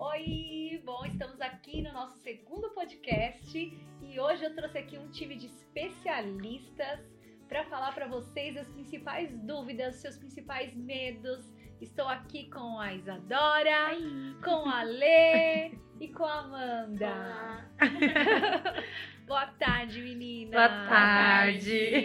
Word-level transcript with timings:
Oi, 0.00 0.80
bom, 0.84 1.04
estamos 1.06 1.40
aqui 1.40 1.82
no 1.82 1.92
nosso 1.92 2.16
segundo 2.18 2.70
podcast 2.70 3.58
e 4.00 4.20
hoje 4.20 4.44
eu 4.44 4.54
trouxe 4.54 4.78
aqui 4.78 4.96
um 4.96 5.10
time 5.10 5.34
de 5.34 5.46
especialistas 5.46 7.00
para 7.48 7.64
falar 7.64 7.90
para 7.92 8.06
vocês 8.06 8.56
as 8.56 8.68
principais 8.68 9.36
dúvidas, 9.40 9.96
seus 9.96 10.16
principais 10.16 10.72
medos. 10.76 11.52
Estou 11.80 12.06
aqui 12.06 12.48
com 12.48 12.78
a 12.78 12.94
Isadora, 12.94 13.96
com 14.44 14.68
a 14.68 14.84
Lê 14.86 15.72
e 16.00 16.06
com 16.14 16.24
a 16.24 16.42
Amanda. 16.42 17.68
Boa 19.26 19.46
tarde, 19.46 20.00
menina. 20.00 20.52
Boa 20.52 20.88
tarde. 20.88 22.00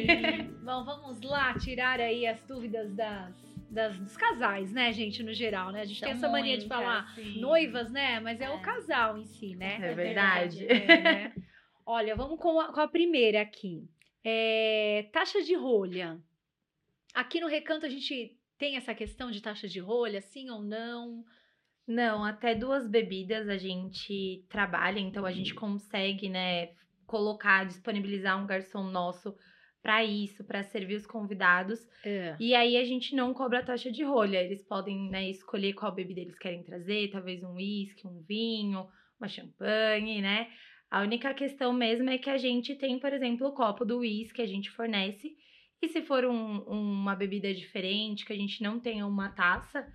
Bom, 0.64 0.84
vamos 0.84 1.22
lá 1.22 1.54
tirar 1.60 2.00
aí 2.00 2.26
as 2.26 2.42
dúvidas 2.42 2.92
das, 2.96 3.36
das, 3.74 3.98
dos 4.00 4.16
casais, 4.16 4.72
né, 4.72 4.92
gente, 4.94 5.22
no 5.24 5.34
geral, 5.34 5.72
né? 5.72 5.82
A 5.82 5.86
gente 5.86 6.00
São 6.00 6.08
tem 6.08 6.18
essa 6.18 6.30
mania 6.30 6.58
de 6.58 6.68
muitas, 6.68 6.78
falar 6.78 7.14
sim. 7.16 7.40
noivas, 7.40 7.92
né? 7.92 8.20
Mas 8.20 8.40
é, 8.40 8.50
o 8.50 8.54
É. 8.60 8.62
casal 8.62 9.18
em 9.18 9.26
si, 9.26 9.56
né? 9.56 9.80
É 9.82 9.94
verdade. 9.94 10.66
É, 10.66 11.02
né? 11.02 11.34
Olha, 11.86 12.16
vamos 12.16 12.40
com 12.40 12.60
a, 12.60 12.72
com 12.72 12.80
a 12.80 12.88
primeira 12.88 13.42
aqui. 13.42 13.90
É, 14.24 15.10
taxa 15.12 15.42
de 15.42 15.54
rolha. 15.54 16.18
Aqui 17.14 17.42
no 17.42 17.48
Recanto 17.48 17.86
a 17.86 17.90
gente 17.90 18.38
tem 18.58 18.78
essa 18.78 18.96
questão 18.96 19.30
de 19.30 19.42
taxa 19.42 19.68
de 19.68 19.80
rolha, 19.80 20.22
sim 20.22 20.50
ou 20.50 20.62
não? 20.62 21.24
Não, 21.86 22.24
até 22.24 22.56
duas 22.56 22.88
bebidas 22.88 23.50
a 23.50 23.58
gente 23.58 24.46
trabalha, 24.48 25.00
então 25.00 25.26
a 25.26 25.32
gente 25.34 25.54
consegue, 25.54 26.30
né, 26.30 26.70
colocar, 27.06 27.66
disponibilizar 27.66 28.42
um 28.42 28.48
garçom 28.48 28.84
nosso 28.84 29.36
para 29.84 30.02
isso, 30.04 30.46
para 30.46 30.64
servir 30.64 30.96
os 30.96 31.06
convidados. 31.06 31.86
É. 32.06 32.38
E 32.40 32.56
aí 32.56 32.78
a 32.78 32.86
gente 32.86 33.14
não 33.14 33.34
cobra 33.34 33.62
taxa 33.62 33.92
de 33.92 34.02
rolha. 34.02 34.42
Eles 34.42 34.64
podem, 34.64 35.10
né, 35.10 35.30
escolher 35.30 35.74
qual 35.74 35.94
bebida 35.94 36.22
eles 36.22 36.40
querem 36.40 36.64
trazer, 36.64 37.12
talvez 37.12 37.44
um 37.44 37.56
uísque, 37.56 38.08
um 38.08 38.22
vinho, 38.22 38.88
uma 39.20 39.28
champanhe, 39.28 40.22
né? 40.22 40.48
A 40.90 41.02
única 41.02 41.34
questão 41.34 41.74
mesmo 41.74 42.10
é 42.10 42.18
que 42.18 42.30
a 42.30 42.38
gente 42.38 42.76
tem, 42.76 42.98
por 42.98 43.12
exemplo, 43.12 43.48
o 43.48 43.52
copo 43.54 43.84
do 43.84 44.00
uísque, 44.00 44.42
a 44.42 44.48
gente 44.48 44.72
fornece. 44.72 45.36
E 45.82 45.90
se 45.90 46.02
for 46.02 46.24
um- 46.24 46.60
uma 46.62 47.14
bebida 47.14 47.54
diferente, 47.54 48.26
que 48.26 48.32
a 48.32 48.38
gente 48.38 48.64
não 48.64 48.80
tenha 48.80 49.06
uma 49.06 49.30
taça, 49.30 49.86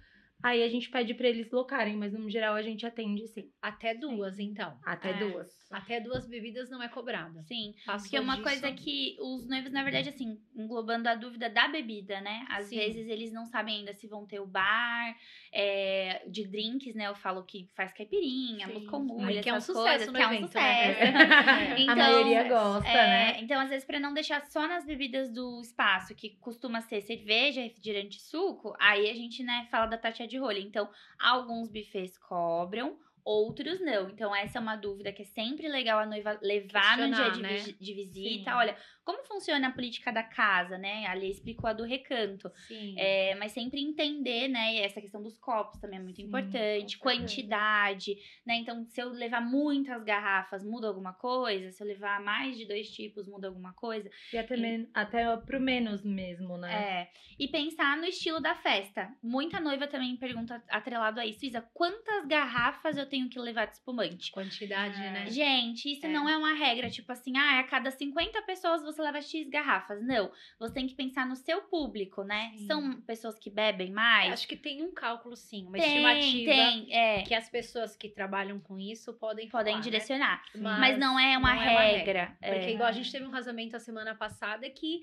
aí 0.43 0.63
a 0.63 0.69
gente 0.69 0.89
pede 0.91 1.15
para 1.15 1.29
eles 1.29 1.51
locarem, 1.51 1.97
mas 1.97 2.13
no 2.13 2.29
geral 2.31 2.55
a 2.55 2.63
gente 2.63 2.87
atende 2.87 3.27
sim. 3.29 3.51
Até 3.61 3.95
duas, 3.95 4.39
então. 4.39 4.79
Até 4.85 5.11
É. 5.11 5.15
duas. 5.15 5.49
Até 5.71 6.01
duas 6.01 6.27
bebidas 6.27 6.71
não 6.71 6.83
é 6.83 6.89
cobrada. 6.89 7.43
Sim, 7.43 7.75
Passou 7.85 8.05
porque 8.05 8.19
uma 8.19 8.35
disso- 8.37 8.45
coisa 8.45 8.73
que 8.73 9.17
os 9.21 9.47
noivos, 9.49 9.73
na 9.73 9.83
verdade, 9.83 10.09
assim, 10.09 10.39
englobando 10.57 11.09
a 11.09 11.15
dúvida 11.15 11.51
da 11.51 11.69
bebida, 11.69 12.21
né? 12.21 12.47
Às 12.49 12.67
Sim. 12.67 12.77
vezes 12.77 13.09
eles 13.09 13.33
não 13.33 13.45
sabem 13.47 13.79
ainda 13.81 13.93
se 13.93 14.07
vão 14.07 14.27
ter 14.27 14.41
o 14.41 14.47
bar, 14.47 15.15
é, 15.53 16.23
de 16.29 16.47
drinks, 16.47 16.95
né? 16.95 17.07
Eu 17.07 17.15
falo 17.15 17.43
que 17.45 17.69
faz 17.75 17.93
caipirinha, 17.93 18.67
Ai, 18.67 19.41
que 19.43 19.49
é 19.49 19.55
um 19.55 19.61
sucesso 19.61 19.83
coisas, 19.83 20.07
no 20.07 20.13
que 20.15 20.23
é 20.23 20.27
um 20.29 20.33
evento, 20.33 20.47
sucesso. 20.47 21.01
né? 21.13 21.75
Então, 21.81 21.93
a 21.93 21.97
maioria 21.97 22.45
gosta, 22.45 22.89
É, 22.89 22.95
né? 23.35 23.41
Então, 23.41 23.61
às 23.61 23.69
vezes, 23.71 23.85
pra 23.85 23.99
não 23.99 24.15
deixar 24.15 24.45
só 24.47 24.67
nas 24.69 24.85
bebidas 24.85 25.31
do 25.33 25.61
espaço, 25.61 26.15
que 26.15 26.31
costuma 26.41 26.81
ser 26.83 27.01
cerveja, 27.01 27.61
refrigerante 27.63 28.19
e 28.19 28.21
suco, 28.23 28.75
aí 28.79 29.11
a 29.11 29.15
gente, 29.15 29.43
né, 29.43 29.67
fala 29.71 29.87
da 29.87 29.99
taxa 29.99 30.27
de 30.29 30.39
rolha. 30.39 30.61
Então, 30.61 30.89
alguns 31.19 31.69
buffets 31.69 32.19
cobram, 32.19 32.99
outros 33.29 33.79
não. 33.81 34.09
Então, 34.09 34.35
essa 34.35 34.59
é 34.59 34.61
uma 34.61 34.75
dúvida 34.77 35.13
que 35.13 35.23
é 35.23 35.25
sempre 35.27 35.69
legal 35.69 35.99
a 35.99 36.07
noiva 36.07 36.39
levar 36.43 36.97
no 36.97 37.15
dia 37.15 37.31
de, 37.31 37.43
né? 37.43 37.57
de 37.79 37.93
visita. 37.95 38.51
Sim. 38.51 38.57
Olha, 38.57 38.77
como 39.05 39.23
funciona 39.25 39.69
a 39.69 39.73
política 39.73 40.11
da 40.11 40.23
casa, 40.23 40.79
né? 40.79 41.07
A 41.07 41.13
Lê 41.15 41.29
explicou 41.29 41.69
a 41.69 41.73
do 41.75 41.85
recanto. 41.85 42.51
Sim. 42.67 42.95
É, 42.99 43.35
mas 43.35 43.53
sempre 43.53 43.81
entender, 43.81 44.49
né? 44.49 44.75
e 44.75 44.81
Essa 44.81 45.01
questão 45.01 45.23
dos 45.23 45.39
copos 45.39 45.79
também 45.79 45.99
é 45.99 46.03
muito 46.03 46.17
Sim, 46.17 46.25
importante. 46.25 46.99
Quantidade, 46.99 48.17
né? 48.47 48.57
Então, 48.57 48.85
se 48.87 49.01
eu 49.01 49.11
levar 49.11 49.41
muitas 49.41 50.03
garrafas, 50.05 50.65
muda 50.65 50.89
alguma 50.89 51.13
coisa? 51.13 51.71
Se 51.71 51.83
eu 51.83 51.87
levar 51.87 52.21
mais 52.23 52.57
de 52.57 52.67
dois 52.67 52.91
tipos, 52.91 53.27
muda 53.27 53.49
alguma 53.49 53.73
coisa? 53.75 54.11
E 54.33 54.39
até, 54.39 54.57
men- 54.57 54.89
até 54.95 55.37
pro 55.39 55.61
menos 55.61 56.03
mesmo, 56.05 56.57
né? 56.57 56.73
É. 57.03 57.11
E 57.39 57.49
pensar 57.49 57.97
no 57.97 58.05
estilo 58.05 58.41
da 58.41 58.55
festa. 58.55 59.11
Muita 59.23 59.61
noiva 59.61 59.87
também 59.87 60.17
pergunta 60.17 60.63
atrelado 60.69 61.21
a 61.21 61.27
isso. 61.27 61.45
Isa, 61.45 61.61
quantas 61.75 62.27
garrafas 62.27 62.97
eu 62.97 63.07
tenho 63.07 63.18
que 63.27 63.39
levar 63.39 63.67
de 63.67 63.73
espumante? 63.73 64.31
Quantidade, 64.31 65.03
É. 65.03 65.11
né? 65.11 65.31
Gente, 65.31 65.91
isso 65.91 66.05
É. 66.05 66.11
não 66.11 66.29
é 66.29 66.37
uma 66.37 66.53
regra, 66.53 66.91
tipo 66.91 67.11
assim, 67.11 67.35
ah, 67.39 67.61
a 67.61 67.65
cada 67.65 67.91
50 67.91 68.43
pessoas 68.43 68.83
você 68.83 69.01
leva 69.01 69.23
X 69.23 69.49
garrafas. 69.49 70.03
Não. 70.05 70.31
Você 70.59 70.75
tem 70.75 70.87
que 70.87 70.95
pensar 70.95 71.27
no 71.27 71.35
seu 71.37 71.63
público, 71.63 72.23
né? 72.23 72.53
Sim. 72.59 72.67
São 72.67 73.01
pessoas 73.01 73.39
que 73.39 73.49
bebem 73.49 73.91
mais. 73.91 74.35
Acho 74.35 74.47
que 74.49 74.57
tem 74.57 74.83
um 74.83 74.93
cálculo, 74.93 75.35
sim, 75.35 75.63
uma 75.67 75.79
tem, 75.79 75.87
estimativa 75.87 76.53
tem, 76.53 76.95
é. 76.95 77.23
que 77.23 77.35
as 77.35 77.49
pessoas 77.49 77.97
que 77.97 78.11
trabalham 78.11 78.61
com 78.61 78.79
isso 78.79 79.15
podem 79.15 79.49
Podem 79.49 79.73
falar, 79.73 79.77
né? 79.79 79.83
direcionar. 79.83 80.43
Mas 80.55 80.79
Mas, 80.81 80.99
não 80.99 81.19
é 81.19 81.39
uma 81.39 81.55
não 81.55 81.63
é 81.63 81.71
uma 81.71 81.81
regra. 81.81 82.37
Porque 82.41 82.55
é. 82.57 82.73
igual 82.73 82.89
a 82.89 82.93
gente 82.93 83.11
teve 83.11 83.25
um 83.25 83.31
casamento 83.31 83.75
a 83.77 83.81
semana 83.81 84.15
passada 84.15 84.69
que 84.69 85.03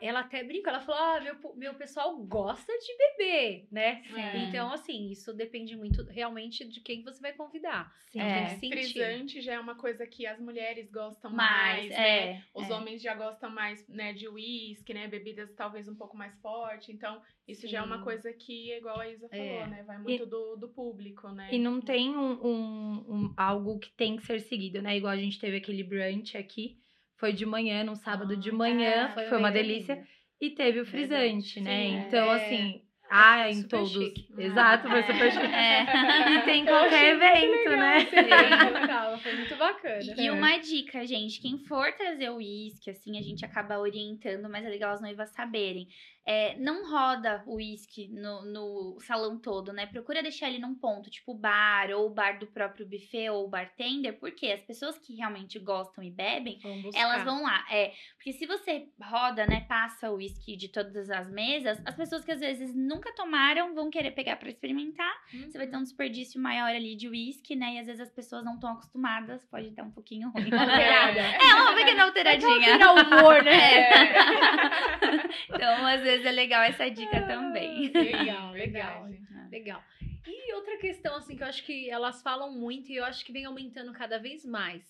ela 0.00 0.20
até 0.20 0.42
brincou, 0.42 0.70
ela 0.72 0.80
falou: 0.80 1.00
ah, 1.00 1.20
meu, 1.20 1.54
meu 1.54 1.74
pessoal 1.74 2.16
gosta 2.18 2.72
de 2.78 2.96
beber, 2.98 3.68
né? 3.70 4.02
Sim. 4.04 4.48
Então, 4.48 4.72
assim, 4.72 5.10
isso 5.10 5.32
depende 5.32 5.76
muito 5.76 6.02
realmente 6.04 6.64
de 6.68 6.80
quem 6.80 7.02
você 7.04 7.20
vai 7.20 7.32
convidar. 7.32 7.92
Sim. 8.10 8.18
Então, 8.20 8.26
É. 8.28 8.48
Frisante 8.58 9.40
já 9.40 9.54
é 9.54 9.60
uma 9.60 9.76
coisa 9.76 10.06
que 10.06 10.26
as 10.26 10.40
mulheres 10.40 10.90
gostam 10.90 11.30
Mais, 11.30 11.88
mais, 11.88 11.92
é, 11.92 12.32
né? 12.32 12.44
Os 12.54 12.68
é. 12.68 12.74
homens 12.74 13.00
já 13.00 13.14
gostam 13.14 13.48
mais, 13.50 13.86
né, 13.88 14.12
de 14.12 14.28
uísque, 14.28 14.92
né? 14.92 15.06
Bebidas 15.06 15.54
talvez 15.54 15.88
um 15.88 15.94
pouco 15.94 16.16
mais 16.16 16.34
forte. 16.40 16.90
Então, 16.90 17.22
isso 17.46 17.68
já 17.68 17.78
é 17.78 17.82
uma 17.82 17.98
Sim. 17.98 18.04
coisa 18.04 18.32
que, 18.32 18.72
igual 18.74 18.98
a 18.98 19.08
Isa 19.08 19.28
falou, 19.28 19.44
É. 19.44 19.66
né? 19.68 19.82
Vai 19.84 19.98
muito 19.98 20.26
do, 20.26 20.56
do 20.56 20.68
público, 20.68 21.28
né? 21.28 21.48
E 21.52 21.58
não 21.58 21.80
tem 21.80 22.10
um, 22.10 22.32
um- 22.44 23.04
um- 23.08 23.34
algo 23.36 23.78
que 23.78 23.90
tem 23.92 24.16
que 24.16 24.26
ser 24.26 24.40
seguido, 24.40 24.82
né? 24.82 24.96
Igual 24.96 25.12
a 25.12 25.16
gente 25.16 25.38
teve 25.38 25.58
aquele 25.58 25.84
brunch 25.84 26.36
aqui. 26.36 26.80
Foi 27.18 27.32
de 27.32 27.46
manhã, 27.46 27.82
num 27.84 27.94
sábado 27.96 28.36
de 28.36 28.50
Ah, 28.50 28.54
manhã. 28.54 29.14
é, 29.16 29.28
foi, 29.28 29.38
uma 29.38 29.50
delícia. 29.50 30.02
E 30.40 30.50
teve 30.50 30.80
o 30.80 30.86
frisante, 30.86 31.54
Verdade. 31.54 31.60
né? 31.62 32.00
Sim, 32.02 32.06
então, 32.08 32.32
é. 32.32 32.36
assim. 32.36 32.82
Ah, 33.08 33.42
Foi 33.44 33.52
em 33.52 33.62
todos. 33.68 33.92
chique. 33.92 34.26
Exato, 34.36 34.88
foi 34.88 34.98
É. 34.98 35.02
super 35.04 35.30
chique. 35.32 35.46
É. 35.54 36.32
E 36.34 36.42
tem 36.42 36.64
qualquer 36.66 37.14
evento, 37.14 37.70
né? 37.70 38.00
Sim, 38.00 38.72
legal, 38.80 39.18
foi 39.18 39.36
muito 39.36 39.56
bacana. 39.56 40.02
E 40.18 40.30
uma 40.30 40.56
dica, 40.58 41.06
gente, 41.06 41.40
quem 41.40 41.56
for 41.66 41.92
trazer 41.92 42.30
o 42.30 42.36
uísque, 42.36 42.90
assim, 42.90 43.16
a 43.16 43.22
gente 43.22 43.44
acaba 43.44 43.78
orientando, 43.78 44.50
mas 44.50 44.64
é 44.66 44.68
legal 44.68 44.92
as 44.92 45.00
noivas 45.00 45.30
saberem. 45.30 45.86
É, 46.26 46.56
não 46.58 46.90
roda 46.90 47.42
o 47.46 47.54
uísque 47.54 48.08
no, 48.08 48.44
no 48.44 48.98
salão 49.00 49.38
todo, 49.38 49.72
né? 49.72 49.86
Procura 49.86 50.22
deixar 50.22 50.48
ele 50.48 50.58
num 50.58 50.74
ponto, 50.74 51.08
tipo 51.08 51.32
bar, 51.32 51.90
ou 51.92 52.10
bar 52.10 52.38
do 52.38 52.48
próprio 52.48 52.84
buffet, 52.84 53.30
ou 53.30 53.48
bartender, 53.48 54.18
porque 54.18 54.48
as 54.48 54.60
pessoas 54.60 54.98
que 54.98 55.14
realmente 55.14 55.58
gostam 55.60 56.02
e 56.02 56.10
bebem, 56.10 56.58
buscar. 56.82 57.00
elas 57.00 57.22
vão 57.22 57.44
lá. 57.44 57.64
É, 57.70 57.92
porque 58.16 58.32
se 58.32 58.44
você 58.44 58.88
roda, 59.00 59.46
né, 59.46 59.64
passa 59.68 60.10
o 60.10 60.16
uísque 60.16 60.56
de 60.56 60.68
todas 60.68 61.08
as 61.10 61.30
mesas, 61.30 61.80
as 61.84 61.94
pessoas 61.94 62.24
que 62.24 62.32
às 62.32 62.40
vezes 62.40 62.74
nunca 62.74 63.14
tomaram 63.14 63.72
vão 63.72 63.88
querer 63.88 64.10
pegar 64.10 64.34
pra 64.36 64.48
experimentar. 64.48 65.14
Uhum. 65.32 65.48
Você 65.48 65.56
vai 65.56 65.68
ter 65.68 65.76
um 65.76 65.82
desperdício 65.84 66.40
maior 66.40 66.74
ali 66.74 66.96
de 66.96 67.08
uísque, 67.08 67.54
né? 67.54 67.74
E 67.74 67.78
às 67.78 67.86
vezes 67.86 68.00
as 68.00 68.10
pessoas 68.10 68.44
não 68.44 68.54
estão 68.54 68.72
acostumadas, 68.72 69.44
pode 69.44 69.70
dar 69.70 69.84
um 69.84 69.92
pouquinho 69.92 70.30
ruim. 70.30 70.52
Alterada. 70.52 71.20
É, 71.20 71.54
uma 71.54 71.74
pequena 71.74 72.04
alteradinha. 72.04 72.74
Alterar 72.74 72.94
o 72.94 73.06
humor, 73.06 73.44
né? 73.44 73.56
Então, 75.48 75.86
às 75.86 76.00
vezes 76.02 76.15
é 76.24 76.30
legal 76.32 76.62
essa 76.62 76.88
dica 76.90 77.22
também. 77.22 77.88
Legal, 77.90 78.52
legal. 78.52 79.04
Verdade. 79.06 79.50
Legal. 79.50 79.82
E 80.26 80.54
outra 80.54 80.76
questão, 80.78 81.16
assim, 81.16 81.36
que 81.36 81.42
eu 81.42 81.46
acho 81.46 81.64
que 81.64 81.88
elas 81.90 82.22
falam 82.22 82.50
muito 82.52 82.90
e 82.90 82.96
eu 82.96 83.04
acho 83.04 83.24
que 83.24 83.32
vem 83.32 83.44
aumentando 83.44 83.92
cada 83.92 84.18
vez 84.18 84.44
mais. 84.44 84.82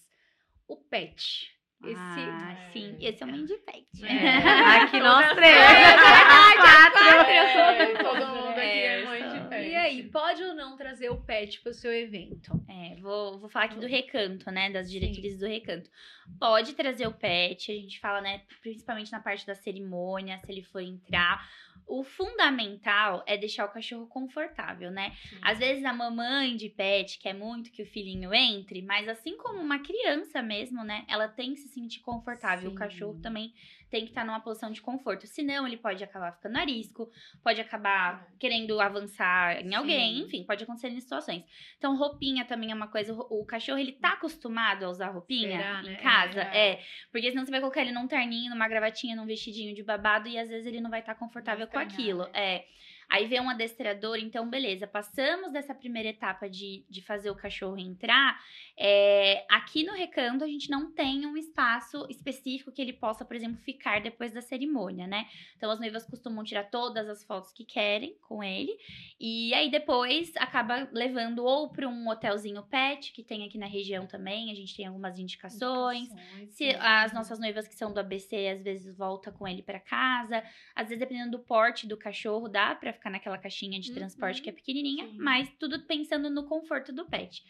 O 0.68 0.76
pet. 0.76 1.50
Esse. 1.84 1.94
Ah, 2.00 2.56
sim. 2.72 2.96
Esse 3.00 3.22
é 3.22 3.26
o 3.26 3.28
de 3.46 3.54
pet. 3.58 3.86
É. 4.02 4.36
Aqui 4.82 4.98
nós 4.98 5.26
três. 5.36 5.54
verdade, 5.54 6.58
As 6.58 6.92
quatro. 6.92 7.30
É, 7.30 7.94
todo 8.02 8.26
mundo 8.28 8.48
aqui 8.52 8.60
é, 8.60 9.00
É, 9.02 9.04
mãe 9.04 9.22
de 9.28 9.38
só- 9.38 9.44
pé. 9.48 9.68
E 9.68 9.74
aí, 9.86 10.02
pode 10.10 10.42
ou 10.42 10.54
não 10.54 10.76
trazer 10.76 11.10
o 11.10 11.20
pet 11.20 11.60
pro 11.60 11.72
seu 11.72 11.92
evento? 11.92 12.52
É, 12.68 12.96
vou, 13.00 13.38
vou 13.38 13.48
falar 13.48 13.66
aqui 13.66 13.78
do 13.78 13.86
recanto, 13.86 14.50
né? 14.50 14.70
Das 14.70 14.86
Sim. 14.86 14.98
diretrizes 14.98 15.38
do 15.38 15.46
recanto. 15.46 15.90
Pode 16.38 16.74
trazer 16.74 17.06
o 17.06 17.12
pet, 17.12 17.70
a 17.70 17.74
gente 17.74 17.98
fala, 18.00 18.20
né? 18.20 18.42
Principalmente 18.60 19.12
na 19.12 19.20
parte 19.20 19.46
da 19.46 19.54
cerimônia, 19.54 20.38
se 20.44 20.50
ele 20.50 20.62
for 20.62 20.80
entrar. 20.80 21.48
O 21.86 22.02
fundamental 22.02 23.22
é 23.26 23.36
deixar 23.36 23.64
o 23.64 23.72
cachorro 23.72 24.08
confortável, 24.08 24.90
né? 24.90 25.16
Às 25.40 25.58
vezes 25.58 25.84
a 25.84 25.92
mamãe 25.92 26.56
de 26.56 26.68
pet 26.68 27.18
quer 27.18 27.32
muito 27.32 27.70
que 27.70 27.82
o 27.82 27.86
filhinho 27.86 28.34
entre, 28.34 28.82
mas 28.82 29.08
assim 29.08 29.36
como 29.36 29.60
uma 29.60 29.78
criança 29.78 30.42
mesmo, 30.42 30.82
né? 30.82 31.04
Ela 31.08 31.28
tem 31.28 31.54
que 31.54 31.60
se 31.60 31.68
sentir 31.68 32.00
confortável. 32.00 32.70
Sim. 32.70 32.74
O 32.74 32.78
cachorro 32.78 33.20
também 33.22 33.54
tem 33.90 34.02
que 34.02 34.10
estar 34.10 34.24
numa 34.24 34.40
posição 34.40 34.70
de 34.70 34.80
conforto. 34.80 35.26
Senão, 35.26 35.66
ele 35.66 35.76
pode 35.76 36.02
acabar 36.02 36.32
ficando 36.32 36.56
arisco, 36.58 37.10
pode 37.42 37.60
acabar 37.60 38.26
querendo 38.38 38.80
avançar 38.80 39.60
em 39.64 39.74
alguém, 39.74 40.16
Sim. 40.16 40.24
enfim, 40.24 40.44
pode 40.44 40.64
acontecer 40.64 40.88
em 40.88 41.00
situações. 41.00 41.44
Então, 41.78 41.96
roupinha 41.96 42.44
também 42.44 42.70
é 42.70 42.74
uma 42.74 42.88
coisa. 42.88 43.12
O 43.14 43.44
cachorro, 43.44 43.78
ele 43.78 43.92
tá 43.92 44.14
acostumado 44.14 44.84
a 44.84 44.88
usar 44.88 45.10
roupinha 45.10 45.56
Será, 45.58 45.80
em 45.82 45.84
né? 45.84 45.96
casa? 45.96 46.40
É. 46.42 46.72
É. 46.72 46.80
Porque 47.12 47.30
senão 47.30 47.44
você 47.44 47.50
vai 47.50 47.60
colocar 47.60 47.80
ele 47.80 47.92
num 47.92 48.06
terninho, 48.08 48.50
numa 48.50 48.68
gravatinha, 48.68 49.14
num 49.14 49.26
vestidinho 49.26 49.74
de 49.74 49.82
babado 49.82 50.28
e 50.28 50.38
às 50.38 50.48
vezes 50.48 50.66
ele 50.66 50.80
não 50.80 50.90
vai 50.90 51.00
estar 51.00 51.14
confortável 51.14 51.66
com 51.66 51.74
Vai 51.74 51.86
estranhar, 51.86 52.20
aquilo. 52.20 52.32
né? 52.32 52.54
É. 52.56 52.64
Aí 53.08 53.26
vem 53.26 53.40
um 53.40 53.48
adestrador, 53.48 54.18
então 54.18 54.48
beleza, 54.50 54.86
passamos 54.86 55.52
dessa 55.52 55.74
primeira 55.74 56.08
etapa 56.08 56.48
de, 56.48 56.84
de 56.90 57.00
fazer 57.00 57.30
o 57.30 57.36
cachorro 57.36 57.78
entrar. 57.78 58.38
É, 58.76 59.44
aqui 59.48 59.84
no 59.84 59.92
recanto 59.92 60.44
a 60.44 60.48
gente 60.48 60.68
não 60.68 60.92
tem 60.92 61.24
um 61.24 61.36
espaço 61.36 62.06
específico 62.10 62.72
que 62.72 62.82
ele 62.82 62.92
possa, 62.92 63.24
por 63.24 63.36
exemplo, 63.36 63.58
ficar 63.62 64.00
depois 64.00 64.32
da 64.32 64.40
cerimônia, 64.40 65.06
né? 65.06 65.26
Então 65.56 65.70
as 65.70 65.78
noivas 65.78 66.04
costumam 66.04 66.44
tirar 66.44 66.64
todas 66.64 67.08
as 67.08 67.22
fotos 67.24 67.52
que 67.52 67.64
querem 67.64 68.16
com 68.28 68.42
ele 68.42 68.76
e 69.20 69.54
aí 69.54 69.70
depois 69.70 70.32
acaba 70.36 70.88
levando 70.92 71.44
ou 71.44 71.70
para 71.70 71.88
um 71.88 72.08
hotelzinho 72.08 72.62
pet 72.64 73.12
que 73.12 73.22
tem 73.22 73.46
aqui 73.46 73.56
na 73.56 73.66
região 73.66 74.06
também. 74.06 74.50
A 74.50 74.54
gente 74.54 74.76
tem 74.76 74.86
algumas 74.86 75.18
indicações. 75.18 76.10
Indicações, 76.10 76.50
Se 76.50 76.72
sim. 76.72 76.76
as 76.80 77.12
nossas 77.12 77.38
noivas 77.38 77.68
que 77.68 77.74
são 77.74 77.92
do 77.92 78.00
ABC 78.00 78.48
às 78.48 78.62
vezes 78.62 78.96
volta 78.96 79.30
com 79.30 79.46
ele 79.46 79.62
para 79.62 79.78
casa, 79.78 80.42
às 80.74 80.88
vezes 80.88 80.98
dependendo 80.98 81.30
do 81.32 81.38
porte 81.38 81.86
do 81.86 81.96
cachorro 81.96 82.48
dá 82.48 82.74
para 82.74 82.95
ficar 82.96 83.10
naquela 83.10 83.38
caixinha 83.38 83.78
de 83.78 83.92
transporte 83.94 84.38
Uhum. 84.38 84.44
que 84.44 84.50
é 84.50 84.52
pequenininha, 84.52 85.06
Sim. 85.06 85.16
mas 85.18 85.48
tudo 85.60 85.86
pensando 85.86 86.28
no 86.28 86.44
conforto 86.48 86.92
do 86.92 87.04
pet. 87.06 87.42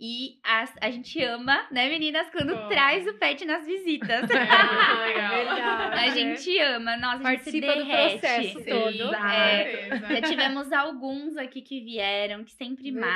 E 0.00 0.38
as- 0.42 0.74
a 0.80 0.90
gente 0.90 1.22
ama, 1.22 1.66
né, 1.70 1.88
meninas, 1.88 2.28
quando 2.30 2.54
Bom. 2.54 2.68
traz 2.68 3.06
o 3.06 3.14
pet 3.14 3.44
nas 3.44 3.64
visitas. 3.64 4.28
É, 5.14 5.44
legal. 5.44 5.90
A 5.92 6.08
gente 6.10 6.58
ama, 6.58 6.96
nossa, 6.96 7.28
a 7.28 7.30
gente 7.32 7.44
se 7.44 7.60
Participa 7.60 7.66
do 7.76 7.84
derrete. 7.84 8.18
processo 8.20 8.64
todo. 8.64 9.14
É, 9.14 9.88
já 10.08 10.22
tivemos 10.22 10.72
alguns 10.72 11.36
aqui 11.36 11.62
que 11.62 11.80
vieram, 11.80 12.44
que 12.44 12.52
sempre 12.52 12.90
Verdade. 12.90 13.10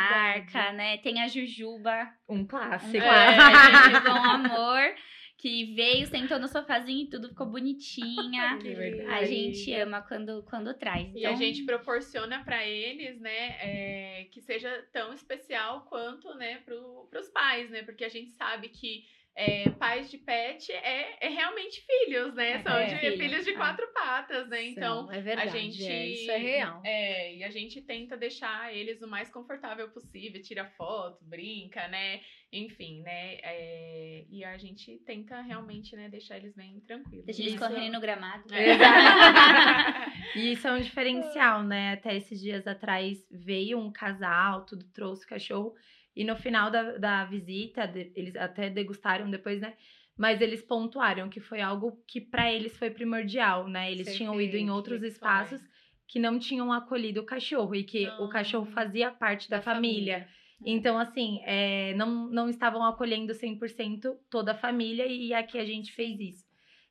marca, 0.55 0.73
né? 0.73 0.99
Tem 0.99 1.23
a 1.23 1.29
Jujuba, 1.29 2.09
Um 2.29 2.39
um 2.41 2.47
clássico. 2.47 3.03
clássico, 3.05 3.91
Jujuba, 3.91 4.11
um 4.15 4.25
amor, 4.25 4.95
que 5.39 5.73
veio, 5.73 6.05
sentou 6.09 6.37
no 6.39 6.49
sofazinho 6.49 7.05
e 7.05 7.07
tudo 7.09 7.29
ficou 7.29 7.47
bonitinha. 7.47 8.59
Que 8.61 8.75
verdade. 8.75 9.09
A 9.09 9.25
gente 9.25 9.73
ama 9.75 10.03
quando, 10.03 10.43
quando 10.43 10.75
traz. 10.75 11.07
E 11.15 11.25
a 11.25 11.31
Então, 11.31 11.37
gente 11.37 11.63
proporciona 11.65 12.43
para 12.43 12.67
eles, 12.67 13.21
né, 13.21 13.57
é, 13.61 14.27
que 14.33 14.41
seja 14.41 14.85
tão 14.93 15.13
especial 15.15 15.83
quanto, 15.89 16.35
né, 16.35 16.59
pro, 16.65 17.07
pros 17.09 17.29
pais, 17.29 17.71
né? 17.71 17.83
Porque 17.85 18.05
a 18.05 18.09
gente 18.09 18.33
sabe 18.33 18.69
que 18.69 19.05
é, 19.41 19.71
pais 19.71 20.11
de 20.11 20.19
pet 20.19 20.71
é, 20.73 21.27
é 21.27 21.29
realmente 21.29 21.81
filhos, 21.87 22.35
né? 22.35 22.61
São 22.63 22.77
É, 22.77 22.87
de- 22.87 22.97
filho, 22.97 23.19
filhos 23.19 23.45
de 23.45 23.51
é. 23.53 23.55
quatro 23.55 23.87
patas, 23.95 24.49
né? 24.49 24.65
Então, 24.65 25.07
São, 25.07 25.13
é 25.13 25.21
verdade, 25.21 25.49
a 25.49 25.53
gente. 25.53 25.87
é, 25.87 26.07
isso 26.09 26.31
é 26.31 26.37
real. 26.37 26.83
É, 26.85 27.35
e 27.37 27.45
a 27.45 27.51
gente 27.51 27.81
tenta 27.81 28.17
deixar 28.17 28.75
eles 28.75 29.01
o 29.01 29.07
mais 29.07 29.31
confortável 29.31 29.89
possível, 29.91 30.43
tira 30.43 30.65
foto, 30.77 31.19
brinca, 31.25 31.87
né? 31.89 32.21
Enfim, 32.53 33.03
né? 33.03 33.35
é, 33.43 34.25
e 34.31 34.43
a 34.43 34.57
gente 34.57 34.99
tenta 35.05 35.41
realmente, 35.43 35.95
né, 35.95 36.09
deixar 36.09 36.39
eles 36.39 36.55
bem 36.57 36.81
tranquilos. 36.81 37.27
deixa 37.27 37.43
eles 37.43 37.55
Isso. 37.55 37.63
correrem 37.63 37.91
no 37.91 38.01
gramado. 38.01 38.45
É. 38.53 38.77
E 40.35 40.53
isso 40.53 40.69
é 40.69 40.73
um 40.73 40.81
diferencial, 40.81 41.63
né? 41.63 41.93
Até 41.95 42.17
esses 42.17 42.41
dias 42.41 42.67
atrás 42.67 43.19
veio 43.31 43.79
um 43.79 43.91
casal, 43.91 44.65
tudo 44.67 44.85
trouxe 44.93 45.25
o 45.25 45.29
cachorro. 45.29 45.75
E 46.19 46.25
no 46.25 46.35
final 46.35 46.69
da, 46.69 46.99
da 46.99 47.25
visita, 47.27 47.89
eles 48.17 48.35
até 48.35 48.69
degustaram 48.69 49.31
depois, 49.31 49.61
né? 49.61 49.75
Mas 50.17 50.41
eles 50.41 50.61
pontuaram 50.61 51.29
que 51.29 51.39
foi 51.39 51.61
algo 51.61 52.03
que 52.09 52.21
para 52.21 52.53
eles 52.53 52.77
foi 52.77 52.91
primordial, 52.91 53.69
né? 53.69 53.93
Eles 53.93 54.17
tinham 54.17 54.41
ido 54.41 54.57
em 54.57 54.69
outros 54.69 54.99
foi. 54.99 55.09
espaços 55.11 55.61
que 56.09 56.19
não 56.19 56.37
tinham 56.41 56.73
acolhido 56.73 57.21
o 57.21 57.25
cachorro 57.25 57.73
e 57.73 57.85
que 57.85 58.07
Ah. 58.07 58.19
o 58.21 58.29
cachorro 58.29 58.67
fazia 58.67 59.13
parte 59.13 59.49
da, 59.49 59.63
família. 59.63 60.27
Então, 60.67 60.99
assim, 60.99 61.39
é, 61.45 61.95
não, 61.95 62.29
não 62.29 62.49
estavam 62.49 62.83
acolhendo 62.83 63.33
100% 63.33 64.19
toda 64.29 64.51
a 64.51 64.59
família 64.59 65.07
e 65.07 65.33
aqui 65.33 65.57
a 65.57 65.65
gente 65.65 65.93
fez 65.93 66.19
isso. 66.19 66.45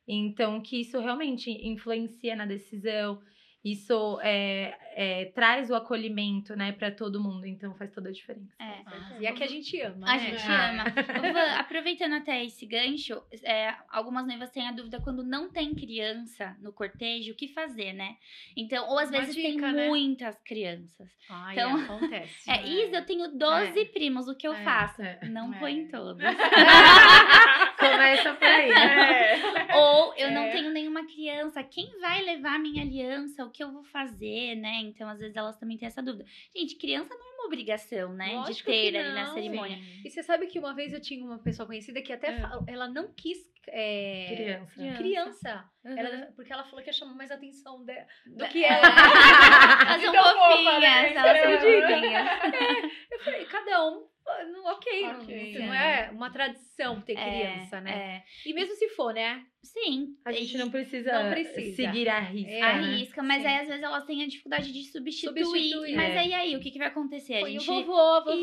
Então, 0.06 0.58
que 0.62 0.80
isso 0.80 0.98
realmente 0.98 1.50
influencia 1.50 2.34
na 2.34 2.46
decisão, 2.46 3.20
isso 3.72 4.18
é, 4.22 4.76
é, 4.94 5.24
traz 5.26 5.70
o 5.70 5.74
acolhimento, 5.74 6.54
né, 6.56 6.72
para 6.72 6.90
todo 6.90 7.22
mundo. 7.22 7.46
Então, 7.46 7.74
faz 7.74 7.90
toda 7.92 8.08
a 8.08 8.12
diferença. 8.12 8.52
É. 8.60 8.82
Ah, 8.86 9.16
e 9.20 9.26
aqui 9.26 9.42
a 9.42 9.46
gente 9.46 9.80
ama, 9.80 10.08
A 10.10 10.16
né? 10.16 10.30
gente 10.30 10.42
Ah. 10.46 10.70
ama. 10.70 10.84
Van, 11.32 11.58
aproveitando 11.60 12.14
até 12.14 12.44
esse 12.44 12.64
gancho, 12.66 13.22
é, 13.44 13.74
algumas 13.90 14.26
noivas 14.26 14.50
têm 14.50 14.66
a 14.68 14.72
dúvida 14.72 15.00
quando 15.00 15.22
não 15.24 15.50
tem 15.50 15.74
criança 15.74 16.56
no 16.60 16.72
cortejo, 16.72 17.32
o 17.32 17.36
que 17.36 17.48
fazer, 17.48 17.92
né? 17.92 18.16
Então, 18.56 18.88
ou 18.88 18.98
às 18.98 19.10
vezes 19.10 19.34
dica, 19.34 19.48
tem 19.48 19.60
né? 19.60 19.88
muitas 19.88 20.40
crianças. 20.42 21.08
Ai, 21.30 21.54
Então- 21.54 21.76
acontece. 21.76 22.48
É, 22.50 22.66
Isa, 22.66 22.96
eu 22.96 23.06
tenho 23.06 23.28
12 23.36 23.84
primos, 23.86 24.28
o 24.28 24.34
que 24.34 24.46
eu 24.48 24.52
É, 24.54 24.64
faço? 24.64 25.02
é. 25.02 25.18
Não 25.28 25.52
É. 25.54 25.58
põe 25.58 25.86
todos. 25.88 26.22
Começa 27.98 28.34
por 28.34 28.44
aí. 28.46 28.70
É. 28.70 29.76
Ou 29.76 30.14
eu 30.16 30.30
não 30.30 30.42
É. 30.44 30.50
tenho 30.52 30.70
nenhuma 30.70 31.04
criança, 31.06 31.62
quem 31.62 31.98
vai 32.00 32.22
levar 32.22 32.54
a 32.54 32.58
minha 32.58 32.82
aliança? 32.82 33.44
O 33.44 33.50
que 33.50 33.62
eu 33.62 33.72
vou 33.72 33.84
fazer, 33.84 34.54
né? 34.56 34.80
Então, 34.82 35.08
às 35.08 35.18
vezes, 35.18 35.36
elas 35.36 35.56
também 35.58 35.76
têm 35.76 35.86
essa 35.88 36.02
dúvida. 36.02 36.24
Gente, 36.56 36.76
criança 36.76 37.14
não 37.14 37.26
é 37.26 37.34
uma 37.34 37.46
obrigação, 37.46 38.12
né? 38.14 38.32
Lógico 38.34 38.70
de 38.70 38.76
ter 38.90 38.96
ali 38.96 39.12
na 39.14 39.24
não. 39.26 39.34
cerimônia. 39.34 39.78
E 40.04 40.10
você 40.10 40.22
sabe 40.22 40.46
que 40.46 40.58
uma 40.58 40.74
vez 40.74 40.92
eu 40.92 41.00
tinha 41.00 41.24
uma 41.24 41.38
pessoa 41.38 41.66
conhecida 41.66 42.00
que 42.02 42.12
até 42.12 42.28
É. 42.28 42.42
ela 42.68 42.88
não 42.88 43.12
quis 43.14 43.38
é, 43.70 44.32
Criança. 44.34 44.74
Criança. 44.76 44.98
criança. 44.98 45.70
Uhum. 45.84 45.98
Ela- 45.98 46.32
porque 46.34 46.50
ela 46.50 46.64
falou 46.64 46.80
que 46.82 46.88
ia 46.88 46.92
chamar 46.94 47.12
mais 47.14 47.30
atenção 47.30 47.84
de- 47.84 48.06
do 48.34 48.46
que 48.48 48.64
é. 48.64 48.72
ela. 48.72 49.98
Né? 50.80 51.12
são 51.12 51.30
Acredita? 51.30 51.88
fofinhas. 51.88 52.92
Eu 53.10 53.18
falei, 53.20 53.44
cada 53.44 53.86
um. 53.88 54.06
Não, 54.52 54.64
ok, 54.72 55.02
não- 55.02 55.20
Ok, 55.22 55.58
não, 55.58 55.74
é. 55.74 56.06
é 56.06 56.10
uma 56.10 56.30
tradição 56.30 57.00
ter 57.00 57.14
criança, 57.14 57.80
né? 57.80 57.90
É. 58.44 58.48
E 58.48 58.52
mesmo 58.54 58.74
se 58.74 58.88
for, 58.90 59.12
né? 59.14 59.44
Sim. 59.62 60.16
A 60.24 60.30
gente 60.32 60.56
não 60.56 60.70
precisa, 60.70 61.12
Não 61.24 61.30
precisa. 61.32 61.74
seguir 61.76 62.08
a 62.08 62.20
risca. 62.20 62.50
É, 62.50 62.60
né? 62.60 62.62
arrisca, 62.62 63.22
mas 63.22 63.42
Sim. 63.42 63.48
aí 63.48 63.58
às 63.60 63.66
vezes 63.66 63.82
elas 63.82 64.04
têm 64.04 64.22
a 64.22 64.26
dificuldade 64.26 64.72
de 64.72 64.84
substituir. 64.84 65.44
Substituir. 65.44 65.96
Mas 65.96 66.14
É. 66.14 66.18
aí 66.18 66.32
aí, 66.32 66.56
o 66.56 66.60
que, 66.60 66.70
que 66.70 66.78
vai 66.78 66.86
acontecer? 66.88 67.34
A 67.34 67.48
gente. 67.50 67.68
o 67.68 67.74
vovô, 67.84 67.98
a 67.98 68.20
vovó. 68.20 68.34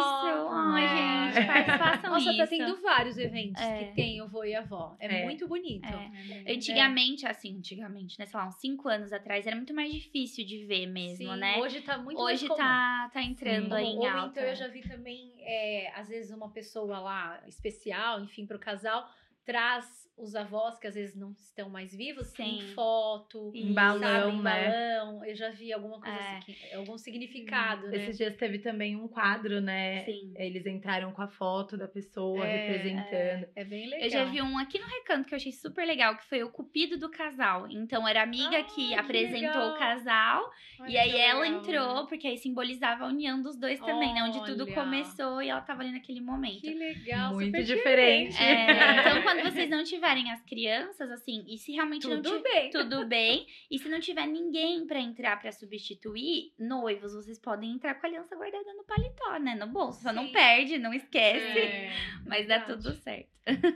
Isso! 0.00 0.48
Ai, 0.50 0.84
É. 0.84 1.32
gente, 1.32 1.46
fa- 1.46 1.78
façam 1.78 2.10
Nossa, 2.10 2.28
isso. 2.30 2.38
tá 2.38 2.46
tendo 2.48 2.82
vários 2.82 3.16
eventos 3.18 3.62
É. 3.62 3.84
que 3.84 3.94
tem 3.94 4.20
o 4.20 4.28
vô 4.28 4.44
e 4.44 4.54
a 4.54 4.60
avó. 4.60 4.96
É, 4.98 5.20
É. 5.20 5.24
muito 5.24 5.46
bonito. 5.46 5.86
É. 5.86 6.52
Antigamente, 6.52 7.26
assim, 7.26 7.56
antigamente, 7.58 8.18
né? 8.18 8.26
Sei 8.26 8.38
lá, 8.38 8.46
uns 8.48 8.56
cinco 8.60 8.88
anos 8.88 9.12
atrás, 9.12 9.46
era 9.46 9.54
muito 9.56 9.72
mais 9.72 9.92
difícil 9.92 10.44
de 10.44 10.64
ver 10.66 10.86
mesmo, 10.86 11.32
Sim, 11.32 11.36
né? 11.38 11.58
Hoje 11.58 11.80
tá 11.82 11.96
muito 11.98 12.20
Hoje 12.20 12.48
mais 12.48 12.48
comum. 12.48 12.56
tá, 12.56 13.10
tá 13.12 13.22
entrando 13.22 13.68
Sim. 13.68 13.74
aí 13.74 13.86
em 13.86 13.98
Ou 13.98 14.06
alta. 14.08 14.40
então 14.40 14.42
eu 14.50 14.56
já 14.56 14.68
vi 14.68 14.82
também, 14.82 15.32
é, 15.44 15.92
às 15.94 16.08
vezes, 16.08 16.30
uma 16.30 16.50
pessoa 16.50 16.98
lá 16.98 17.42
especial, 17.46 18.20
enfim, 18.20 18.46
pro 18.46 18.58
casal, 18.58 19.08
traz 19.44 20.03
os 20.16 20.34
avós 20.36 20.78
que 20.78 20.86
às 20.86 20.94
vezes 20.94 21.16
não 21.16 21.32
estão 21.32 21.68
mais 21.68 21.92
vivos, 21.94 22.30
tem 22.32 22.60
Sim. 22.60 22.72
foto, 22.74 23.50
Em 23.52 23.74
sabe, 23.74 23.98
balão, 24.00 24.30
em 24.30 24.42
né? 24.42 24.68
balão. 24.70 25.24
Eu 25.24 25.34
já 25.34 25.50
vi 25.50 25.72
alguma 25.72 26.00
coisa 26.00 26.16
É. 26.16 26.36
assim, 26.38 26.52
que- 26.52 26.74
algum 26.74 26.96
significado, 26.96 27.88
né? 27.88 27.96
Esses 27.96 28.16
dias 28.18 28.36
teve 28.36 28.60
também 28.60 28.94
um 28.94 29.08
quadro, 29.08 29.60
né? 29.60 30.04
Sim. 30.04 30.32
Eles 30.36 30.64
entraram 30.66 31.10
com 31.12 31.20
a 31.20 31.26
foto 31.26 31.76
da 31.76 31.88
pessoa 31.88 32.46
É, 32.46 32.56
representando. 32.68 33.48
É 33.56 33.64
bem 33.64 33.86
legal. 33.88 34.04
Eu 34.06 34.10
já 34.10 34.24
vi 34.24 34.40
um 34.40 34.56
aqui 34.56 34.78
no 34.78 34.86
Recanto 34.86 35.26
que 35.26 35.34
eu 35.34 35.36
achei 35.36 35.50
super 35.52 35.84
legal, 35.84 36.16
que 36.16 36.24
foi 36.28 36.44
o 36.44 36.50
Cupido 36.50 36.96
do 36.96 37.10
casal. 37.10 37.66
Então, 37.68 38.06
era 38.06 38.20
a 38.20 38.22
amiga 38.22 38.58
Ah, 38.58 38.62
que 38.62 38.74
que 38.74 38.94
apresentou 38.94 39.40
legal. 39.48 39.74
o 39.74 39.78
casal. 39.78 40.50
Olha 40.80 40.90
e 40.90 40.96
aí 40.98 41.10
que 41.10 41.16
ela 41.18 41.40
legal, 41.40 41.58
entrou, 41.60 42.06
porque 42.06 42.26
aí 42.28 42.36
simbolizava 42.38 43.04
a 43.04 43.08
união 43.08 43.42
dos 43.42 43.56
dois 43.56 43.78
também, 43.80 44.12
né? 44.14 44.22
Onde 44.22 44.44
tudo 44.44 44.64
Olha. 44.64 44.74
começou 44.74 45.42
e 45.42 45.48
ela 45.48 45.60
tava 45.60 45.82
ali 45.82 45.90
naquele 45.92 46.20
momento. 46.20 46.60
Que 46.60 46.72
legal, 46.74 47.32
Muito 47.34 47.46
super 47.46 47.62
diferente. 47.64 48.36
É, 48.42 49.00
então, 49.00 49.22
quando 49.22 49.42
vocês 49.42 49.68
não 49.70 49.82
tiverem 49.82 50.03
as 50.04 50.42
crianças, 50.42 51.10
assim, 51.10 51.44
e 51.48 51.56
se 51.58 51.72
realmente 51.72 52.06
não 52.06 52.20
Tudo 52.22 52.36
tiver. 52.36 52.52
bem. 52.60 52.70
Tudo 52.70 53.06
bem. 53.06 53.46
E 53.70 53.78
se 53.78 53.88
não 53.88 53.98
tiver 54.00 54.26
ninguém 54.26 54.86
pra 54.86 55.00
entrar 55.00 55.40
pra 55.40 55.50
substituir, 55.50 56.52
noivos, 56.58 57.14
vocês 57.14 57.38
podem 57.38 57.72
entrar 57.72 57.94
com 57.94 58.06
a 58.06 58.08
aliança 58.08 58.36
guardada 58.36 58.72
no 58.74 58.84
paletó, 58.84 59.38
né? 59.38 59.54
No 59.54 59.66
bolso. 59.66 60.02
Só 60.02 60.12
não 60.12 60.26
Sim. 60.26 60.32
perde, 60.32 60.78
não 60.78 60.92
esquece. 60.92 61.58
É. 61.58 61.90
Mas 62.26 62.46
dá 62.46 62.58
verdade. 62.58 62.82
tudo 62.82 62.94
certo. 62.96 63.28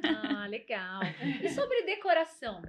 Ah, 0.04 0.46
legal. 0.46 1.00
E 1.42 1.48
sobre 1.50 1.82
decoração? 1.82 2.62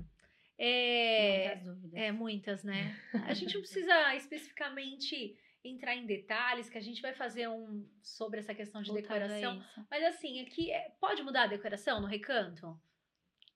É, 0.57 1.47
Muitas 1.55 1.63
dúvidas. 1.65 1.93
é 2.01 2.11
muitas, 2.11 2.63
né? 2.63 2.95
A 3.27 3.33
gente 3.33 3.53
não 3.53 3.61
precisa 3.61 4.15
especificamente 4.15 5.35
entrar 5.63 5.95
em 5.95 6.05
detalhes, 6.05 6.69
que 6.69 6.77
a 6.77 6.81
gente 6.81 7.01
vai 7.01 7.13
fazer 7.13 7.49
um 7.49 7.85
sobre 8.01 8.39
essa 8.39 8.53
questão 8.55 8.81
de 8.81 8.89
Voltando 8.91 9.07
decoração. 9.27 9.63
Mas 9.91 10.03
assim, 10.05 10.39
aqui 10.41 10.71
é- 10.71 10.89
pode 11.01 11.21
mudar 11.21 11.43
a 11.43 11.47
decoração 11.47 11.99
no 12.01 12.07
recanto? 12.07 12.79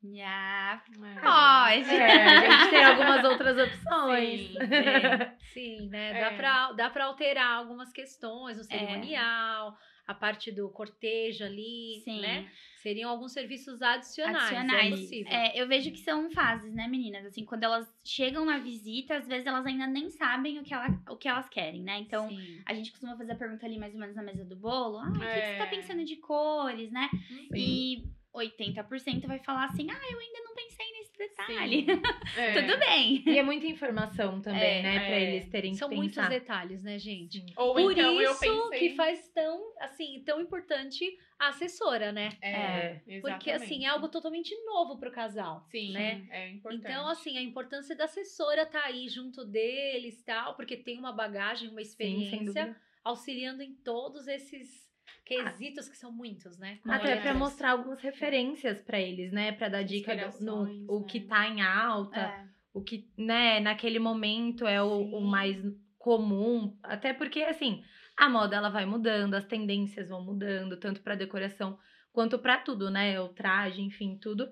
É. 0.06 0.80
Pode. 1.22 1.90
É, 1.96 2.24
a 2.28 2.52
gente 2.62 2.70
tem 2.72 2.84
algumas 2.84 3.24
outras 3.24 3.58
opções. 3.58 4.42
Sim, 4.50 4.58
Sim, 5.54 5.90
né? 5.90 6.14
Dá 6.14 6.28
É. 6.32 6.38
pra, 6.38 6.72
dá 6.74 6.90
pra 6.90 7.06
alterar 7.06 7.58
algumas 7.58 7.92
questões 7.94 8.58
no 8.58 8.64
cerimonial, 8.64 9.78
a 10.06 10.14
parte 10.14 10.52
do 10.52 10.68
cortejo 10.70 11.46
ali, 11.46 12.02
Sim. 12.04 12.20
né? 12.22 12.50
Seriam 12.82 13.10
alguns 13.10 13.32
serviços 13.32 13.82
adicionais, 13.82 14.52
é 14.52 14.58
Adicionais. 14.58 14.90
possível. 15.00 15.32
É, 15.32 15.58
eu 15.62 15.66
vejo 15.70 15.90
que 15.92 16.00
são 16.00 16.30
fases, 16.32 16.74
né, 16.74 16.86
meninas? 16.86 17.26
Assim, 17.26 17.46
quando 17.46 17.64
elas 17.64 17.88
chegam 18.04 18.44
na 18.44 18.58
visita, 18.58 19.16
às 19.16 19.26
vezes 19.26 19.48
elas 19.48 19.66
ainda 19.66 19.88
nem 19.88 20.10
sabem 20.10 20.60
o 20.60 20.64
que, 20.64 20.74
ela, 20.74 20.88
o 21.10 21.16
que 21.16 21.30
elas 21.30 21.48
querem, 21.48 21.82
né? 21.82 22.00
Então, 22.00 22.28
Sim. 22.28 22.62
a 22.66 22.74
gente 22.74 22.92
costuma 22.92 23.16
fazer 23.16 23.32
a 23.32 23.36
pergunta 23.38 23.66
ali 23.66 23.78
mais 23.80 23.94
ou 23.94 24.00
menos 24.02 24.16
na 24.18 24.22
mesa 24.24 24.44
do 24.44 24.58
bolo. 24.58 24.98
Ah, 24.98 25.08
o 25.08 25.14
que, 25.14 25.20
você 25.20 25.26
É. 25.30 25.58
tá 25.58 25.68
pensando 25.68 26.04
de 26.04 26.18
cores, 26.18 26.92
né? 26.92 27.10
Sim. 27.30 27.48
E 27.56 28.04
80% 28.34 29.28
vai 29.28 29.40
falar 29.40 29.66
assim: 29.66 29.88
ah, 29.90 30.02
eu 30.12 30.20
ainda 30.20 30.40
não 30.44 30.56
pensei 30.56 30.92
nesse 30.94 31.18
detalhe. 31.18 31.86
É. 32.36 32.60
Tudo 32.62 32.80
bem. 32.80 33.24
E 33.28 33.38
é 33.38 33.44
muita 33.44 33.68
informação 33.68 34.42
também, 34.42 34.80
É, 34.80 34.82
né? 34.82 35.00
Pra 35.00 35.16
é. 35.16 35.24
eles 35.36 35.48
terem 35.50 35.76
São 35.76 35.88
que 35.88 35.96
muitos 35.96 36.16
pensar. 36.16 36.30
detalhes, 36.30 36.82
né, 36.82 36.98
gente? 36.98 37.40
Sim. 37.42 37.46
Ou 37.56 37.76
Por 37.76 37.92
então 37.92 38.20
eu 38.20 38.32
isso 38.32 38.40
pensei... 38.40 38.80
que 38.90 38.96
faz 38.96 39.28
tão, 39.30 39.74
assim, 39.80 40.24
tão 40.26 40.42
importante 40.42 41.06
a 41.38 41.50
assessora, 41.50 42.12
né? 42.12 42.30
É, 42.42 43.02
Porque, 43.22 43.52
assim, 43.52 43.86
é 43.86 43.90
algo 43.90 44.10
totalmente 44.10 44.56
novo 44.66 44.98
pro 44.98 45.12
casal. 45.12 45.62
Sim, 45.70 45.92
né? 45.92 46.26
é 46.32 46.50
importante. 46.50 46.86
Então, 46.86 47.08
assim, 47.08 47.38
a 47.38 47.42
importância 47.42 47.96
da 47.96 48.06
assessora 48.06 48.66
tá 48.66 48.84
aí 48.86 49.08
junto 49.08 49.46
deles 49.46 50.24
tal, 50.24 50.56
porque 50.56 50.76
tem 50.78 50.98
uma 50.98 51.12
bagagem, 51.12 51.70
uma 51.70 51.82
Sim, 51.82 51.88
experiência, 51.88 52.40
dúvida. 52.66 52.82
auxiliando 53.04 53.62
em 53.62 53.74
todos 53.76 54.28
esses 54.28 54.92
quesitos 55.26 55.88
que 55.90 55.98
são 55.98 56.12
muitos, 56.12 56.58
né? 56.58 56.80
Até 56.88 57.16
pra 57.18 57.34
mostrar 57.34 57.72
algumas 57.72 58.00
referências 58.02 58.82
pra 58.82 59.00
eles, 59.00 59.32
né? 59.32 59.52
Pra 59.54 59.70
dar 59.70 59.84
dica 59.84 60.14
do, 60.16 60.22
no 60.22 60.28
Inspirações, 60.28 60.86
o 60.90 61.00
né? 61.00 61.06
que 61.08 61.20
tá 61.22 61.48
em 61.48 61.62
alta, 61.62 62.20
É. 62.20 62.46
o 62.74 62.82
que, 62.82 63.08
né, 63.18 63.60
naquele 63.60 64.00
momento 64.00 64.68
é 64.68 64.82
o, 64.82 65.02
o 65.02 65.22
mais 65.22 65.58
comum. 65.98 66.78
Até 66.84 67.14
porque, 67.14 67.42
assim, 67.44 67.82
a 68.18 68.30
moda 68.30 68.56
ela 68.56 68.70
vai 68.70 68.86
mudando, 68.86 69.34
as 69.36 69.46
tendências 69.46 70.10
vão 70.10 70.24
mudando, 70.24 70.78
tanto 70.78 71.02
pra 71.02 71.16
decoração 71.16 71.78
quanto 72.12 72.38
pra 72.38 72.58
tudo, 72.58 72.90
né? 72.92 73.20
O 73.20 73.30
traje, 73.30 73.82
enfim, 73.82 74.18
tudo. 74.22 74.48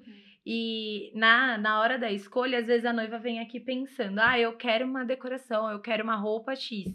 E 0.46 1.12
na, 1.13 1.58
na 1.58 1.80
hora 1.80 2.00
da 2.00 2.12
escolha, 2.12 2.58
às 2.60 2.66
vezes 2.66 2.86
a 2.86 2.94
noiva 2.94 3.20
vem 3.20 3.40
aqui 3.40 3.60
pensando: 3.60 4.18
ah, 4.20 4.40
eu 4.40 4.58
quero 4.58 4.86
uma 4.86 5.06
decoração, 5.06 5.70
eu 5.70 5.80
quero 5.80 6.04
uma 6.04 6.16
roupa 6.16 6.56
X. 6.56 6.86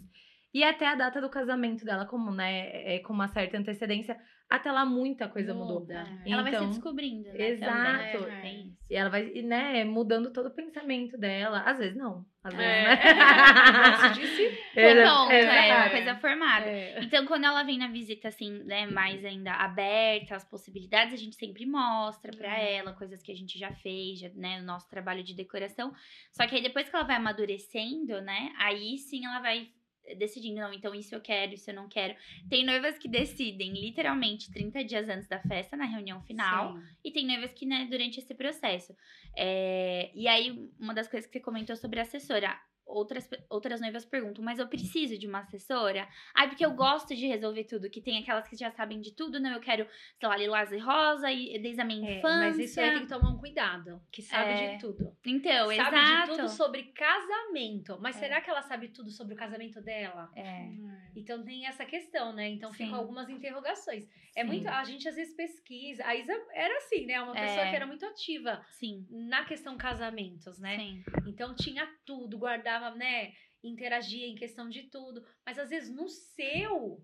E 0.57 0.63
até 0.63 0.87
a 0.87 0.95
data 0.95 1.21
do 1.21 1.29
casamento 1.29 1.85
dela, 1.85 2.05
como, 2.07 2.31
né, 2.31 2.95
é, 2.95 2.99
com 2.99 3.13
uma 3.13 3.27
certa 3.27 3.57
antecedência, 3.57 4.17
até 4.49 4.71
lá 4.71 4.83
muita 4.85 5.27
coisa 5.27 5.53
mudou. 5.53 5.81
Muda. 5.81 6.07
É. 6.25 6.31
Ela 6.31 6.41
vai 6.41 6.51
se 6.51 6.57
Então, 6.57 6.69
descobrindo, 6.69 7.27
né? 7.31 7.47
exato. 7.49 8.17
Também, 8.23 8.31
É. 8.31 8.51
Isso. 8.61 8.77
E 8.89 8.95
ela 8.95 9.09
vai, 9.09 9.23
né, 9.43 9.83
mudando 9.83 10.31
todo 10.31 10.47
o 10.47 10.55
pensamento 10.55 11.17
dela. 11.17 11.59
Às 11.61 11.77
vezes 11.77 11.95
não. 11.95 12.25
Às 12.43 12.53
vezes, 12.55 12.71
É. 12.71 12.83
né? 12.87 12.97
Como 13.99 14.15
se 14.15 14.19
disse, 14.21 14.57
Pronto, 14.73 15.31
é, 15.31 15.39
Exato. 15.41 15.81
uma 15.81 15.89
coisa 15.89 16.15
formada. 16.15 16.65
é. 16.65 16.99
Então, 17.03 17.25
quando 17.27 17.43
ela 17.45 17.61
vem 17.63 17.77
na 17.77 17.89
visita, 17.89 18.29
assim, 18.29 18.63
né, 18.63 18.87
mais 18.87 19.23
ainda 19.25 19.51
aberta 19.53 20.35
às 20.37 20.45
possibilidades, 20.49 21.13
a 21.13 21.17
gente 21.17 21.35
sempre 21.35 21.65
mostra 21.67 22.31
pra 22.35 22.49
Uhum. 22.49 22.55
ela 22.55 22.93
coisas 22.93 23.21
que 23.21 23.31
a 23.31 23.35
gente 23.35 23.59
já 23.59 23.71
fez, 23.73 24.19
já, 24.21 24.29
né, 24.29 24.59
o 24.61 24.63
nosso 24.63 24.89
trabalho 24.89 25.23
de 25.23 25.35
decoração. 25.35 25.93
Só 26.31 26.47
que 26.47 26.55
aí, 26.55 26.63
depois 26.63 26.89
que 26.89 26.95
ela 26.95 27.05
vai 27.05 27.17
amadurecendo, 27.17 28.21
né, 28.21 28.53
aí 28.57 28.97
sim 28.97 29.25
ela 29.25 29.39
vai 29.39 29.67
decidindo, 30.15 30.59
não, 30.59 30.73
então 30.73 30.93
isso 30.93 31.13
eu 31.13 31.21
quero, 31.21 31.53
isso 31.53 31.69
eu 31.69 31.75
não 31.75 31.87
quero. 31.87 32.15
Tem 32.49 32.65
noivas 32.65 32.97
que 32.97 33.07
decidem 33.07 33.73
literalmente 33.73 34.51
30 34.51 34.83
dias 34.83 35.09
antes 35.09 35.27
da 35.27 35.39
festa, 35.39 35.75
na 35.75 35.85
reunião 35.85 36.21
final. 36.21 36.75
Sim. 36.75 36.83
E 37.03 37.11
tem 37.11 37.25
noivas 37.25 37.53
que, 37.53 37.65
né, 37.65 37.87
durante 37.89 38.19
esse 38.19 38.33
processo. 38.33 38.95
É, 39.35 40.11
E 40.13 40.27
aí, 40.27 40.69
uma 40.79 40.93
das 40.93 41.07
coisas 41.07 41.27
que 41.27 41.37
você 41.37 41.43
comentou 41.43 41.75
sobre 41.75 41.99
a 41.99 42.03
assessora. 42.03 42.57
Outras, 42.87 43.29
outras 43.49 43.81
noivas 43.81 44.05
perguntam, 44.05 44.43
mas 44.43 44.59
eu 44.59 44.67
preciso 44.67 45.17
de 45.17 45.27
uma 45.27 45.39
assessora? 45.39 46.07
Ai, 46.33 46.47
porque 46.47 46.65
eu 46.65 46.71
gosto 46.71 47.13
de 47.13 47.27
resolver 47.27 47.65
tudo, 47.65 47.89
que 47.89 47.99
tem 48.01 48.17
aquelas 48.17 48.47
que 48.47 48.55
já 48.55 48.71
sabem 48.71 49.01
de 49.01 49.13
tudo, 49.13 49.39
não, 49.41 49.51
eu 49.51 49.59
quero, 49.59 49.85
sei 50.17 50.29
lá, 50.29 50.37
lilás 50.37 50.71
e 50.71 50.77
rosa, 50.77 51.29
e 51.29 51.59
desde 51.59 51.81
a 51.81 51.85
minha 51.85 52.09
É, 52.09 52.19
infância. 52.19 52.37
mas 52.49 52.59
isso 52.59 52.79
aí 52.79 52.91
tem 52.91 53.01
que 53.01 53.07
tomar 53.09 53.29
um 53.29 53.37
cuidado, 53.37 54.01
que 54.09 54.21
sabe 54.21 54.51
É. 54.53 54.75
de 54.75 54.79
tudo. 54.79 55.15
Então, 55.25 55.67
sabe 55.75 55.97
exato. 55.97 56.31
de 56.31 56.37
tudo 56.37 56.49
sobre 56.49 56.83
casamento. 56.93 57.97
Mas 57.99 58.15
É. 58.15 58.19
será 58.19 58.41
que 58.41 58.49
ela 58.49 58.61
sabe 58.61 58.87
tudo 58.89 59.09
sobre 59.11 59.33
o 59.33 59.37
casamento 59.37 59.81
dela? 59.81 60.31
É, 60.35 60.67
Então 61.15 61.43
tem 61.43 61.65
essa 61.65 61.83
questão, 61.85 62.31
né? 62.31 62.47
Então 62.49 62.71
Sim. 62.71 62.85
ficam 62.85 62.99
algumas 62.99 63.27
interrogações. 63.29 64.07
É 64.35 64.41
sim, 64.41 64.47
muito. 64.47 64.67
A 64.67 64.83
gente 64.83 65.09
às 65.09 65.15
vezes 65.15 65.35
pesquisa. 65.35 66.05
A 66.05 66.15
Isa 66.15 66.31
era 66.53 66.77
assim, 66.77 67.05
né? 67.07 67.19
Uma 67.19 67.35
É. 67.35 67.41
pessoa 67.47 67.65
que 67.67 67.75
era 67.75 67.87
muito 67.87 68.05
ativa 68.05 68.63
Sim, 68.71 69.05
na 69.09 69.43
questão 69.43 69.75
casamentos, 69.77 70.59
né? 70.59 70.77
sim. 70.77 71.03
Então 71.25 71.55
tinha 71.55 71.87
tudo, 72.05 72.37
guardava, 72.77 72.95
né? 72.95 73.31
Interagia 73.63 74.27
em 74.27 74.35
questão 74.35 74.69
de 74.69 74.83
tudo. 74.83 75.23
Mas 75.45 75.57
às 75.59 75.69
vezes 75.69 75.93
no 75.93 76.07
seu 76.07 76.99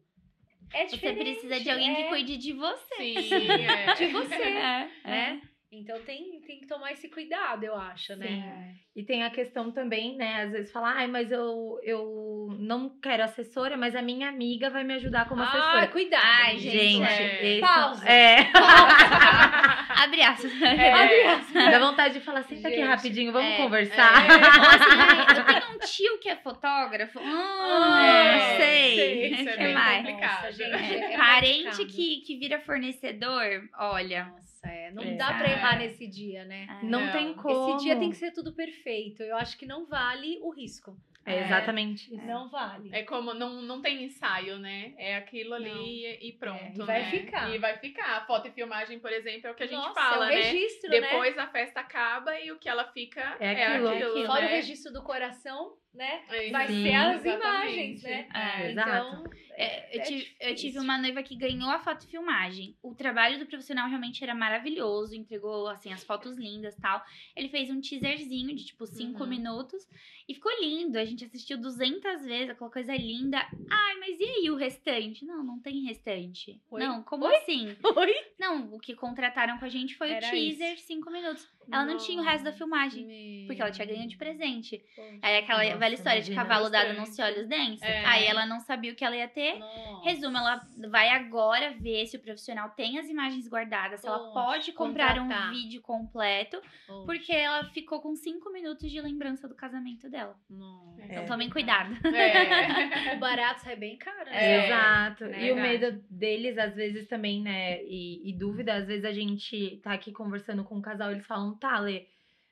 é 0.73 0.85
Você 0.87 0.95
diferente. 0.95 1.23
precisa 1.23 1.59
de 1.59 1.69
alguém 1.69 1.95
que 1.95 2.01
é, 2.03 2.09
cuide 2.09 2.37
de 2.37 2.53
você. 2.53 2.95
Sim, 2.97 3.47
é. 3.47 3.93
de 3.95 4.07
você, 4.07 4.33
É, 4.35 4.89
né? 5.03 5.41
Então 5.75 5.99
tem, 6.01 6.39
tem 6.41 6.59
que 6.59 6.67
tomar 6.67 6.91
esse 6.91 7.09
cuidado, 7.09 7.63
eu 7.63 7.75
acho, 7.75 8.15
né? 8.15 8.27
Sim. 8.27 8.79
E 8.95 9.03
tem 9.03 9.23
a 9.23 9.29
questão 9.31 9.71
também, 9.71 10.15
né? 10.15 10.43
Às 10.43 10.51
vezes 10.51 10.71
falar, 10.71 10.95
ai, 10.95 11.07
mas 11.07 11.31
eu, 11.31 11.79
eu 11.83 12.55
não 12.59 12.89
quero 13.01 13.23
assessora, 13.23 13.75
mas 13.75 13.95
a 13.95 14.01
minha 14.01 14.29
amiga 14.29 14.69
vai 14.69 14.83
me 14.83 14.93
ajudar 14.93 15.27
como 15.27 15.41
Ah, 15.41 15.47
assessora. 15.47 15.87
cuidado. 15.87 16.21
Ai, 16.23 16.57
Gente, 16.59 16.77
gente, 16.91 17.03
é. 17.03 17.51
esse- 17.53 17.61
Pausa. 17.61 18.07
É. 18.07 18.37
Abre 20.03 20.21
aspas. 20.21 20.51
É. 20.61 21.71
Dá 21.71 21.79
vontade 21.79 22.13
de 22.15 22.19
falar, 22.19 22.43
senta 22.43 22.67
aqui 22.67 22.77
Gente, 22.77 22.87
rapidinho, 22.87 23.31
vamos 23.31 23.51
é, 23.53 23.57
conversar. 23.57 24.11
Assim, 24.13 24.99
ai, 24.99 25.39
eu 25.39 25.45
tenho 25.45 25.73
um 25.75 25.79
tio 25.79 26.19
que 26.19 26.29
é 26.29 26.35
fotógrafo. 26.35 27.19
Hum, 27.19 27.23
Ah, 27.25 28.55
sei. 28.57 28.95
sei, 28.95 29.27
isso 29.33 29.49
é 29.49 29.51
que 29.53 29.63
bem 29.63 29.73
mais? 29.73 29.97
complicado. 30.05 30.43
Nossa, 30.45 30.51
gente, 30.51 30.71
É, 30.93 31.13
é 31.13 31.17
parente 31.17 31.63
complicado. 31.69 31.87
que, 31.95 32.17
que 32.25 32.37
vira 32.37 32.59
fornecedor, 32.59 33.69
olha. 33.77 34.25
Nossa, 34.25 34.52
é. 34.63 34.91
Não 34.91 35.03
É. 35.03 35.15
dá 35.15 35.33
pra 35.33 35.47
É. 35.49 35.51
errar 35.53 35.77
nesse 35.77 36.07
dia, 36.07 36.45
né? 36.45 36.67
é, 36.81 36.85
Não, 36.85 37.05
Não. 37.05 37.11
tem 37.11 37.33
como. 37.33 37.69
Esse 37.75 37.83
dia 37.83 37.95
tem 37.97 38.09
que 38.09 38.17
ser 38.17 38.31
tudo 38.31 38.53
perfeito. 38.53 39.21
Eu 39.23 39.35
acho 39.37 39.57
que 39.57 39.65
não 39.65 39.85
vale 39.85 40.39
o 40.41 40.49
risco. 40.51 40.95
É 41.25 41.39
exatamente 41.43 42.13
isso. 42.13 42.25
Não 42.25 42.49
vale. 42.49 42.89
É 42.91 43.01
como, 43.03 43.33
não, 43.33 43.61
não 43.61 43.81
tem 43.81 44.03
ensaio, 44.03 44.59
né? 44.59 44.93
É 44.97 45.15
aquilo 45.15 45.53
ali 45.53 46.17
e 46.21 46.33
pronto, 46.33 46.61
É, 46.61 46.73
e 46.75 46.85
vai 46.85 47.01
né? 47.01 47.09
ficar. 47.11 47.49
E 47.49 47.57
vai 47.59 47.77
ficar. 47.77 48.27
Foto 48.27 48.49
e 48.49 48.51
filmagem, 48.51 48.99
por 48.99 49.09
exemplo, 49.09 49.47
é 49.47 49.51
o 49.51 49.55
que 49.55 49.63
a 49.63 49.67
gente 49.67 49.77
Nossa, 49.77 49.93
fala, 49.93 50.25
é 50.25 50.35
o 50.35 50.37
né? 50.37 50.41
registro, 50.51 50.89
né? 50.89 50.99
Depois 50.99 51.37
a 51.37 51.47
festa 51.47 51.79
acaba 51.79 52.37
e 52.41 52.51
o 52.51 52.59
que 52.59 52.67
ela 52.67 52.91
fica 52.91 53.37
É 53.39 53.53
é 53.53 53.67
aquilo, 53.67 53.87
é 53.87 54.03
aquilo. 54.03 54.25
Fora 54.25 54.41
né? 54.41 54.47
o 54.47 54.49
registro 54.49 54.91
do 54.91 55.01
coração, 55.01 55.77
né? 55.93 56.23
É, 56.29 56.49
Vai 56.49 56.67
Sim, 56.67 56.83
ser 56.83 56.93
as 56.93 57.25
exatamente. 57.25 57.41
imagens, 57.41 58.03
né? 58.03 58.27
É, 58.33 58.71
Então, 58.71 59.23
É, 59.63 59.89
eu, 59.97 60.01
é 60.01 60.03
tive, 60.03 60.35
eu 60.39 60.55
tive 60.55 60.79
uma 60.79 60.97
noiva 60.97 61.23
que 61.23 61.35
ganhou 61.35 61.69
a 61.69 61.79
foto 61.79 62.07
filmagem. 62.07 62.75
O 62.81 62.93
trabalho 62.93 63.39
do 63.39 63.45
profissional 63.45 63.87
realmente 63.87 64.23
era 64.23 64.35
maravilhoso, 64.35 65.15
entregou 65.15 65.67
assim 65.67 65.91
as 65.91 66.03
fotos 66.03 66.37
lindas, 66.37 66.75
tal. 66.75 67.03
Ele 67.35 67.49
fez 67.49 67.69
um 67.69 67.79
teaserzinho 67.81 68.55
de 68.55 68.65
tipo 68.65 68.85
cinco 68.85 69.23
Uhum. 69.23 69.29
minutos 69.29 69.87
e 70.27 70.33
ficou 70.33 70.51
lindo. 70.61 70.97
A 70.97 71.05
gente 71.05 71.25
assistiu 71.25 71.57
200 71.57 72.23
vezes, 72.25 72.49
aquela 72.49 72.69
coisa 72.69 72.95
linda. 72.95 73.37
Ai, 73.69 73.95
mas 73.99 74.19
e 74.19 74.23
aí 74.23 74.49
o 74.49 74.55
restante? 74.55 75.25
Não, 75.25 75.43
não 75.43 75.59
tem 75.59 75.83
restante. 75.85 76.61
Oi? 76.69 76.79
Não, 76.81 77.03
como 77.03 77.25
Oi? 77.25 77.35
assim? 77.37 77.75
Oi? 77.95 78.15
Não, 78.39 78.73
o 78.73 78.79
que 78.79 78.95
contrataram 78.95 79.57
com 79.57 79.65
a 79.65 79.69
gente 79.69 79.95
foi 79.95 80.11
Era 80.11 80.27
o 80.27 80.29
teaser, 80.29 80.79
cinco 80.79 81.11
minutos. 81.11 81.47
Ela 81.71 81.85
não 81.85 81.97
tinha 81.97 82.21
o 82.21 82.23
resto 82.23 82.43
da 82.43 82.51
filmagem. 82.51 83.45
Porque 83.47 83.61
ela 83.61 83.71
tinha 83.71 83.87
ganho 83.87 84.07
de 84.07 84.17
presente. 84.17 84.83
Aí 85.21 85.37
aquela 85.37 85.63
Nossa, 85.63 85.77
velha 85.77 85.93
história 85.93 86.21
de 86.21 86.33
cavalo 86.33 86.69
dado 86.69 86.93
não 86.93 87.05
se 87.05 87.21
olha 87.21 87.41
os 87.41 87.47
dentes. 87.47 87.81
É. 87.81 88.05
Aí 88.05 88.25
ela 88.25 88.45
não 88.45 88.59
sabia 88.59 88.91
o 88.91 88.95
que 88.95 89.03
ela 89.03 89.15
ia 89.15 89.27
ter. 89.27 89.52
Nossa. 89.59 90.03
Resumo, 90.03 90.37
ela 90.37 90.61
vai 90.89 91.09
agora 91.09 91.71
ver 91.79 92.05
se 92.07 92.17
o 92.17 92.19
profissional 92.19 92.69
tem 92.71 92.99
as 92.99 93.07
imagens 93.09 93.47
guardadas, 93.47 94.01
se 94.01 94.07
ela 94.07 94.31
pode 94.33 94.71
comprar 94.73 95.17
contratar. 95.17 95.49
um 95.49 95.51
vídeo 95.53 95.81
completo, 95.81 96.61
Poxa. 96.87 97.05
porque 97.05 97.31
ela 97.31 97.63
ficou 97.65 98.01
com 98.01 98.15
cinco 98.15 98.51
minutos 98.51 98.91
de 98.91 98.99
lembrança 99.01 99.47
do 99.47 99.55
casamento 99.55 100.09
dela. 100.09 100.35
Nossa. 100.49 101.01
Então 101.05 101.23
É. 101.23 101.25
tomem 101.25 101.49
cuidado. 101.49 101.93
É. 102.07 103.15
O 103.15 103.19
barato 103.19 103.61
sai 103.61 103.75
bem 103.75 103.97
caro, 103.97 104.25
né? 104.25 104.31
É. 104.35 104.65
Exato. 104.65 105.25
né? 105.25 105.45
E 105.45 105.51
o 105.51 105.55
medo 105.55 106.03
deles, 106.09 106.57
às 106.57 106.75
vezes, 106.75 107.07
também, 107.07 107.41
né? 107.41 107.81
E, 107.83 108.29
e 108.29 108.33
dúvida, 108.33 108.73
às 108.75 108.87
vezes 108.87 109.05
a 109.05 109.13
gente 109.13 109.77
tá 109.83 109.93
aqui 109.93 110.11
conversando 110.11 110.63
com 110.63 110.75
um 110.75 110.81
casal, 110.81 111.11
eles 111.11 111.25
falam, 111.25 111.55
tá, 111.57 111.79
Lê, 111.79 112.07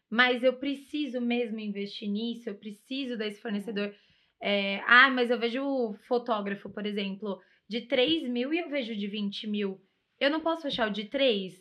mas 0.09 0.43
eu 0.43 0.53
preciso 0.53 1.21
mesmo 1.21 1.59
investir 1.59 2.09
nisso, 2.09 2.49
eu 2.49 2.55
preciso 2.55 3.17
desse 3.17 3.41
fornecedor. 3.41 3.85
É, 3.85 4.10
ah, 4.87 5.09
mas 5.09 5.29
eu 5.29 5.37
vejo 5.39 5.63
o 5.63 5.93
fotógrafo, 6.07 6.69
por 6.69 6.85
exemplo, 6.85 7.39
de 7.67 7.81
3 7.81 8.27
mil 8.27 8.53
e 8.53 8.59
eu 8.59 8.69
vejo 8.69 8.95
de 8.95 9.07
20 9.07 9.47
mil. 9.47 9.79
Eu 10.19 10.29
não 10.29 10.41
posso 10.41 10.63
fechar 10.63 10.87
o 10.87 10.91
de 10.91 11.05
3? 11.05 11.53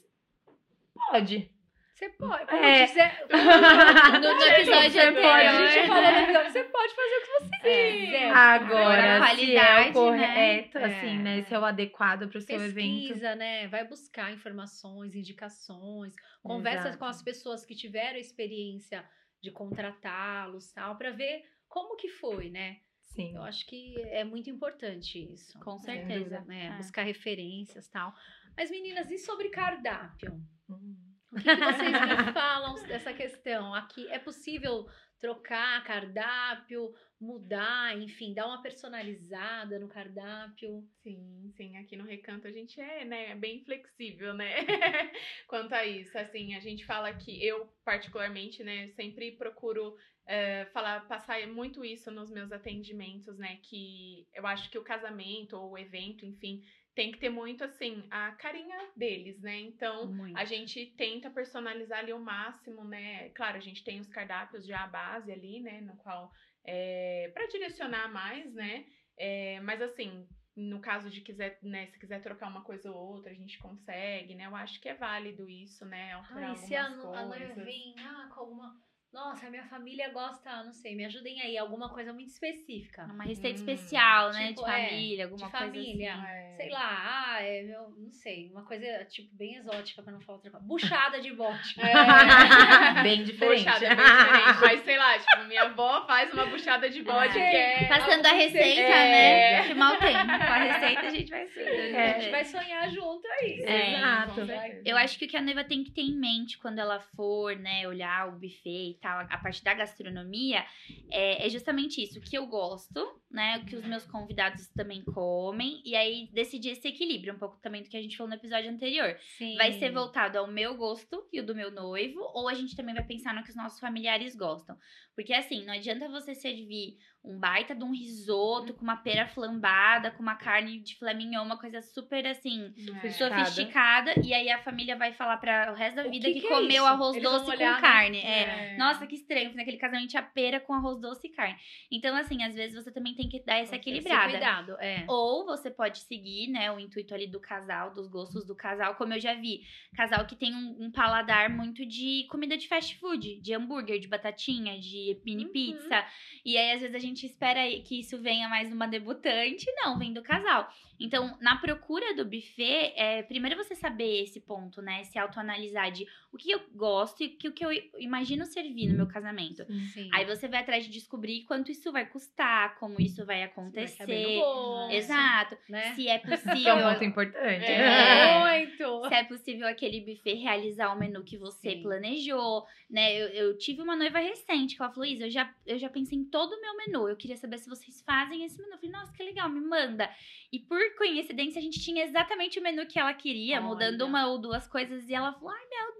Pode. 0.94 1.50
Você 1.94 2.08
pode. 2.10 2.46
Como 2.46 2.62
É. 2.64 2.86
No, 4.20 4.34
no 4.34 4.42
episódio 4.42 4.90
Você 4.90 5.00
anterior. 5.00 5.22
pode, 5.22 5.46
a 5.46 5.66
gente 5.66 5.86
falou 5.86 6.44
você 6.50 6.64
pode 6.64 6.94
fazer 6.94 7.16
o 7.16 7.20
que 7.20 7.30
você 7.30 7.56
quiser. 7.58 8.30
Agora, 8.30 9.16
Agora, 9.16 9.26
se 9.36 9.42
é 9.56 9.60
qualidade, 9.60 9.88
o 9.90 9.92
correto, 9.92 10.78
né? 10.78 10.84
assim, 10.86 11.16
É. 11.18 11.18
né? 11.18 11.42
Se 11.42 11.54
é 11.54 11.58
o 11.58 11.64
adequado 11.64 12.28
pro 12.28 12.40
seu 12.40 12.56
evento. 12.62 12.74
Pesquisa, 13.08 13.34
né? 13.34 13.68
Vai 13.68 13.86
buscar 13.86 14.32
informações, 14.32 15.14
indicações, 15.14 16.14
conversa 16.42 16.88
Exato. 16.88 16.98
com 16.98 17.04
as 17.04 17.22
pessoas 17.22 17.64
que 17.66 17.74
tiveram 17.74 18.18
experiência 18.18 19.04
de 19.42 19.50
contratá-los, 19.50 20.72
tal, 20.72 20.96
para 20.96 21.10
ver 21.10 21.42
como 21.70 21.96
que 21.96 22.08
foi, 22.08 22.50
né? 22.50 22.80
Sim. 23.04 23.34
Eu 23.34 23.42
acho 23.42 23.66
que 23.66 24.00
é 24.02 24.22
muito 24.22 24.50
importante 24.50 25.32
isso. 25.32 25.58
Com 25.60 25.78
certeza. 25.78 26.40
Né? 26.42 26.66
É. 26.66 26.76
Buscar 26.76 27.02
referências, 27.02 27.88
tal. 27.88 28.14
Mas 28.56 28.70
meninas, 28.70 29.10
e 29.10 29.18
sobre 29.18 29.48
cardápio? 29.48 30.44
Hum. 30.68 31.09
O 31.32 31.36
que, 31.36 31.42
vocês 31.42 31.92
me 31.92 32.32
falam 32.32 32.74
dessa 32.86 33.12
questão? 33.12 33.72
Aqui 33.72 34.08
é 34.08 34.18
possível 34.18 34.88
trocar 35.20 35.84
cardápio, 35.84 36.92
mudar, 37.20 37.96
enfim, 37.96 38.34
dar 38.34 38.46
uma 38.46 38.62
personalizada 38.62 39.78
no 39.78 39.86
cardápio. 39.86 40.82
Sim, 41.02 41.52
sim, 41.56 41.76
aqui 41.76 41.94
no 41.94 42.04
Recanto 42.04 42.48
a 42.48 42.50
gente 42.50 42.80
é, 42.80 43.04
né, 43.04 43.34
bem 43.36 43.62
flexível, 43.62 44.34
né, 44.34 44.54
quanto 45.46 45.74
a 45.74 45.84
isso, 45.84 46.16
assim, 46.18 46.54
a 46.54 46.60
gente 46.60 46.84
fala 46.84 47.12
que 47.12 47.44
eu, 47.46 47.70
particularmente, 47.84 48.64
né, 48.64 48.88
sempre 48.96 49.32
procuro 49.32 49.94
é, 50.26 50.64
falar, 50.72 51.06
passar 51.06 51.46
muito 51.46 51.84
isso 51.84 52.10
nos 52.10 52.30
meus 52.30 52.50
atendimentos, 52.50 53.38
né, 53.38 53.58
que 53.62 54.26
eu 54.34 54.46
acho 54.46 54.70
que 54.70 54.78
o 54.78 54.84
casamento 54.84 55.54
ou 55.56 55.72
o 55.72 55.78
evento, 55.78 56.24
enfim, 56.24 56.64
tem 57.00 57.10
que 57.10 57.18
ter 57.18 57.30
muito, 57.30 57.64
assim, 57.64 58.06
a 58.10 58.32
carinha 58.32 58.76
deles, 58.94 59.40
né? 59.40 59.58
Então, 59.58 60.06
Muito. 60.12 60.36
a 60.36 60.44
gente 60.44 60.84
tenta 60.98 61.30
personalizar 61.30 62.00
ali 62.00 62.12
o 62.12 62.18
máximo, 62.18 62.84
né? 62.84 63.30
Claro, 63.30 63.56
a 63.56 63.60
gente 63.60 63.82
tem 63.82 63.98
os 64.00 64.08
cardápios 64.10 64.66
já 64.66 64.84
à 64.84 64.86
base 64.86 65.32
ali, 65.32 65.60
né? 65.60 65.80
No 65.80 65.96
qual, 65.96 66.30
é, 66.62 67.30
para 67.32 67.46
direcionar 67.46 68.12
mais, 68.12 68.52
né? 68.52 68.84
É, 69.18 69.60
mas, 69.60 69.80
assim, 69.80 70.28
no 70.54 70.78
caso 70.78 71.08
de 71.08 71.22
quiser, 71.22 71.58
né? 71.62 71.86
Se 71.86 71.98
quiser 71.98 72.20
trocar 72.20 72.48
uma 72.48 72.62
coisa 72.64 72.92
ou 72.92 73.14
outra, 73.14 73.30
a 73.30 73.34
gente 73.34 73.56
consegue, 73.56 74.34
né? 74.34 74.44
Eu 74.44 74.54
acho 74.54 74.78
que 74.78 74.90
é 74.90 74.94
válido 74.94 75.48
isso, 75.48 75.86
né? 75.86 76.12
Alterar 76.12 76.50
Ai, 76.50 76.56
se 76.56 76.76
a, 76.76 76.84
a 76.86 77.54
vem 77.64 77.94
ah, 77.98 78.28
com 78.34 78.40
alguma. 78.40 78.78
Nossa, 79.12 79.48
a 79.48 79.50
minha 79.50 79.64
família 79.64 80.08
gosta, 80.10 80.62
não 80.62 80.72
sei, 80.72 80.94
me 80.94 81.04
ajudem 81.04 81.40
aí, 81.42 81.58
alguma 81.58 81.88
coisa 81.88 82.12
muito 82.12 82.28
específica. 82.28 83.04
Uma 83.12 83.24
receita 83.24 83.60
Hum, 83.60 83.64
especial, 83.66 84.30
né? 84.32 84.48
tipo, 84.48 84.64
de 84.64 84.70
é, 84.70 84.88
família, 84.88 85.24
alguma 85.24 85.46
de 85.46 85.50
coisa 85.50 85.66
família. 85.66 86.14
assim. 86.14 86.26
É. 86.28 86.54
Sei 86.60 86.70
lá, 86.70 87.34
ah, 87.34 87.42
é, 87.42 87.64
eu 87.74 87.90
não 87.98 88.12
sei, 88.12 88.50
uma 88.52 88.64
coisa 88.64 89.04
tipo 89.06 89.34
bem 89.34 89.56
exótica 89.56 90.00
pra 90.02 90.12
não 90.12 90.20
falar 90.20 90.36
outra 90.36 90.50
coisa. 90.52 90.64
Buchada 90.66 91.20
de 91.20 91.32
bote. 91.32 91.80
É. 91.80 91.90
Bem 93.02 93.24
diferente. 93.24 93.64
Buchada 93.64 93.86
é 93.86 93.94
bem 93.96 94.04
diferente. 94.04 94.60
Mas 94.60 94.80
sei 94.84 94.98
lá, 94.98 95.18
tipo, 95.18 95.44
minha 95.48 95.62
avó 95.62 96.06
faz 96.06 96.32
uma 96.32 96.46
buchada 96.46 96.88
de 96.90 97.02
bode 97.02 97.36
É. 97.38 97.50
que 97.50 97.56
é. 97.84 97.88
Passando 97.88 98.26
a 98.26 98.32
receita, 98.32 98.80
É. 98.80 99.60
né? 99.62 99.68
Que 99.68 99.74
mal 99.74 99.96
tem. 99.96 100.12
Com 100.12 100.20
a 100.20 100.56
receita 100.56 101.00
a 101.06 101.10
gente 101.10 101.30
vai 101.30 101.46
ser. 101.48 101.96
A 101.96 102.18
gente 102.20 102.30
vai 102.30 102.44
sonhar 102.44 102.90
junto 102.90 103.26
aí. 103.26 103.62
É, 103.62 103.96
Exato. 103.96 104.40
Eu 104.84 104.96
acho 104.96 105.18
que 105.18 105.24
o 105.24 105.28
que 105.28 105.36
a 105.36 105.42
noiva 105.42 105.64
tem 105.64 105.82
que 105.82 105.90
ter 105.92 106.02
em 106.02 106.16
mente 106.18 106.58
quando 106.58 106.78
ela 106.78 107.00
for, 107.16 107.56
né, 107.56 107.88
olhar 107.88 108.28
o 108.28 108.32
buffet 108.32 108.98
tal, 109.00 109.26
a 109.28 109.38
parte 109.38 109.62
da 109.64 109.74
gastronomia, 109.74 110.64
é, 111.10 111.46
é 111.46 111.48
justamente 111.48 112.02
isso. 112.02 112.18
O 112.18 112.22
que 112.22 112.36
eu 112.36 112.46
gosto, 112.46 113.20
né, 113.30 113.58
o 113.58 113.66
que 113.66 113.76
os 113.76 113.84
meus 113.84 114.04
convidados 114.04 114.68
também 114.68 115.02
comem, 115.04 115.82
e 115.84 115.96
aí 115.96 116.28
decidir 116.32 116.70
esse 116.70 116.88
equilíbrio, 116.88 117.34
um 117.34 117.38
pouco 117.38 117.58
também 117.60 117.82
do 117.82 117.88
que 117.88 117.96
a 117.96 118.02
gente 118.02 118.16
falou 118.16 118.30
no 118.30 118.36
episódio 118.36 118.70
anterior. 118.70 119.16
Sim. 119.38 119.56
Vai 119.56 119.72
ser 119.72 119.90
voltado 119.90 120.38
ao 120.38 120.46
meu 120.46 120.76
gosto 120.76 121.26
e 121.32 121.40
o 121.40 121.46
do 121.46 121.54
meu 121.54 121.70
noivo, 121.70 122.20
ou 122.34 122.48
a 122.48 122.54
gente 122.54 122.76
também 122.76 122.94
vai 122.94 123.04
pensar 123.04 123.34
no 123.34 123.42
que 123.42 123.50
os 123.50 123.56
nossos 123.56 123.80
familiares 123.80 124.36
gostam. 124.36 124.76
Porque 125.14 125.32
assim, 125.32 125.64
não 125.64 125.74
adianta 125.74 126.08
você 126.08 126.34
servir 126.34 126.98
um 127.22 127.38
baita 127.38 127.74
de 127.74 127.84
um 127.84 127.92
risoto 127.92 128.72
com 128.72 128.82
uma 128.82 128.96
pera 128.96 129.26
flambada, 129.28 130.10
com 130.10 130.22
uma 130.22 130.36
carne 130.36 130.78
de 130.80 130.94
filé 130.96 131.12
mignon, 131.12 131.42
uma 131.44 131.58
coisa 131.58 131.82
super 131.82 132.26
assim, 132.26 132.72
É. 133.02 133.10
sofisticada, 133.10 134.14
e 134.24 134.32
aí 134.32 134.50
a 134.50 134.58
família 134.62 134.96
vai 134.96 135.12
falar 135.12 135.36
para 135.36 135.72
o 135.72 135.74
resto 135.74 135.96
da 135.96 136.02
vida 136.04 136.26
que 136.28 136.34
que, 136.34 136.40
que 136.40 136.46
é 136.46 136.50
comeu 136.50 136.86
arroz 136.86 137.16
Eles 137.16 137.30
doce 137.30 137.44
com 137.44 137.58
né? 137.58 137.80
carne. 137.80 138.18
É. 138.20 138.72
É. 138.72 138.76
Nossa, 138.78 139.06
que 139.06 139.14
estranho, 139.14 139.54
naquele 139.54 139.76
casamento 139.76 140.08
tinha 140.08 140.22
pera 140.22 140.58
com 140.60 140.72
arroz 140.72 140.98
doce 141.00 141.26
e 141.26 141.30
carne. 141.30 141.56
Então, 141.90 142.16
assim, 142.16 142.42
às 142.42 142.54
vezes 142.54 142.82
você 142.82 142.90
também 142.90 143.14
tem 143.14 143.28
que 143.28 143.40
dar 143.44 143.56
essa 143.56 143.76
Esse 143.76 143.88
equilibrada. 143.90 144.30
cuidado, 144.30 144.76
é. 144.80 145.04
Ou 145.08 145.44
você 145.44 145.70
pode 145.70 145.98
seguir, 145.98 146.48
né, 146.48 146.72
o 146.72 146.78
intuito 146.80 147.14
ali 147.14 147.26
do 147.26 147.38
casal, 147.40 147.92
dos 147.92 148.08
gostos 148.08 148.46
do 148.46 148.54
casal, 148.54 148.94
como 148.94 149.12
eu 149.14 149.20
já 149.20 149.34
vi. 149.34 149.60
Casal 149.94 150.24
que 150.26 150.36
tem 150.36 150.54
um, 150.54 150.84
um 150.86 150.90
paladar 150.90 151.50
muito 151.50 151.84
de 151.84 152.26
comida 152.30 152.56
de 152.56 152.66
fast 152.68 152.96
food, 152.98 153.40
de 153.40 153.52
hambúrguer, 153.54 153.98
de 153.98 154.08
batatinha, 154.08 154.78
de 154.78 155.20
mini 155.24 155.44
Uhum. 155.44 155.52
pizza. 155.52 156.04
E 156.44 156.56
aí, 156.56 156.72
às 156.72 156.80
vezes, 156.80 156.94
a 156.94 156.98
gente 156.98 157.09
espera 157.26 157.60
que 157.80 158.00
isso 158.00 158.18
venha 158.18 158.48
mais 158.48 158.70
numa 158.70 158.86
debutante. 158.86 159.66
Não, 159.76 159.98
vem 159.98 160.12
do 160.12 160.22
casal. 160.22 160.72
Então, 161.00 161.36
na 161.40 161.56
procura 161.56 162.14
do 162.14 162.24
buffet, 162.24 162.92
é, 162.94 163.22
primeiro 163.22 163.56
você 163.56 163.74
saber 163.74 164.22
esse 164.22 164.40
ponto, 164.40 164.80
né? 164.82 165.02
Se 165.04 165.18
autoanalisar 165.18 165.90
de 165.90 166.06
o 166.32 166.36
que 166.36 166.50
eu 166.52 166.60
gosto 166.74 167.22
e 167.22 167.26
o 167.26 167.30
que, 167.36 167.48
o 167.48 167.52
que 167.52 167.64
eu 167.64 167.70
imagino 167.98 168.44
servir 168.46 168.88
no 168.88 168.96
meu 168.96 169.08
casamento. 169.08 169.64
Sim. 169.92 170.08
Aí 170.12 170.24
você 170.24 170.46
vai 170.46 170.60
atrás 170.60 170.84
de 170.84 170.90
descobrir 170.90 171.42
quanto 171.44 171.70
isso 171.72 171.90
vai 171.90 172.06
custar, 172.06 172.78
como 172.78 173.00
isso 173.00 173.24
vai 173.24 173.40
Vai 173.40 173.44
acontecer. 173.44 174.04
no 174.06 174.40
bolso, 174.40 174.92
Exato. 174.92 175.56
Né? 175.68 175.94
Se 175.94 176.08
é 176.08 176.18
Que 176.18 176.26
é 176.34 176.36
possível. 176.36 176.76
um 176.76 176.82
ponto 176.92 177.04
importante. 177.04 177.64
É. 177.64 178.40
Muito. 178.40 179.08
Se 179.08 179.14
é 179.14 179.24
possível 179.24 179.66
aquele 179.66 180.00
buffet 180.00 180.34
realizar 180.34 180.92
o 180.94 180.98
menu 180.98 181.22
que 181.24 181.36
você 181.38 181.70
Sim. 181.76 181.82
planejou, 181.82 182.64
né? 182.90 183.14
Eu, 183.14 183.28
eu 183.28 183.58
tive 183.58 183.80
uma 183.82 183.96
noiva 183.96 184.18
recente 184.18 184.76
que 184.76 184.82
ela 184.82 184.92
falou, 184.92 185.06
Isa, 185.08 185.26
eu 185.26 185.30
já, 185.30 185.54
eu 185.66 185.78
já 185.78 185.88
pensei 185.88 186.18
em 186.18 186.24
todo 186.24 186.52
o 186.52 186.60
meu 186.60 186.76
menu. 186.76 187.08
Eu 187.08 187.16
queria 187.16 187.36
saber 187.36 187.58
se 187.58 187.68
vocês 187.68 188.02
fazem 188.02 188.44
esse 188.44 188.60
menu. 188.60 188.72
Eu 188.74 188.78
falei, 188.78 188.90
nossa, 188.92 189.12
que 189.12 189.22
legal, 189.22 189.48
me 189.48 189.60
manda. 189.60 190.10
E 190.52 190.58
por 190.58 190.80
coincidência, 190.96 191.58
a 191.58 191.62
gente 191.62 191.80
tinha 191.80 192.04
exatamente 192.04 192.58
o 192.58 192.62
menu 192.62 192.86
que 192.86 192.98
ela 192.98 193.12
queria, 193.14 193.60
mudando 193.60 194.02
Olha. 194.02 194.08
uma 194.08 194.26
ou 194.26 194.38
duas 194.38 194.66
coisas. 194.66 195.08
E 195.08 195.14
ela 195.14 195.32
falou, 195.32 195.50
ai, 195.50 195.66
meu 195.68 195.90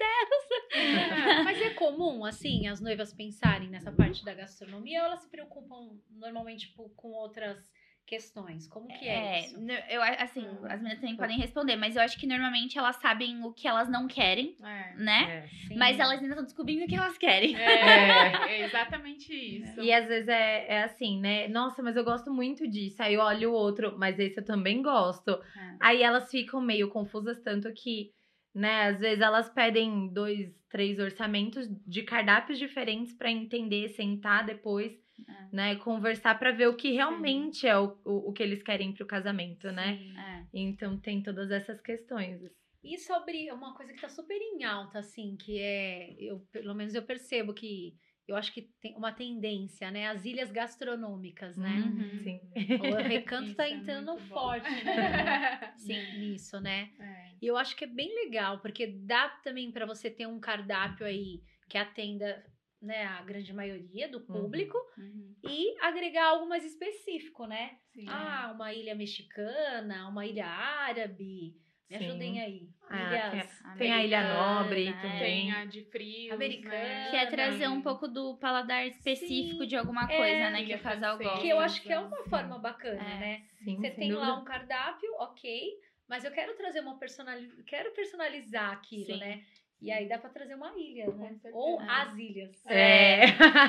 Mas 1.45 1.61
é 1.61 1.71
comum, 1.71 2.25
assim, 2.25 2.69
as 2.69 2.81
noivas 2.81 3.13
pensarem 3.13 3.69
nessa 3.69 3.91
parte 3.93 4.25
da 4.25 4.35
gastronomia 4.35 5.01
ou 5.01 5.07
elas 5.07 5.23
se 5.23 5.31
preocupam 5.31 5.99
normalmente 6.11 6.69
tipo, 6.69 6.89
com 6.91 7.09
outras 7.09 7.71
questões? 8.11 8.67
Como 8.67 8.89
que 8.89 9.07
é, 9.09 9.47
isso? 9.47 9.57
n- 9.61 9.85
eu, 9.89 10.03
assim, 10.03 10.45
Hum. 10.47 10.65
as 10.65 10.81
meninas 10.83 10.99
também 11.01 11.17
podem 11.17 11.39
responder, 11.39 11.77
mas 11.77 11.95
eu 11.95 12.03
acho 12.03 12.19
que 12.19 12.27
normalmente 12.27 12.77
elas 12.77 12.97
sabem 12.97 13.43
o 13.45 13.53
que 13.53 13.69
elas 13.69 13.89
não 13.89 14.09
querem, 14.09 14.57
É. 14.61 14.95
né? 14.97 15.47
É. 15.71 15.77
Mas 15.77 15.99
elas 16.01 16.15
ainda 16.21 16.31
estão 16.31 16.45
descobrindo 16.45 16.85
o 16.85 16.89
que 16.89 16.97
elas 16.97 17.17
querem. 17.17 17.55
É, 17.57 18.33
é 18.51 18.65
exatamente 18.67 19.33
isso. 19.33 19.81
E 19.81 19.93
às 19.93 20.07
vezes 20.09 20.27
é, 20.29 20.67
é 20.69 20.83
assim, 20.83 21.21
né? 21.21 21.47
Nossa, 21.47 21.83
mas 21.85 21.95
eu 21.97 22.03
gosto 22.03 22.33
muito 22.33 22.67
disso. 22.69 23.01
Aí 23.01 23.15
eu 23.15 23.21
olho 23.21 23.51
o 23.51 23.55
outro, 23.55 23.97
mas 23.97 24.19
esse 24.19 24.41
eu 24.41 24.45
também 24.45 24.83
gosto. 24.83 25.31
É. 25.31 25.77
Aí 25.79 26.03
elas 26.03 26.29
ficam 26.29 26.61
meio 26.61 26.89
confusas, 26.91 27.39
tanto 27.41 27.73
que, 27.73 28.13
né, 28.53 28.89
às 28.89 28.99
vezes 28.99 29.21
elas 29.21 29.49
pedem 29.49 30.09
dois, 30.13 30.53
três 30.69 30.99
orçamentos 30.99 31.69
de 31.87 32.03
cardápios 32.03 32.59
diferentes 32.59 33.15
pra 33.15 33.31
entender, 33.31 33.89
sentar 33.91 34.45
depois, 34.45 34.93
É. 35.29 35.57
né, 35.57 35.77
conversar 35.77 36.39
pra 36.39 36.53
ver 36.53 36.69
o 36.69 36.77
que 36.77 36.93
realmente 36.93 37.67
é 37.67 37.77
o, 37.79 37.99
o, 38.05 38.31
o 38.31 38.33
que 38.33 38.43
eles 38.43 38.63
querem 38.63 38.93
pro 38.93 39.07
casamento, 39.07 39.71
né? 39.73 39.97
Sim. 39.97 40.19
É. 40.19 40.47
Então 40.53 40.99
tem 40.99 41.23
todas 41.23 41.51
essas 41.51 41.81
questões. 41.81 42.41
E 42.83 42.99
sobre 42.99 43.51
uma 43.53 43.75
coisa 43.75 43.93
que 43.93 44.01
tá 44.01 44.09
super 44.09 44.39
em 44.41 44.65
alta, 44.65 45.01
assim, 45.01 45.37
que 45.37 45.59
é, 45.59 46.15
eu, 46.19 46.41
pelo 46.51 46.75
menos 46.75 46.95
eu 46.95 47.03
percebo 47.03 47.53
que 47.53 47.95
eu 48.27 48.37
acho 48.37 48.53
que 48.53 48.71
tem 48.81 48.97
uma 48.97 49.13
tendência, 49.13 49.91
né? 49.91 50.09
As 50.09 50.25
ilhas 50.25 50.51
gastronômicas, 50.53 51.57
né? 51.57 51.81
Uhum. 51.81 52.23
Sim. 52.23 52.41
O 52.81 52.95
recanto 53.03 53.49
Isso 53.51 53.57
tá 53.57 53.67
é 53.67 53.71
entrando 53.73 54.15
bom. 54.15 54.21
forte, 54.29 54.85
né? 54.85 54.95
Sim, 55.77 56.19
nisso, 56.19 56.61
né? 56.61 56.91
É. 56.99 57.31
E 57.43 57.47
eu 57.47 57.57
acho 57.57 57.75
que 57.75 57.85
é 57.85 57.89
bem 57.89 58.15
legal, 58.25 58.61
porque 58.61 58.87
dá 58.87 59.29
também 59.43 59.73
pra 59.73 59.85
você 59.85 60.11
ter 60.11 60.27
um 60.27 60.39
cardápio 60.39 61.05
aí 61.05 61.43
que 61.69 61.77
atenda 61.77 62.45
né, 62.81 63.05
a 63.05 63.23
grande 63.23 63.53
maioria 63.53 64.09
do 64.09 64.21
público 64.21 64.77
Uhum. 64.97 65.35
e 65.45 65.77
agregar 65.81 66.27
algo 66.29 66.49
mais 66.49 66.65
específico, 66.65 67.47
né? 67.47 67.77
Sim. 67.93 68.07
Ah, 68.09 68.53
uma 68.55 68.73
ilha 68.73 68.95
mexicana, 68.95 70.09
uma 70.09 70.25
ilha 70.27 70.47
árabe. 70.47 71.55
Me 71.91 71.99
Sim. 71.99 72.05
ajudem 72.07 72.41
aí. 72.41 72.69
Ah, 72.89 73.75
Tem 73.77 73.93
a 73.93 74.05
Ilha 74.05 74.23
Nobre 74.33 74.87
Americana, 74.89 75.03
também. 75.03 75.19
Tem 75.47 75.53
a 75.53 75.65
de 75.65 75.85
frios, 75.91 76.33
Americana. 76.33 76.75
né? 76.75 77.11
Que 77.11 77.17
é 77.17 77.27
trazer 77.27 77.69
um 77.69 77.83
pouco 77.83 78.07
do 78.07 78.37
paladar 78.39 78.87
específico 78.87 79.63
Sim. 79.63 79.67
de 79.67 79.77
alguma 79.77 80.05
É. 80.05 80.17
coisa, 80.17 80.51
né? 80.51 80.65
Que 80.65 80.75
o 80.77 80.81
casal 80.83 81.19
gosta. 81.19 81.41
Que 81.41 81.49
eu 81.49 81.59
acho 81.59 81.83
que 81.83 81.93
é 81.93 81.99
uma 81.99 82.23
forma 82.25 82.59
bacana, 82.61 83.03
É. 83.03 83.19
né? 83.19 83.47
Sim, 83.65 83.77
Você 83.77 83.91
tem 83.91 84.13
lá 84.13 84.25
dúvida. 84.27 84.41
um 84.41 84.45
cardápio, 84.45 85.11
ok, 85.19 85.69
mas 86.09 86.25
eu 86.25 86.31
quero 86.31 86.55
trazer 86.57 86.79
uma 86.81 86.97
personalidade, 86.99 87.63
quero 87.65 87.91
personalizar 87.93 88.71
aquilo, 88.73 89.07
Sim. 89.15 89.19
né? 89.19 89.43
E 89.83 89.91
aí 89.91 90.07
dá 90.07 90.19
pra 90.19 90.29
trazer 90.29 90.55
uma 90.55 90.73
ilha, 90.77 91.07
né? 91.13 91.33
Ou 91.55 91.81
É. 91.81 91.87
as 91.89 92.15
ilhas. 92.17 92.67
É. 92.67 93.25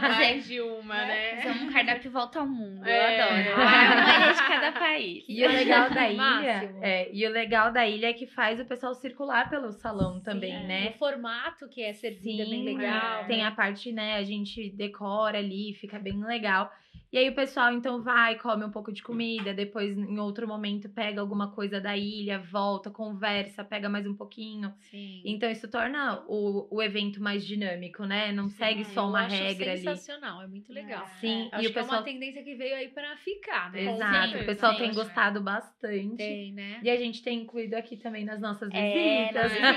Mais 0.10 0.46
de 0.46 0.60
uma, 0.60 0.94
Né? 1.06 1.36
né? 1.36 1.42
Fazer 1.42 1.64
um 1.64 1.72
cardápio 1.72 2.12
volta 2.12 2.40
ao 2.40 2.46
mundo. 2.48 2.86
É. 2.86 2.98
Eu 3.20 3.24
adoro. 3.24 3.56
Uma 3.62 4.26
ilha 4.26 4.34
de 4.34 4.48
cada 4.48 4.72
país. 4.74 5.24
E 5.30 5.46
o 5.46 5.48
legal 5.50 5.90
da 5.90 6.08
ilha, 6.12 6.76
é, 6.82 7.10
e 7.14 7.26
o 7.26 7.30
legal 7.30 7.72
da 7.72 7.88
ilha 7.88 8.08
é 8.10 8.14
que 8.14 8.28
faz 8.28 8.60
o 8.60 8.66
pessoal 8.66 8.94
circular 8.94 9.50
pelo 9.50 9.72
salão 9.72 10.20
também, 10.20 10.52
Sim, 10.62 10.68
né? 10.68 10.90
O 10.94 10.98
formato 10.98 11.70
que 11.70 11.82
é 11.82 11.94
servido 11.94 12.42
é 12.42 12.46
bem 12.46 12.66
Sim, 12.66 12.78
legal. 12.78 13.22
é. 13.22 13.26
Tem 13.26 13.46
a 13.46 13.52
parte, 13.52 13.92
né, 13.92 14.16
a 14.16 14.24
gente 14.24 14.70
decora 14.72 15.38
ali, 15.38 15.74
fica 15.76 15.98
bem 15.98 16.22
legal. 16.26 16.70
E 17.12 17.18
aí 17.18 17.30
o 17.30 17.36
pessoal 17.36 17.74
então 17.74 18.02
vai, 18.02 18.38
come 18.40 18.64
um 18.64 18.72
pouco 18.72 18.90
de 18.92 19.04
comida, 19.04 19.54
depois 19.54 19.98
em 19.98 20.18
outro 20.18 20.48
momento 20.48 20.88
pega 20.88 21.20
alguma 21.20 21.52
coisa 21.52 21.82
da 21.82 21.98
ilha, 21.98 22.40
volta, 22.40 22.90
conversa, 22.90 23.66
pega 23.66 23.90
mais 23.90 24.08
um 24.08 24.16
pouquinho. 24.16 24.74
Sim. 24.90 25.22
Então 25.26 25.52
isso 25.52 25.68
torna 25.68 26.24
o, 26.28 26.74
o 26.74 26.82
evento 26.82 27.22
mais 27.22 27.46
dinâmico, 27.46 28.06
né? 28.06 28.32
Não 28.32 28.48
segue 28.48 28.86
só 28.86 29.02
eu 29.02 29.08
uma 29.10 29.26
acho 29.26 29.36
regra 29.36 29.72
ali. 29.74 29.82
sensacional, 29.82 30.42
é 30.42 30.48
muito 30.48 30.72
legal. 30.72 31.06
Sim, 31.20 31.50
Acho 31.52 31.64
e 31.66 31.68
o 31.68 31.74
que 31.74 31.80
é 31.80 31.82
pessoal 31.82 32.00
uma 32.00 32.06
tendência 32.06 32.42
que 32.44 32.56
veio 32.56 32.76
aí 32.76 32.88
pra 32.88 33.18
ficar, 33.18 33.72
né? 33.74 33.92
Exato, 33.92 34.30
Sim, 34.38 34.44
o 34.44 34.46
pessoal 34.46 34.72
sim. 34.74 34.80
tem 34.80 34.94
gostado 34.94 35.42
bastante. 35.42 36.16
Tem, 36.16 36.54
né? 36.54 36.80
E 36.82 36.90
a 36.90 36.96
gente 36.96 37.22
tem 37.22 37.42
incluído 37.42 37.76
aqui 37.76 37.98
também 37.98 38.24
nas 38.24 38.40
nossas 38.40 38.70
É, 38.72 39.28
visitas. 39.28 39.34
nas 39.34 39.52
visitas. 39.52 39.72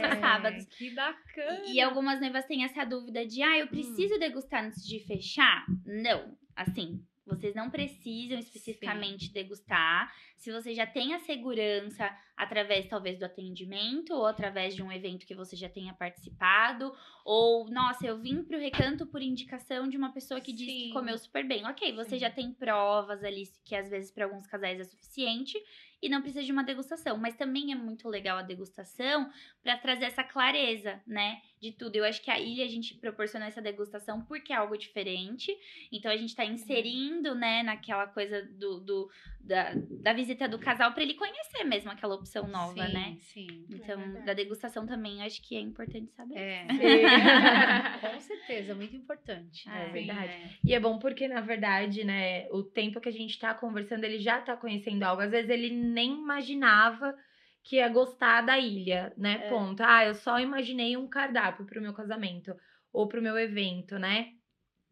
Ah, 0.05 0.14
os 0.14 0.19
sábados. 0.21 0.64
Que 0.77 0.90
bacana. 0.90 1.62
E 1.67 1.81
algumas 1.81 2.21
noivas 2.21 2.45
têm 2.47 2.64
essa 2.64 2.85
dúvida 2.85 3.25
de, 3.27 3.43
ah, 3.43 3.59
eu 3.59 3.67
preciso 3.69 4.19
degustar 4.19 4.64
antes 4.64 4.85
de 4.87 4.99
fechar? 5.01 5.43
Não, 5.85 6.37
assim, 6.57 7.04
vocês 7.26 7.54
não 7.54 7.70
precisam 7.70 8.38
especificamente 8.38 9.33
degustar. 9.33 10.12
Se 10.44 10.52
você 10.52 10.74
já 10.74 10.87
tem 10.87 11.14
a 11.14 11.18
segurança 11.20 12.14
através, 12.37 12.87
talvez, 12.87 13.18
do 13.18 13.24
atendimento, 13.24 14.12
ou 14.12 14.26
através 14.26 14.74
de 14.74 14.83
um 14.83 14.92
evento 14.92 15.24
que 15.24 15.35
você 15.35 15.57
já 15.57 15.70
tenha 15.70 15.94
participado, 15.94 16.94
ou, 17.24 17.66
nossa, 17.70 18.07
eu 18.07 18.18
vim 18.18 18.44
pro 18.44 18.59
recanto 18.59 19.07
por 19.07 19.22
indicação 19.22 19.88
de 19.88 19.96
uma 19.96 20.12
pessoa 20.12 20.42
que 20.42 20.52
disse 20.52 20.70
que 20.70 20.92
comeu 20.92 21.16
super 21.16 21.48
bem. 21.48 21.66
Ok, 21.66 21.92
você 21.94 22.11
Sim. 22.11 22.18
já 22.18 22.28
tem 22.30 22.52
provas 22.52 23.24
ali, 23.24 23.44
que 23.64 23.74
às 23.74 23.88
vezes 23.88 24.11
para 24.11 24.26
alguns 24.26 24.46
casais 24.46 24.78
é 24.78 24.85
suficiente, 24.85 25.57
e 26.02 26.09
não 26.11 26.20
precisa 26.20 26.44
de 26.44 26.52
uma 26.52 26.62
degustação. 26.62 27.16
Mas 27.16 27.35
também 27.35 27.72
é 27.72 27.74
muito 27.74 28.07
legal 28.11 28.37
a 28.37 28.42
degustação 28.42 29.30
para 29.62 29.78
trazer 29.78 30.04
essa 30.04 30.22
clareza, 30.22 31.00
né? 31.07 31.40
De 31.59 31.72
tudo. 31.72 31.96
Eu 31.96 32.04
acho 32.04 32.20
que 32.20 32.30
a 32.30 32.38
ilha 32.38 32.62
a 32.66 32.68
gente 32.68 32.94
proporciona 32.96 33.46
essa 33.46 33.62
degustação 33.62 34.22
porque 34.26 34.52
é 34.52 34.57
algo 34.57 34.76
diferente. 34.76 35.57
Então 35.90 36.11
a 36.12 36.16
gente 36.18 36.37
tá 36.37 36.44
inserindo, 36.44 37.35
né, 37.35 37.62
naquela 37.62 38.07
coisa 38.07 38.42
do, 38.42 38.80
do- 38.80 39.11
da, 39.40 39.72
da 40.02 40.12
visita 40.12 40.34
do 40.49 40.59
casal 40.59 40.92
para 40.92 41.03
ele 41.03 41.14
conhecer 41.14 41.64
mesmo 41.64 41.90
aquela 41.90 42.14
opção 42.14 42.47
nova, 42.47 42.87
sim, 42.87 42.92
né? 42.92 43.16
Sim. 43.20 43.66
Então, 43.70 43.99
verdade. 43.99 44.27
da 44.27 44.35
degustação 44.35 44.87
também 44.87 45.23
acho 45.23 45.40
que 45.42 45.57
é 45.57 45.61
importante 45.61 46.12
saber. 46.12 46.37
É. 46.37 46.66
Com 48.01 48.20
certeza, 48.20 48.75
muito 48.75 48.97
importante. 48.97 49.68
É 49.68 49.73
né? 49.73 49.88
verdade. 49.92 50.33
É. 50.33 50.51
E 50.64 50.75
é 50.75 50.81
bom 50.81 50.99
porque, 50.99 51.29
na 51.29 51.40
verdade, 51.40 52.05
né, 52.05 52.49
o 52.51 52.62
tempo 52.62 53.01
que 53.01 53.09
a 53.09 53.12
gente 53.12 53.38
tá 53.38 53.55
conversando, 53.55 54.05
ele 54.05 54.18
já 54.18 54.40
tá 54.40 54.57
conhecendo 54.57 55.03
algo. 55.03 55.23
Às 55.23 55.31
vezes 55.31 55.51
ele 55.51 55.70
nem 55.70 56.12
imaginava 56.12 57.14
que 57.62 57.77
ia 57.77 57.88
gostar 57.88 58.42
da 58.42 58.59
ilha, 58.59 59.12
né? 59.16 59.40
É. 59.44 59.49
Ponto. 59.49 59.83
Ah, 59.83 60.05
eu 60.05 60.14
só 60.14 60.38
imaginei 60.38 60.97
um 60.97 61.09
cardápio 61.09 61.64
pro 61.64 61.81
meu 61.81 61.94
casamento 61.94 62.55
ou 62.92 63.09
pro 63.09 63.23
meu 63.23 63.38
evento, 63.38 63.99
né? 63.99 64.33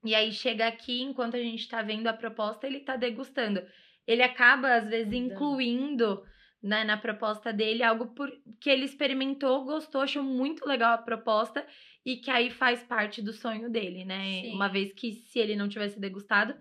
E 0.05 0.15
aí 0.15 0.33
chega 0.33 0.67
aqui, 0.67 1.01
enquanto 1.01 1.37
a 1.37 1.39
gente 1.39 1.69
tá 1.69 1.81
vendo 1.81 2.09
a 2.09 2.13
proposta, 2.13 2.67
ele 2.67 2.81
tá 2.81 2.97
degustando. 2.97 3.63
Ele 4.07 4.23
acaba, 4.23 4.75
às 4.75 4.89
vezes, 4.89 5.13
incluindo 5.13 6.23
né, 6.63 6.85
na 6.85 6.97
proposta 6.97 7.53
dele 7.53 7.83
algo 7.83 8.15
por, 8.15 8.31
que 8.61 8.71
ele 8.71 8.85
experimentou, 8.85 9.65
gostou, 9.65 10.01
achou 10.03 10.23
muito 10.23 10.65
legal 10.67 10.95
a 10.95 10.99
proposta 10.99 11.67
e 12.05 12.17
que 12.17 12.31
aí 12.31 12.51
faz 12.51 12.83
parte 12.85 13.21
do 13.21 13.33
sonho 13.33 13.69
dele, 13.71 14.05
né? 14.05 14.43
Sim. 14.43 14.55
Uma 14.55 14.69
vez 14.69 14.93
que 14.93 15.13
se 15.13 15.39
ele 15.39 15.57
não 15.57 15.69
tivesse 15.69 15.99
degustado, 16.01 16.55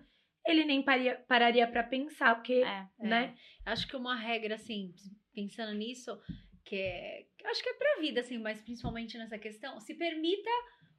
ele 0.46 0.64
nem 0.64 0.82
paria, 0.82 1.16
pararia 1.28 1.66
pra 1.68 1.84
pensar, 1.84 2.34
porque, 2.34 2.64
É. 2.64 2.86
né? 2.98 3.34
Acho 3.64 3.86
que 3.86 3.96
uma 3.96 4.16
regra, 4.16 4.56
assim, 4.56 4.92
pensando 5.32 5.72
nisso, 5.72 6.18
que 6.64 6.74
é. 6.76 7.24
Acho 7.44 7.62
que 7.62 7.68
é 7.68 7.74
pra 7.74 8.00
vida, 8.00 8.20
assim, 8.20 8.38
mas 8.38 8.60
principalmente 8.60 9.16
nessa 9.18 9.38
questão, 9.38 9.78
se 9.80 9.94
permita 9.94 10.50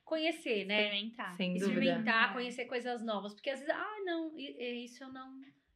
conhecer, 0.05 0.65
né? 0.65 0.83
Experimentar. 0.83 1.33
Sem 1.35 1.53
dúvida. 1.55 1.71
Experimentar, 1.73 2.29
É. 2.29 2.33
conhecer 2.33 2.65
coisas 2.65 3.03
novas. 3.03 3.33
Porque 3.33 3.49
às 3.49 3.59
vezes, 3.59 3.73
ah, 3.75 3.97
não, 4.05 4.37
i- 4.37 4.85
isso 4.85 5.03
eu 5.03 5.11
não, 5.11 5.29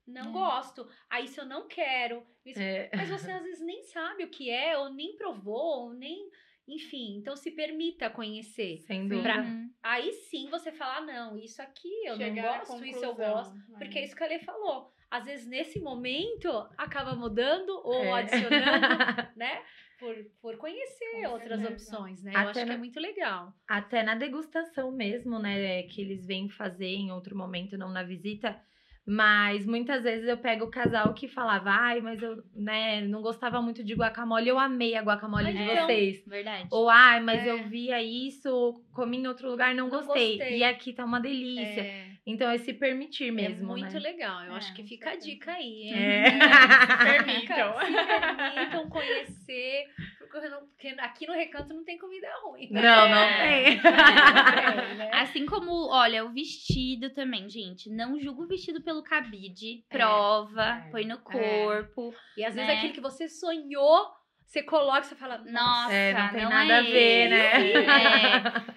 não 0.08 0.30
É. 0.30 0.32
gosto. 0.34 0.88
Ah, 1.10 1.20
isso 1.22 1.42
eu 1.42 1.46
não 1.46 1.68
quero. 1.68 2.26
Isso- 2.46 2.60
É, 2.62 2.90
Mas 2.96 3.10
você 3.10 3.32
às 3.32 3.44
vezes 3.44 3.62
nem 3.66 3.84
sabe 3.84 4.24
o 4.24 4.30
que 4.30 4.50
é, 4.50 4.78
ou 4.78 4.90
nem 4.92 5.16
provou, 5.16 5.84
ou 5.88 5.94
nem. 5.94 6.30
Enfim, 6.68 7.18
então 7.18 7.36
se 7.36 7.52
permita 7.52 8.10
conhecer. 8.10 8.80
sem 8.80 9.08
dúvida. 9.08 9.24
Pra- 9.34 9.42
Uhum. 9.42 9.70
Aí 9.82 10.12
sim 10.12 10.50
você 10.50 10.72
fala, 10.72 10.98
ah, 10.98 11.02
não, 11.02 11.38
isso 11.38 11.62
aqui 11.62 11.88
eu 12.06 12.18
Chegar 12.18 12.60
não 12.60 12.66
gosto, 12.66 12.86
isso 12.86 13.06
eu 13.06 13.16
gosto. 13.16 13.54
né? 13.56 13.78
Porque 13.80 14.00
é 14.00 14.04
isso 14.04 14.16
que 14.16 14.24
a 14.24 14.28
Lê 14.28 14.40
falou. 14.40 14.92
Às 15.10 15.24
vezes, 15.24 15.48
nesse 15.48 15.80
momento, 15.80 16.50
acaba 16.78 17.16
mudando 17.16 17.70
ou 17.86 18.04
É. 18.04 18.12
adicionando, 18.20 18.52
né? 19.38 19.64
Por, 19.98 20.14
por 20.42 20.58
conhecer 20.58 21.24
Com 21.24 21.32
outras 21.32 21.62
certeza. 21.62 21.70
opções, 21.96 22.22
né? 22.22 22.34
Eu 22.34 22.38
Até 22.40 22.50
acho 22.50 22.60
que 22.60 22.66
na- 22.66 22.74
é 22.74 22.78
muito 22.78 23.00
legal. 23.00 23.54
Até 23.68 24.04
na 24.04 24.16
degustação 24.16 24.92
mesmo, 24.92 25.40
né? 25.40 25.84
Que 25.84 26.02
eles 26.02 26.26
vêm 26.26 26.50
fazer 26.50 26.86
em 26.94 27.12
outro 27.14 27.36
momento, 27.38 27.78
não 27.78 27.90
na 27.90 28.04
visita. 28.04 28.62
Mas 29.10 29.66
muitas 29.66 30.04
vezes 30.04 30.28
eu 30.28 30.36
pego 30.38 30.66
o 30.66 30.70
casal 30.70 31.14
que 31.14 31.30
falava, 31.30 31.70
ai, 31.72 32.02
mas 32.02 32.22
eu, 32.22 32.44
né, 32.54 33.00
não 33.00 33.22
gostava 33.22 33.62
muito 33.62 33.82
de 33.82 33.94
guacamole, 33.94 34.50
eu 34.50 34.60
amei 34.60 34.96
a 34.96 35.02
guacamole 35.02 35.54
de 35.54 35.64
Então, 35.64 35.86
vocês. 35.86 36.22
Verdade. 36.28 36.68
Ou, 36.70 36.90
ai, 36.90 37.22
mas 37.22 37.48
É. 37.48 37.52
eu 37.52 37.70
via 37.70 38.04
isso, 38.04 38.82
comi 38.94 39.20
em 39.20 39.28
outro 39.28 39.50
lugar, 39.50 39.74
não, 39.74 39.86
Não 39.90 39.98
gostei. 39.98 40.38
gostei. 40.38 40.58
E 40.58 40.64
aqui 40.66 40.92
tá 40.92 41.06
uma 41.06 41.22
delícia. 41.22 41.82
É, 41.82 42.08
Então 42.26 42.50
é 42.52 42.58
se 42.58 42.74
permitir 42.74 43.30
é 43.30 43.32
mesmo, 43.32 43.68
muito 43.68 43.94
né? 43.94 44.00
legal. 44.00 44.44
Eu 44.44 44.52
É, 44.54 44.58
acho 44.58 44.74
que 44.74 44.84
fica 44.84 45.12
a 45.12 45.16
dica 45.16 45.54
aí, 45.54 45.84
hein? 45.84 45.94
É. 45.96 46.24
Se 46.78 47.24
permitam. 47.24 47.74
Se 47.80 47.94
permitam 47.94 48.90
conhecer. 48.90 49.86
Porque 50.32 50.50
não- 50.50 50.68
porque 50.68 50.88
aqui 51.00 51.28
no 51.28 51.34
recanto 51.34 51.74
não 51.74 51.84
tem 51.84 51.98
comida 51.98 52.28
ruim. 52.44 52.70
Não, 52.72 52.82
não 53.10 53.18
É. 53.18 53.38
tem. 53.38 53.78
É, 53.80 53.80
né? 54.96 55.10
Assim 55.14 55.46
como, 55.46 55.90
olha, 55.90 56.26
o 56.26 56.32
vestido 56.34 57.10
também, 57.12 57.50
gente. 57.50 57.90
Não 57.90 58.20
julga 58.20 58.44
o 58.44 58.48
vestido 58.48 58.82
pelo 58.82 59.04
cabide. 59.04 59.84
É, 59.90 59.98
Prova, 59.98 60.84
é, 60.88 60.92
põe 60.92 61.06
no 61.06 61.16
é. 61.16 61.18
corpo. 61.18 62.14
E 62.38 62.44
às 62.46 62.54
vezes 62.56 62.68
né? 62.70 62.78
aquilo 62.78 62.94
que 62.94 63.02
você 63.02 63.28
sonhou, 63.28 64.08
você 64.46 64.64
coloca 64.64 65.02
e 65.02 65.04
você 65.04 65.16
fala, 65.16 65.40
Nossa, 65.40 65.94
É, 65.94 66.14
não 66.14 66.30
tem 66.30 66.44
não 66.44 66.50
nada 66.50 66.74
é 66.74 66.80
a 66.80 66.82
ver, 66.82 67.30
né? 67.30 67.72
É. 67.72 67.84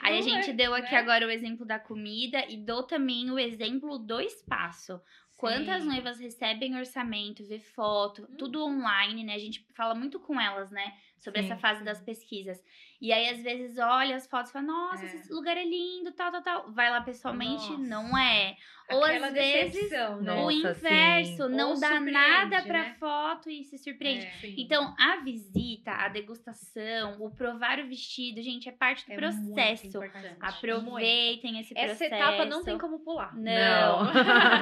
Aí 0.00 0.18
a 0.18 0.22
gente 0.22 0.50
é, 0.50 0.52
deu 0.52 0.74
aqui 0.74 0.92
né? 0.92 0.98
agora 0.98 1.26
o 1.26 1.30
exemplo 1.30 1.64
da 1.64 1.78
comida 1.78 2.44
e 2.48 2.56
dou 2.56 2.82
também 2.82 3.30
o 3.30 3.38
exemplo 3.38 3.98
do 3.98 4.20
espaço. 4.20 5.00
Quantas 5.40 5.84
noivas 5.84 6.18
recebem 6.20 6.76
orçamento, 6.76 7.44
vê 7.46 7.58
foto, 7.58 8.28
Hum. 8.30 8.36
tudo 8.36 8.62
online, 8.64 9.24
né? 9.24 9.34
A 9.34 9.38
gente 9.38 9.66
fala 9.74 9.94
muito 9.94 10.20
com 10.20 10.40
elas, 10.40 10.70
né? 10.70 10.92
Sobre 11.18 11.40
Sim, 11.40 11.46
essa 11.46 11.56
fase 11.56 11.82
das 11.84 12.00
pesquisas. 12.00 12.62
E 13.00 13.12
aí, 13.12 13.28
às 13.30 13.42
vezes, 13.42 13.78
olha 13.78 14.16
as 14.16 14.26
fotos 14.26 14.50
e 14.50 14.52
fala, 14.52 14.66
nossa, 14.66 15.04
É. 15.04 15.06
esse 15.06 15.32
lugar 15.32 15.56
é 15.56 15.64
lindo, 15.64 16.12
tal, 16.12 16.30
tal, 16.32 16.42
tal. 16.42 16.72
Vai 16.72 16.90
lá 16.90 17.00
pessoalmente, 17.00 17.70
Nossa. 17.70 17.78
não 17.78 18.16
é. 18.18 18.56
Ou 18.94 19.04
às 19.04 19.32
vezes 19.32 19.90
né? 19.90 20.08
Nossa, 20.20 20.44
o 20.46 20.50
inverso, 20.50 21.46
sim. 21.48 21.54
não 21.54 21.78
dá 21.78 22.00
nada 22.00 22.62
pra 22.62 22.78
né? 22.84 22.96
foto 22.98 23.48
e 23.50 23.64
se 23.64 23.78
surpreende. 23.78 24.26
É. 24.26 24.54
Então, 24.56 24.94
a 24.98 25.16
visita, 25.16 25.92
a 25.92 26.08
degustação, 26.08 27.16
o 27.20 27.30
provar 27.30 27.78
o 27.80 27.86
vestido, 27.88 28.42
gente, 28.42 28.68
é 28.68 28.72
parte 28.72 29.06
do 29.06 29.12
É 29.12 29.20
muito 29.20 29.54
processo. 29.54 29.88
Aproveitem 30.40 31.58
esse 31.60 31.72
Essa 31.76 31.86
processo. 31.96 32.14
etapa 32.14 32.44
não 32.44 32.62
tem 32.64 32.78
como 32.78 32.98
pular. 33.00 33.34
Não. 33.34 34.04
Não. 34.04 34.10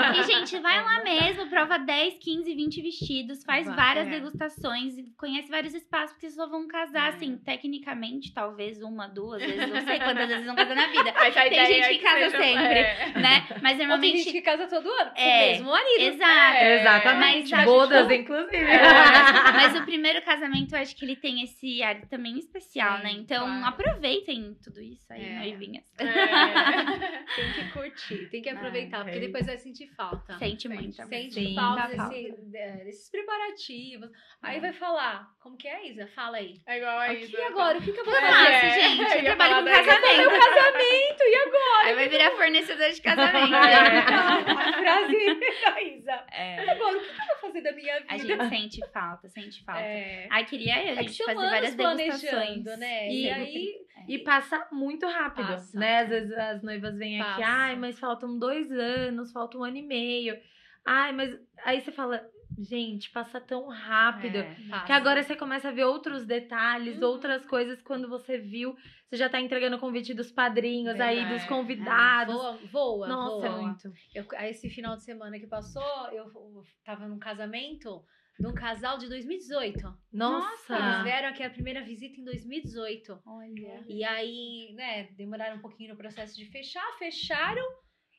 E, 0.18 0.22
gente, 0.24 0.58
vai 0.58 0.78
Não, 0.78 0.84
lá 0.84 1.04
mesmo, 1.04 1.48
prova 1.48 1.78
10, 1.78 2.14
15, 2.18 2.54
20 2.54 2.82
vestidos, 2.82 3.44
faz 3.44 3.66
Vai, 3.66 3.76
várias 3.76 4.06
é. 4.08 4.10
degustações, 4.10 4.96
e 4.96 5.04
conhece 5.16 5.48
vários 5.50 5.74
espaços, 5.74 6.10
porque 6.12 6.26
vocês 6.26 6.34
só 6.34 6.48
vão 6.48 6.66
casar, 6.66 7.06
É. 7.12 7.16
assim, 7.16 7.36
tecnicamente, 7.36 8.32
talvez 8.32 8.82
uma, 8.82 9.06
duas 9.08 9.40
vezes, 9.42 9.68
não 9.68 9.80
sei 9.82 9.98
quantas 9.98 10.28
vezes 10.28 10.46
vão 10.46 10.54
casar 10.56 10.74
na 10.74 10.86
vida, 10.88 11.12
Mas 11.18 11.36
a 11.36 11.40
Tem 11.42 11.52
ideia 11.52 11.66
gente 11.66 11.84
é 11.84 11.94
que 11.94 11.98
casa 11.98 12.30
sempre. 12.30 12.78
é. 12.78 13.12
né? 13.18 13.46
Mas 13.62 13.78
normalmente. 13.78 14.17
Gente 14.24 14.32
que 14.32 14.42
casa 14.42 14.66
todo 14.66 14.88
ano 14.90 15.10
com 15.12 15.20
É. 15.20 15.44
o 15.44 15.48
mesmo 15.50 15.70
marido. 15.70 16.00
Exato. 16.00 16.56
É. 16.56 16.80
Exatamente. 16.80 17.50
Mas 17.50 17.60
a 17.60 17.64
Bodas, 17.64 18.08
gente- 18.08 18.20
inclusive. 18.22 18.56
É, 18.56 18.78
Mas 19.54 19.76
o 19.76 19.84
primeiro 19.84 20.22
casamento, 20.22 20.74
eu 20.74 20.80
acho 20.80 20.94
que 20.96 21.04
ele 21.04 21.16
tem 21.16 21.42
esse 21.42 21.82
ar 21.82 22.00
também 22.08 22.38
especial, 22.38 22.98
Sim, 22.98 23.02
né? 23.04 23.10
Então, 23.12 23.44
claro. 23.46 23.66
aproveitem 23.66 24.56
tudo 24.62 24.80
isso 24.80 25.06
aí, 25.12 25.24
É. 25.24 25.38
noivinhas. 25.38 25.84
É. 25.98 26.04
Tem 27.36 27.52
que 27.52 27.72
curtir, 27.72 28.30
tem 28.30 28.42
que 28.42 28.48
aproveitar, 28.48 29.04
porque 29.04 29.18
é 29.18 29.20
depois 29.20 29.46
vai 29.46 29.58
sentir 29.58 29.86
falta. 29.94 30.38
Sente 30.38 30.62
Sente. 30.62 30.68
muito. 30.68 30.96
Sente 31.06 31.34
Sim, 31.34 31.54
falta 31.54 31.86
desse- 31.88 32.32
de- 32.32 32.84
desses 32.84 33.10
preparativos. 33.10 34.08
Aí 34.42 34.56
É. 34.56 34.60
vai 34.60 34.72
falar, 34.72 35.26
como 35.40 35.56
que 35.56 35.68
é, 35.68 35.88
Isa? 35.88 36.06
Fala 36.14 36.38
aí. 36.38 36.54
É 36.66 36.78
igual 36.78 36.98
a 36.98 37.12
Isa. 37.12 37.46
agora, 37.46 37.78
o 37.78 37.82
que, 37.82 37.92
que 37.92 38.00
eu 38.00 38.04
vou 38.04 38.14
É 38.16 38.20
fazer? 38.20 38.48
É, 38.48 38.70
gente. 38.80 39.00
eu 39.02 39.08
Eu 39.18 39.24
trabalho 39.24 39.54
com 39.56 39.64
casamento. 39.64 40.30
Casamento, 40.30 41.22
e 41.22 41.34
agora? 41.36 41.86
Aí 41.88 41.94
vai 41.94 42.08
virar 42.08 42.30
fornecedor 42.32 42.90
de 42.90 43.02
casamento. 43.02 43.48
A 44.08 44.72
frase 44.72 45.16
da 45.64 45.82
Isa. 45.82 46.24
É. 46.32 46.64
E 46.64 46.70
agora, 46.70 46.96
o 46.96 47.00
que, 47.00 47.06
eu 47.08 47.26
vou 47.26 47.36
fazer 47.40 47.60
da 47.62 47.72
minha 47.72 48.00
vida? 48.00 48.06
A 48.14 48.16
gente 48.18 48.48
sente 48.48 48.80
falta, 48.92 49.28
sente 49.28 49.64
falta. 49.64 49.80
É. 49.82 50.26
Ai, 50.30 50.44
queria 50.44 50.74
eu, 50.84 50.88
a 50.90 50.92
É 50.92 50.96
que 50.96 51.02
gente 51.04 51.16
são 51.16 51.26
fazer 51.26 51.50
várias 51.50 51.74
degustações. 51.74 52.30
planejando, 52.30 52.76
né? 52.78 53.08
E 53.08 53.22
Sim. 53.24 53.30
aí, 53.30 53.74
E 54.08 54.18
passa 54.18 54.66
muito 54.72 55.06
rápido, 55.06 55.46
Passa. 55.48 55.78
né? 55.78 55.98
Às 56.00 56.08
vezes 56.08 56.32
as 56.32 56.62
noivas 56.62 56.96
vêm 56.96 57.20
aqui, 57.20 57.40
Passa. 57.40 57.46
ai, 57.52 57.76
mas 57.76 57.98
faltam 57.98 58.38
dois 58.38 58.70
anos, 58.72 59.32
falta 59.32 59.58
um 59.58 59.64
ano 59.64 59.76
e 59.76 59.82
meio. 59.82 60.38
Ai, 60.86 61.12
mas 61.12 61.38
aí 61.64 61.80
você 61.80 61.92
fala, 61.92 62.24
gente, 62.58 63.10
passa 63.10 63.40
tão 63.40 63.68
rápido. 63.68 64.38
É, 64.38 64.54
Que 64.86 64.92
agora 64.92 65.22
você 65.22 65.34
começa 65.36 65.68
a 65.68 65.72
ver 65.72 65.84
outros 65.84 66.24
detalhes, 66.24 66.98
Uhum. 67.00 67.08
outras 67.08 67.44
coisas 67.46 67.82
quando 67.82 68.08
você 68.08 68.38
viu. 68.38 68.76
Você 69.08 69.16
já 69.16 69.28
tá 69.28 69.40
entregando 69.40 69.76
o 69.76 69.80
convite 69.80 70.12
dos 70.14 70.30
padrinhos 70.30 71.00
aí, 71.00 71.26
dos 71.28 71.44
convidados. 71.46 72.34
Voa, 72.34 72.58
voa, 72.70 73.08
Nossa, 73.08 73.48
voa. 73.48 73.62
muito. 73.62 73.92
Eu, 74.14 74.26
esse 74.46 74.68
final 74.68 74.96
de 74.96 75.02
semana 75.04 75.38
que 75.38 75.46
passou, 75.46 75.82
eu, 76.12 76.24
eu 76.26 76.62
tava 76.84 77.08
num 77.08 77.18
casamento 77.18 78.04
de 78.38 78.46
um 78.46 78.52
casal 78.54 78.98
de 78.98 79.08
2018. 79.08 79.78
Nossa! 80.12 80.76
Eles 80.76 81.02
vieram 81.04 81.28
aqui 81.30 81.42
a 81.42 81.50
primeira 81.50 81.82
visita 81.82 82.20
em 82.20 82.24
2018. 82.24 83.18
Olha. 83.26 83.84
E 83.88 84.04
aí, 84.04 84.72
né, 84.74 85.04
demoraram 85.16 85.56
um 85.56 85.60
pouquinho 85.60 85.90
no 85.90 85.96
processo 85.96 86.36
de 86.36 86.44
fechar, 86.46 86.86
fecharam. 86.98 87.64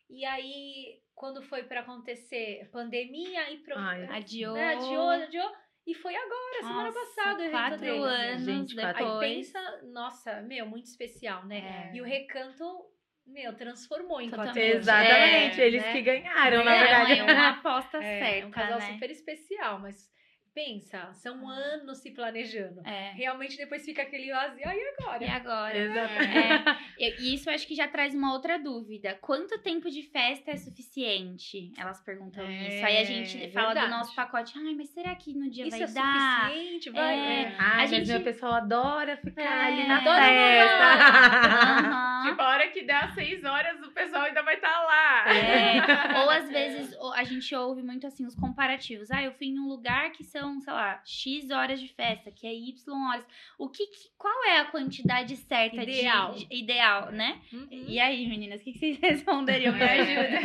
E 0.09 0.25
aí, 0.25 0.99
quando 1.19 1.43
foi 1.43 1.63
pra 1.63 1.81
acontecer 1.81 2.69
pandemia, 2.71 3.51
e 3.51 3.57
pro, 3.57 3.77
Ai. 3.77 4.07
Adiou. 4.09 4.53
né, 4.55 4.73
adiou, 4.75 5.09
adiou. 5.09 5.51
E 5.85 5.93
foi 5.93 6.15
agora, 6.15 6.57
semana 6.61 6.83
Nossa, 6.83 6.99
passada, 6.99 7.39
o 7.39 7.41
evento 7.41 7.51
quatro 7.51 7.77
deles. 7.79 8.03
anos 8.03 8.43
Gente, 8.45 8.75
quatro- 8.75 8.97
Aí 8.97 9.05
depois. 9.05 9.35
pensa, 9.51 9.81
nossa, 9.91 10.41
meu, 10.43 10.65
muito 10.65 10.85
especial, 10.85 11.45
né? 11.45 11.89
É. 11.91 11.95
E 11.95 12.01
o 12.01 12.05
recanto, 12.05 12.63
meu, 13.27 13.53
transformou 13.55 14.21
em 14.21 14.29
quatro 14.29 14.53
Totalmente. 14.53 14.75
Exatamente, 14.77 15.61
É, 15.61 15.67
eles 15.67 15.81
né? 15.83 15.91
que 15.91 16.01
ganharam, 16.01 16.63
na 16.63 16.71
Não, 16.71 16.79
verdade. 16.79 17.19
é 17.19 17.23
uma 17.23 17.49
aposta 17.59 17.97
É, 17.97 18.19
certa, 18.19 18.45
é 18.45 18.45
um 18.45 18.51
casal 18.51 18.79
né? 18.79 18.93
super 18.93 19.09
especial, 19.11 19.79
mas 19.79 20.07
pensa, 20.63 21.09
são 21.13 21.47
anos 21.47 21.99
se 21.99 22.11
planejando. 22.11 22.81
É. 22.85 23.11
Realmente 23.13 23.55
depois 23.55 23.85
fica 23.85 24.01
aquele 24.01 24.29
vazio, 24.31 24.67
aí 24.67 24.79
agora? 24.99 25.23
E 25.23 25.27
agora? 25.29 25.77
Exatamente. 25.79 26.79
É, 26.99 27.21
e 27.21 27.33
isso 27.33 27.49
acho 27.49 27.65
que 27.65 27.75
já 27.75 27.87
traz 27.87 28.13
uma 28.13 28.33
outra 28.33 28.59
dúvida. 28.59 29.17
Quanto 29.21 29.57
tempo 29.59 29.89
de 29.89 30.03
festa 30.03 30.51
é 30.51 30.57
suficiente? 30.57 31.71
Elas 31.77 32.01
perguntam 32.01 32.43
É, 32.45 32.67
isso. 32.75 32.85
Aí 32.85 32.97
a 32.97 33.03
gente 33.05 33.51
fala 33.51 33.67
verdade. 33.73 33.87
do 33.91 33.97
nosso 33.97 34.13
pacote. 34.15 34.53
Ai, 34.57 34.73
mas 34.75 34.89
será 34.89 35.15
que 35.15 35.33
no 35.33 35.49
dia 35.49 35.65
Isso 35.67 35.77
vai 35.77 35.87
é 35.87 35.91
dar? 35.91 36.49
suficiente? 36.49 36.89
Vai, 36.89 37.19
É. 37.19 37.41
é. 37.43 37.55
Ai, 37.57 37.71
A 37.71 37.77
mas 37.77 37.89
gente- 37.89 38.07
meu 38.09 38.21
pessoal 38.21 38.53
adora 38.53 39.15
ficar 39.17 39.41
É, 39.41 39.67
ali 39.73 39.87
na 39.87 39.97
adora 39.99 40.23
festa. 40.25 41.29
Aham. 41.39 42.29
Tipo, 42.29 42.41
a 42.41 42.49
hora 42.49 42.67
que 42.67 42.83
der 42.83 43.03
às 43.05 43.13
seis 43.13 43.43
horas, 43.45 43.81
o 43.81 43.91
pessoal 43.91 44.23
ainda 44.23 44.43
vai 44.43 44.55
estar 44.55 44.77
lá. 44.83 45.33
É, 45.33 45.79
ou 46.21 46.29
às 46.29 46.49
vezes 46.49 46.95
a 47.15 47.23
gente 47.23 47.55
ouve 47.55 47.81
muito 47.81 48.05
assim 48.05 48.25
os 48.25 48.35
comparativos. 48.35 49.09
Ah, 49.09 49.23
eu 49.23 49.31
fui 49.31 49.47
em 49.47 49.59
um 49.59 49.67
lugar 49.67 50.11
que 50.11 50.23
são, 50.23 50.48
sei 50.61 50.71
lá, 50.71 51.01
X 51.05 51.49
horas 51.51 51.81
de 51.81 51.89
festa, 51.89 52.31
que 52.31 52.47
é 52.47 52.53
Y 52.53 52.73
horas. 53.09 53.25
O 53.57 53.67
que, 53.69 53.85
que- 53.87 54.09
qual 54.17 54.45
é 54.45 54.59
a 54.59 54.65
quantidade 54.65 55.35
certa 55.35 55.85
de- 55.85 55.91
Ideal. 55.91 56.31
de, 56.33 56.47
ideal, 56.49 57.11
né? 57.11 57.41
Uhum. 57.51 57.67
E 57.69 57.99
aí, 57.99 58.25
meninas, 58.27 58.61
o 58.61 58.63
que, 58.63 58.71
que 58.71 58.79
vocês 58.79 58.97
responderiam? 59.03 59.73
Me 59.73 59.83
ajuda. 59.83 60.39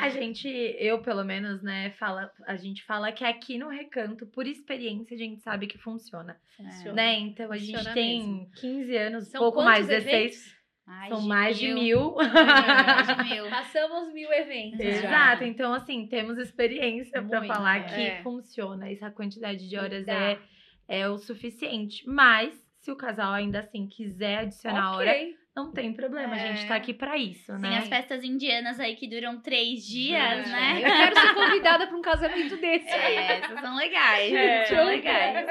A 0.00 0.08
gente, 0.08 0.48
eu 0.78 1.00
pelo 1.02 1.24
menos, 1.24 1.62
né, 1.62 1.90
fala, 1.98 2.30
a 2.46 2.56
gente 2.56 2.82
fala 2.84 3.12
que 3.12 3.24
aqui 3.24 3.58
no 3.58 3.68
recanto, 3.68 4.26
por 4.26 4.46
experiência, 4.46 5.14
a 5.14 5.18
gente 5.18 5.40
sabe 5.42 5.66
que 5.66 5.76
funciona, 5.78 6.40
Funciona. 6.56 6.92
né? 6.94 7.18
Então 7.18 7.52
a 7.52 7.56
gente 7.58 7.72
Funciona 7.76 7.94
tem 7.94 8.18
mesmo. 8.26 8.50
15 8.60 8.96
anos, 8.96 9.28
São 9.28 9.40
pouco 9.40 9.62
mais, 9.62 9.86
16, 9.86 10.14
eventos? 10.14 10.59
Ai, 10.92 11.08
são 11.08 11.20
mais 11.22 11.56
de 11.58 11.72
mil. 11.72 12.14
Mais 12.18 13.06
de 13.06 13.24
mil. 13.34 13.48
Passamos 13.48 14.12
mil 14.12 14.32
eventos. 14.32 14.78
já. 14.78 14.84
Exato, 14.86 15.44
então 15.44 15.72
assim, 15.72 16.06
temos 16.06 16.36
experiência 16.38 17.22
pra 17.22 17.38
Muito, 17.40 17.52
falar 17.54 17.84
que 17.86 18.00
é. 18.00 18.22
funciona. 18.22 18.90
Essa 18.90 19.10
quantidade 19.10 19.68
de 19.68 19.76
horas 19.78 20.06
é, 20.08 20.38
é 20.88 21.08
o 21.08 21.16
suficiente. 21.18 22.02
Mas, 22.08 22.52
se 22.80 22.90
o 22.90 22.96
casal 22.96 23.32
ainda 23.32 23.60
assim 23.60 23.86
quiser 23.86 24.38
adicionar 24.40 24.96
hora, 24.96 25.10
Ok. 25.10 25.34
não 25.54 25.70
tem 25.72 25.92
problema. 25.92 26.34
A 26.34 26.38
gente 26.38 26.64
É. 26.64 26.66
tá 26.68 26.74
aqui 26.74 26.92
pra 26.94 27.16
isso, 27.18 27.52
Tem 27.52 27.70
né? 27.70 27.78
as 27.78 27.88
festas 27.88 28.24
indianas 28.24 28.80
aí 28.80 28.96
que 28.96 29.06
duram 29.06 29.40
três 29.40 29.86
dias, 29.86 30.48
É. 30.48 30.50
né? 30.50 30.78
Eu 30.78 30.82
quero 31.12 31.20
ser 31.20 31.34
convidada 31.34 31.86
pra 31.86 31.96
um 31.96 32.02
casamento 32.02 32.56
desse. 32.56 32.88
É, 32.88 33.38
essas 33.38 33.60
são 33.60 33.76
legais. 33.76 34.32
É. 34.32 34.64
São 34.64 34.84
legais. 34.86 35.46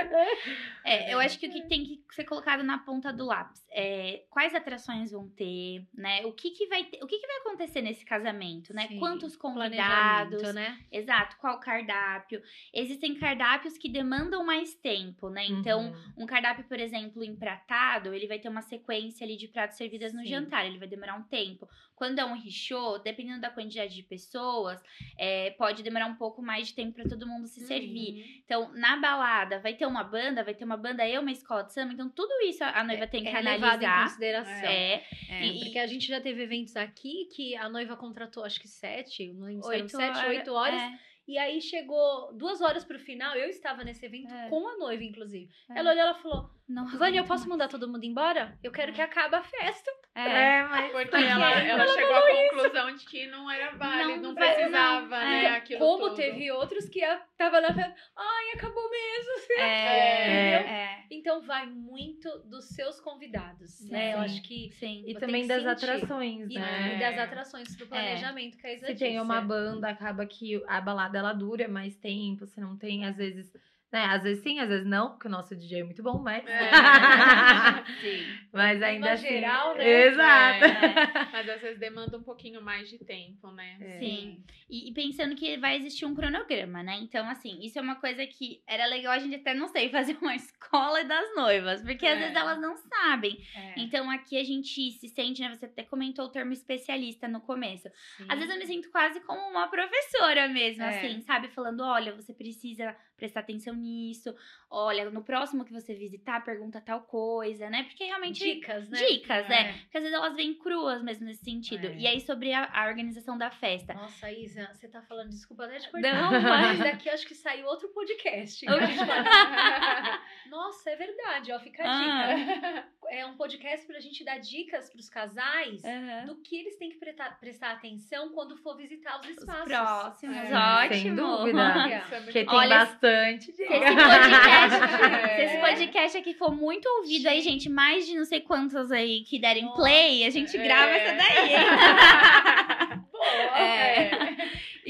É, 0.89 1.13
eu 1.13 1.19
acho 1.19 1.38
que 1.39 1.47
o 1.47 1.52
que 1.52 1.62
tem 1.67 1.84
que 1.84 2.02
ser 2.12 2.23
colocado 2.23 2.63
na 2.63 2.80
ponta 2.80 3.13
do 3.13 3.25
lápis 3.25 3.63
é 3.71 4.23
quais 4.30 4.56
atrações 4.56 5.12
vão 5.12 5.30
ter, 5.30 5.86
né? 5.93 6.25
O 6.25 6.34
que, 6.34 6.52
que 6.52 6.67
vai 6.67 6.84
ter, 6.86 7.04
o 7.04 7.08
que, 7.08 7.19
que 7.19 7.28
vai 7.28 7.38
acontecer 7.38 7.82
nesse 7.82 8.04
casamento, 8.04 8.73
né? 8.73 8.88
Sim, 8.88 8.97
Quantos 8.99 9.36
convidados? 9.36 10.54
Né? 10.54 10.80
Exato, 10.91 11.38
qual 11.38 11.60
cardápio? 11.60 12.41
Existem 12.73 13.15
cardápios 13.15 13.78
que 13.78 13.88
demandam 13.88 14.43
mais 14.43 14.73
tempo, 14.73 15.30
né? 15.30 15.45
Então, 15.45 15.91
Uhum. 15.91 16.23
um 16.23 16.25
cardápio, 16.25 16.63
por 16.65 16.80
exemplo, 16.80 17.23
empratado, 17.23 18.13
ele 18.13 18.28
vai 18.28 18.39
ter 18.39 18.49
uma 18.49 18.62
sequência 18.62 19.23
ali 19.23 19.38
de 19.38 19.47
pratos 19.47 19.78
servidas 19.78 20.13
no 20.13 20.21
Sim. 20.21 20.28
jantar, 20.28 20.65
ele 20.65 20.80
vai 20.80 20.88
demorar 20.88 21.15
um 21.15 21.23
tempo. 21.23 21.69
Quando 21.95 22.19
é 22.19 22.25
um 22.25 22.34
richô, 22.34 22.97
dependendo 22.97 23.41
da 23.41 23.49
quantidade 23.49 23.93
de 23.93 24.04
pessoas, 24.04 24.82
é, 25.17 25.52
pode 25.52 25.84
demorar 25.84 26.06
um 26.06 26.15
pouco 26.15 26.41
mais 26.41 26.69
de 26.69 26.73
tempo 26.73 26.93
para 26.93 27.10
todo 27.10 27.28
mundo 27.28 27.45
se 27.45 27.60
servir. 27.60 28.13
Uhum. 28.13 28.41
Então, 28.45 28.71
na 28.73 28.95
balada, 28.95 29.60
vai 29.60 29.73
ter 29.73 29.86
uma 29.86 30.04
banda, 30.04 30.43
vai 30.43 30.54
ter 30.54 30.63
uma 30.63 30.78
banda 30.79 31.07
e 31.07 31.17
uma 31.19 31.31
escola 31.31 31.63
de 31.63 31.73
samba, 31.73 31.93
então 31.93 32.09
tudo 32.09 32.31
isso 32.43 32.63
a 32.63 32.83
noiva 32.83 33.05
tem 33.05 33.21
que 33.21 33.29
é 33.29 33.39
levado 33.41 33.81
em 33.83 33.85
analisar. 33.85 34.03
consideração. 34.05 34.69
É, 34.69 35.03
É, 35.29 35.45
E- 35.45 35.59
porque 35.63 35.77
a 35.79 35.85
gente 35.85 36.07
já 36.07 36.19
teve 36.19 36.41
eventos 36.41 36.75
aqui 36.75 37.25
que 37.35 37.55
a 37.55 37.69
noiva 37.69 37.95
contratou 37.95 38.43
acho 38.43 38.59
que 38.59 38.67
sete, 38.67 39.31
não 39.33 39.45
lembro 39.45 39.67
oito 39.67 39.89
sete, 39.89 40.17
horas. 40.17 40.29
oito 40.29 40.51
horas. 40.53 40.81
é. 40.81 40.99
E 41.27 41.37
aí 41.37 41.61
chegou 41.61 42.33
duas 42.33 42.59
horas 42.59 42.83
pro 42.83 42.97
final, 42.97 43.35
eu 43.35 43.47
estava 43.49 43.83
nesse 43.83 44.03
evento 44.03 44.33
É. 44.33 44.49
com 44.49 44.67
a 44.67 44.77
noiva, 44.77 45.03
inclusive. 45.03 45.47
É. 45.69 45.77
Ela 45.77 45.91
olhou 45.91 46.03
e 46.03 46.07
ela 46.07 46.15
falou: 46.15 46.49
Não, 46.69 46.86
Vânia, 46.86 47.21
eu 47.21 47.25
posso 47.25 47.49
mandar 47.49 47.67
todo 47.67 47.88
mundo 47.88 48.03
embora? 48.03 48.55
Eu 48.63 48.71
quero 48.71 48.93
que 48.93 49.01
acabe 49.01 49.36
a 49.36 49.41
festa. 49.41 49.89
É. 50.13 50.21
É, 50.60 50.63
mas. 50.67 50.91
Porque 50.91 51.15
ela, 51.15 51.51
ela 51.51 51.84
ela 51.84 51.88
chegou 51.88 52.15
à 52.15 52.21
conclusão 52.27 52.95
de 52.95 53.05
que 53.05 53.25
não 53.27 53.49
era 53.49 53.71
válido, 53.75 54.21
Não 54.21 54.29
não, 54.29 54.36
precisava, 54.36 55.01
não, 55.01 55.10
né? 55.10 55.45
é. 55.45 55.47
Aquilo 55.55 55.79
Como 55.79 56.03
tudo. 56.10 56.15
teve 56.15 56.51
outros 56.51 56.88
que 56.88 57.01
tava 57.38 57.60
na 57.60 57.73
festa, 57.73 57.95
ai, 58.15 58.51
acabou 58.55 58.88
mesmo. 58.89 59.29
É, 59.60 60.21
Entendeu? 60.60 60.73
é, 60.73 61.03
Então 61.10 61.41
vai 61.41 61.65
muito 61.65 62.29
dos 62.45 62.67
seus 62.69 62.99
convidados, 63.01 63.82
né? 63.89 64.13
Eu 64.13 64.19
Sim. 64.19 64.23
acho 64.25 64.41
que. 64.43 64.71
sim. 64.73 65.03
E 65.08 65.15
também 65.15 65.47
das 65.47 65.63
sentir. 65.63 65.89
atrações, 65.89 66.49
E, 66.51 66.53
né? 66.53 66.95
e 66.95 66.99
das 66.99 67.17
atrações 67.17 67.75
do 67.75 67.88
planejamento 67.88 68.58
que 68.58 68.67
a 68.67 68.73
Isa 68.73 68.86
Se 68.88 68.95
tem 68.95 69.19
uma 69.19 69.41
banda, 69.41 69.89
acaba 69.89 70.23
que 70.25 70.62
a 70.67 70.79
balada 70.79 71.17
ela 71.17 71.34
dura 71.34 71.67
mais 71.67 71.95
tempo, 71.97 72.45
se 72.45 72.62
não 72.62 72.77
tem, 72.77 73.05
às 73.05 73.17
vezes, 73.17 73.51
né? 73.91 74.06
Às 74.06 74.23
vezes 74.23 74.43
sim, 74.43 74.60
às 74.60 74.69
vezes 74.69 74.86
não, 74.86 75.12
porque 75.12 75.28
o 75.28 75.32
nosso 75.32 75.56
DJ 75.56 75.82
é 75.82 75.84
muito 75.84 76.02
bom, 76.04 76.19
mas. 76.19 76.45
É. 76.45 76.69
Sim. 78.02 78.23
mas 78.54 78.82
ainda 78.82 79.12
assim. 79.13 79.28
geral, 79.28 79.75
né? 79.75 79.89
Exato. 80.08 80.65
É. 80.65 81.30
Mas 81.32 81.49
às 81.49 81.62
vezes 81.62 81.80
demanda 81.80 82.17
um 82.17 82.23
pouquinho 82.23 82.62
mais 82.62 82.89
de 82.89 82.97
tempo, 82.99 83.52
né? 83.52 83.78
É. 83.80 83.99
Sim. 83.99 84.43
E, 84.69 84.89
e 84.89 84.93
pensando 84.93 85.36
que 85.36 85.58
vai 85.58 85.75
existir 85.78 86.06
um 86.06 86.13
cronograma, 86.15 86.84
né? 86.84 86.97
Então, 87.02 87.28
assim, 87.30 87.60
isso 87.62 87.78
é 87.80 87.82
uma 87.82 87.95
coisa 87.95 88.25
que 88.28 88.62
era 88.67 88.86
legal 88.86 89.13
a 89.13 89.19
gente 89.19 89.36
até, 89.36 89.54
não 89.54 89.67
sei, 89.67 89.89
fazer 89.89 90.17
uma 90.21 90.36
escola 90.36 91.04
das 91.04 91.36
noivas, 91.36 91.82
porque 91.82 92.06
às 92.06 92.17
É. 92.17 92.19
vezes 92.19 92.36
elas 92.36 92.60
não 92.60 92.75
sabem. 92.75 93.38
É. 93.56 93.73
Então, 93.78 94.10
aqui 94.10 94.38
a 94.39 94.43
gente 94.43 94.91
se 94.91 95.08
sente, 95.10 95.41
né? 95.41 95.49
Você 95.56 95.65
até 95.65 95.84
comentou 95.84 96.25
o 96.25 96.30
termo 96.30 96.52
especialista 96.54 97.28
no 97.28 97.41
começo. 97.41 97.88
Às 98.28 98.38
vezes 98.39 98.54
eu 98.54 98.60
me 98.60 98.65
sinto 98.65 98.89
quase 98.91 99.19
como 99.21 99.39
uma 99.49 99.67
professora 99.67 100.47
mesmo, 100.47 100.84
É. 100.84 100.97
assim, 100.97 101.21
sabe? 101.21 101.47
Falando, 101.49 101.82
olha, 101.84 102.13
você 102.13 102.34
precisa 102.34 102.95
prestar 103.17 103.41
atenção 103.41 103.78
nisso. 103.79 104.35
Olha, 104.69 105.09
no 105.09 105.23
próximo 105.23 105.65
que 105.65 105.73
você 105.73 105.95
visitar, 105.95 106.43
pergunta 106.43 106.79
tal 106.79 107.01
coisa, 107.01 107.69
né? 107.69 107.83
Porque 107.83 108.03
realmente 108.03 108.39
Dicas, 108.43 108.87
né? 108.89 108.99
Dicas, 108.99 109.49
é. 109.49 109.53
É. 109.61 109.73
Porque 109.73 109.97
às 109.97 110.03
vezes 110.03 110.15
elas 110.17 110.35
vêm 110.35 110.53
cruas 110.53 111.01
mesmo 111.01 111.25
nesse 111.25 111.43
sentido. 111.43 111.87
É. 111.87 111.95
E 111.97 112.05
aí, 112.07 112.21
sobre 112.21 112.53
a, 112.53 112.69
a 112.71 112.87
organização 112.87 113.37
da 113.37 113.49
festa. 113.49 113.93
Nossa, 113.95 114.31
Isa, 114.31 114.69
você 114.73 114.87
tá 114.87 115.01
falando, 115.01 115.29
desculpa 115.29 115.65
até 115.65 115.79
te 115.79 115.89
cortar. 115.89 116.31
Não, 116.31 116.41
mas 116.41 116.77
daqui 116.79 117.09
acho 117.09 117.25
que 117.25 117.33
saiu 117.33 117.65
outro 117.65 117.87
podcast. 117.89 118.63
Nossa, 120.49 120.89
é 120.91 120.95
verdade, 120.95 121.51
ó, 121.51 121.59
fica 121.59 121.83
a 121.83 121.87
Ah. 121.89 122.33
dica. 122.35 122.87
É 123.11 123.25
um 123.25 123.35
podcast 123.35 123.87
pra 123.87 123.99
gente 123.99 124.23
dar 124.23 124.37
dicas 124.37 124.87
pros 124.91 125.09
casais 125.09 125.83
Aham. 125.83 126.25
do 126.27 126.35
que 126.43 126.55
eles 126.55 126.77
têm 126.77 126.91
que 126.91 126.97
prestar, 126.97 127.39
prestar 127.39 127.71
atenção 127.71 128.29
quando 128.33 128.55
for 128.57 128.77
visitar 128.77 129.19
os 129.19 129.25
Os 129.25 129.37
espaços. 129.39 129.63
próximos, 129.65 130.37
É, 130.37 130.55
ótimo. 130.85 130.93
sem 131.01 131.15
dúvida. 131.15 132.03
Porque 132.23 132.45
tem 132.45 132.49
Olha, 132.55 132.85
bastante. 132.85 133.51
Se 133.69 133.75
esse 133.75 133.95
podcast, 133.95 135.03
É. 135.03 135.36
se 135.36 135.41
esse 135.43 135.58
podcast 135.58 136.17
aqui 136.17 136.34
for 136.34 136.51
muito 136.55 136.88
ouvido 136.99 137.27
aí, 137.29 137.41
gente, 137.41 137.69
mais 137.69 138.05
de 138.08 138.15
não 138.15 138.25
sei 138.25 138.41
quantos 138.41 138.91
aí 138.91 139.21
que 139.21 139.39
derem 139.39 139.67
play, 139.73 140.25
a 140.25 140.29
gente 140.29 140.58
grava 140.58 140.91
É. 140.91 140.97
essa 140.97 141.15
daí. 141.15 142.99
Boa. 143.12 143.60
É. 143.60 144.18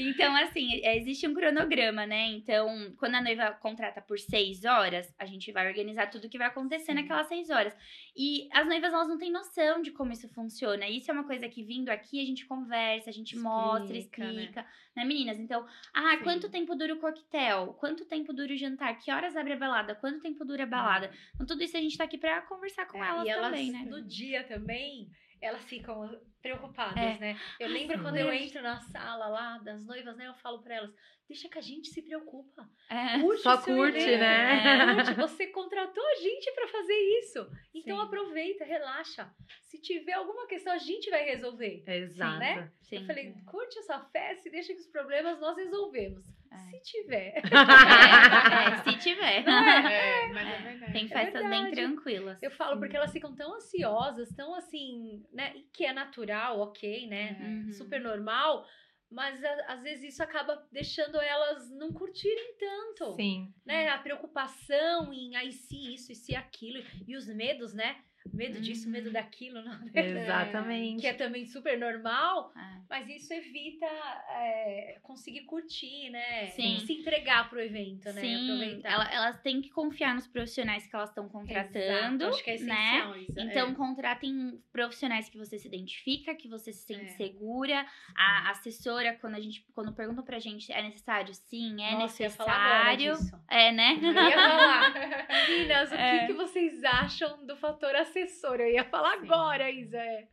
Então, 0.08 0.34
assim, 0.36 0.80
é, 0.82 0.96
existe 0.96 1.26
um 1.26 1.34
cronograma, 1.34 2.06
né? 2.06 2.26
Então, 2.28 2.94
quando 2.98 3.16
a 3.16 3.20
noiva 3.22 3.52
contrata 3.52 4.00
por 4.00 4.18
seis 4.18 4.64
horas, 4.64 5.12
a 5.18 5.26
gente 5.26 5.52
vai 5.52 5.66
organizar 5.68 6.08
tudo 6.10 6.28
que 6.28 6.38
vai 6.38 6.46
acontecer 6.48 6.94
naquelas 6.94 7.26
seis 7.28 7.50
horas. 7.50 7.76
E 8.16 8.48
as 8.52 8.66
noivas, 8.66 8.92
elas 8.92 9.08
não 9.08 9.18
têm 9.18 9.30
noção 9.30 9.82
de 9.82 9.90
como 9.90 10.12
isso 10.12 10.28
funciona. 10.30 10.88
Isso 10.88 11.10
é 11.10 11.14
uma 11.14 11.24
coisa 11.24 11.48
que, 11.48 11.62
vindo 11.62 11.88
aqui, 11.90 12.20
a 12.22 12.24
gente 12.24 12.46
conversa, 12.46 13.10
a 13.10 13.12
gente 13.12 13.36
mostra, 13.36 13.96
Explica, 13.96 14.24
né? 14.24 14.32
explica, 14.40 14.66
né? 14.96 15.04
meninas? 15.04 15.38
Então, 15.38 15.66
ah, 15.94 16.16
Sim. 16.16 16.24
quanto 16.24 16.48
tempo 16.50 16.74
dura 16.74 16.94
o 16.94 16.98
coquetel? 16.98 17.74
Quanto 17.78 18.04
tempo 18.04 18.32
dura 18.32 18.52
o 18.52 18.56
jantar? 18.56 18.98
Que 18.98 19.10
horas 19.10 19.36
abre 19.36 19.52
a 19.52 19.56
balada? 19.56 19.94
Quanto 19.94 20.20
tempo 20.20 20.44
dura 20.44 20.64
a 20.64 20.66
balada? 20.66 21.10
Então, 21.34 21.46
tudo 21.46 21.62
isso 21.62 21.76
a 21.76 21.80
gente 21.80 21.96
tá 21.96 22.04
aqui 22.04 22.18
pra 22.18 22.40
conversar 22.42 22.86
com 22.86 23.02
É, 23.02 23.08
elas 23.08 23.26
e 23.26 23.28
elas, 23.30 23.50
também, 23.50 23.70
né? 23.72 23.84
no 23.88 24.02
dia 24.02 24.44
também, 24.44 25.08
elas 25.40 25.62
ficam 25.64 26.20
preocupadas, 26.42 26.96
É. 27.02 27.18
né? 27.18 27.40
Eu 27.58 27.68
lembro 27.68 28.00
quando 28.02 28.16
eu 28.16 28.32
entro 28.32 28.62
na 28.62 28.80
sala 28.80 29.26
lá 29.28 29.58
das 29.58 29.84
noivas, 29.84 30.16
né? 30.16 30.26
Eu 30.26 30.34
falo 30.34 30.62
pra 30.62 30.74
elas, 30.76 30.90
deixa 31.28 31.48
que 31.48 31.58
a 31.58 31.62
gente 31.62 31.88
se 31.88 32.02
preocupa. 32.02 32.68
É. 32.90 33.18
Curte 33.20 33.42
Só 33.42 33.58
curte, 33.58 33.98
evento. 33.98 34.20
né? 34.20 34.94
Curte, 34.96 35.14
você 35.14 35.46
contratou 35.48 36.04
a 36.06 36.14
gente 36.16 36.50
pra 36.52 36.66
fazer 36.68 36.94
isso. 37.20 37.50
Então 37.74 37.96
Sim. 37.98 38.02
aproveita, 38.04 38.64
relaxa. 38.64 39.32
Se 39.62 39.78
tiver 39.80 40.14
alguma 40.14 40.46
questão, 40.46 40.72
a 40.72 40.78
gente 40.78 41.10
vai 41.10 41.24
resolver. 41.24 41.82
Exato. 41.86 42.38
né? 42.38 42.70
Sim. 42.82 42.96
Eu 42.96 43.04
falei, 43.06 43.34
curte 43.46 43.78
a 43.78 43.82
sua 43.82 44.00
festa 44.06 44.48
e 44.48 44.52
deixa 44.52 44.72
que 44.72 44.80
os 44.80 44.88
problemas 44.88 45.38
nós 45.40 45.56
resolvemos. 45.56 46.26
É. 46.52 46.56
Se 46.70 46.80
tiver. 46.82 47.34
É, 47.44 48.72
é, 48.72 48.76
se 48.82 48.98
tiver. 48.98 49.44
É, 49.48 50.26
mas 50.32 50.48
é 50.48 50.58
verdade. 50.62 50.92
Tem 50.92 51.08
festas 51.08 51.48
bem 51.48 51.70
tranquilas. 51.70 52.42
Eu 52.42 52.50
falo 52.50 52.78
porque 52.78 52.96
elas 52.96 53.12
ficam 53.12 53.34
tão 53.34 53.54
ansiosas, 53.54 54.28
tão 54.34 54.54
assim, 54.54 55.24
né? 55.32 55.54
Que 55.72 55.86
é 55.86 55.92
natural, 55.92 56.58
ok, 56.60 57.06
né? 57.06 57.36
Uhum. 57.40 57.72
Super 57.72 58.00
normal. 58.00 58.66
Mas 59.10 59.42
a- 59.44 59.64
às 59.72 59.82
vezes 59.82 60.14
isso 60.14 60.22
acaba 60.22 60.64
deixando 60.70 61.20
elas 61.20 61.68
não 61.72 61.92
curtirem 61.92 62.54
tanto. 62.58 63.14
Sim. 63.16 63.52
Né? 63.66 63.88
A 63.88 63.98
preocupação 63.98 65.12
em 65.12 65.34
aí 65.36 65.52
se 65.52 65.94
isso 65.94 66.12
e 66.12 66.14
se 66.14 66.34
aquilo. 66.36 66.82
E 67.06 67.16
os 67.16 67.26
medos, 67.26 67.74
né? 67.74 67.96
Medo 68.32 68.60
disso, 68.60 68.86
Uhum. 68.86 68.92
medo 68.92 69.10
daquilo, 69.10 69.62
não 69.64 69.80
Exatamente. 69.94 71.00
que 71.00 71.06
é 71.06 71.12
também 71.14 71.46
super 71.46 71.78
normal, 71.78 72.52
É. 72.56 72.80
mas 72.88 73.08
isso 73.08 73.32
evita 73.32 73.86
é, 73.86 74.98
conseguir 75.02 75.42
curtir, 75.42 76.10
né? 76.10 76.46
Sim. 76.48 76.78
Se 76.86 76.92
entregar 76.92 77.48
pro 77.48 77.60
evento, 77.60 78.04
né? 78.12 78.20
Sim, 78.20 78.44
Aproveitar. 78.50 78.90
ela- 78.92 79.12
elas 79.12 79.40
têm 79.40 79.60
que 79.60 79.70
confiar 79.70 80.14
nos 80.14 80.26
profissionais 80.26 80.86
que 80.86 80.94
elas 80.94 81.08
estão 81.08 81.28
contratando. 81.28 82.24
Exato, 82.24 82.34
acho 82.34 82.44
que 82.44 82.50
é 82.50 82.58
né? 82.58 82.96
essencial 82.98 83.16
isso. 83.16 83.40
Então, 83.40 83.70
é. 83.70 83.74
contratem 83.74 84.62
profissionais 84.72 85.28
que 85.28 85.38
você 85.38 85.58
se 85.58 85.66
identifica, 85.66 86.34
que 86.34 86.48
você 86.48 86.72
se 86.72 86.84
sente 86.86 87.06
É. 87.06 87.08
segura. 87.16 87.86
A 88.16 88.50
assessora, 88.50 89.14
quando 89.20 89.34
a 89.36 89.40
gente, 89.40 89.64
quando 89.74 89.92
perguntam 89.92 90.24
pra 90.24 90.38
gente, 90.38 90.70
é 90.72 90.82
necessário? 90.82 91.34
Sim, 91.34 91.82
é 91.82 91.92
Nossa, 91.92 92.22
necessário. 92.22 93.14
disso. 93.16 93.40
É, 93.48 93.72
né? 93.72 93.98
Eu 94.00 94.12
ia 94.12 94.32
falar, 94.32 94.92
meninas, 95.48 95.90
o 95.90 95.94
É. 95.94 96.20
que, 96.20 96.26
que 96.28 96.32
vocês 96.34 96.84
acham 96.84 97.44
do 97.46 97.56
fator 97.56 97.94
assessor? 98.10 98.60
Eu 98.60 98.70
ia 98.70 98.84
falar 98.84 99.18
Sim. 99.18 99.24
agora, 99.24 99.70
Isa. 99.70 99.96
é. 99.98 100.28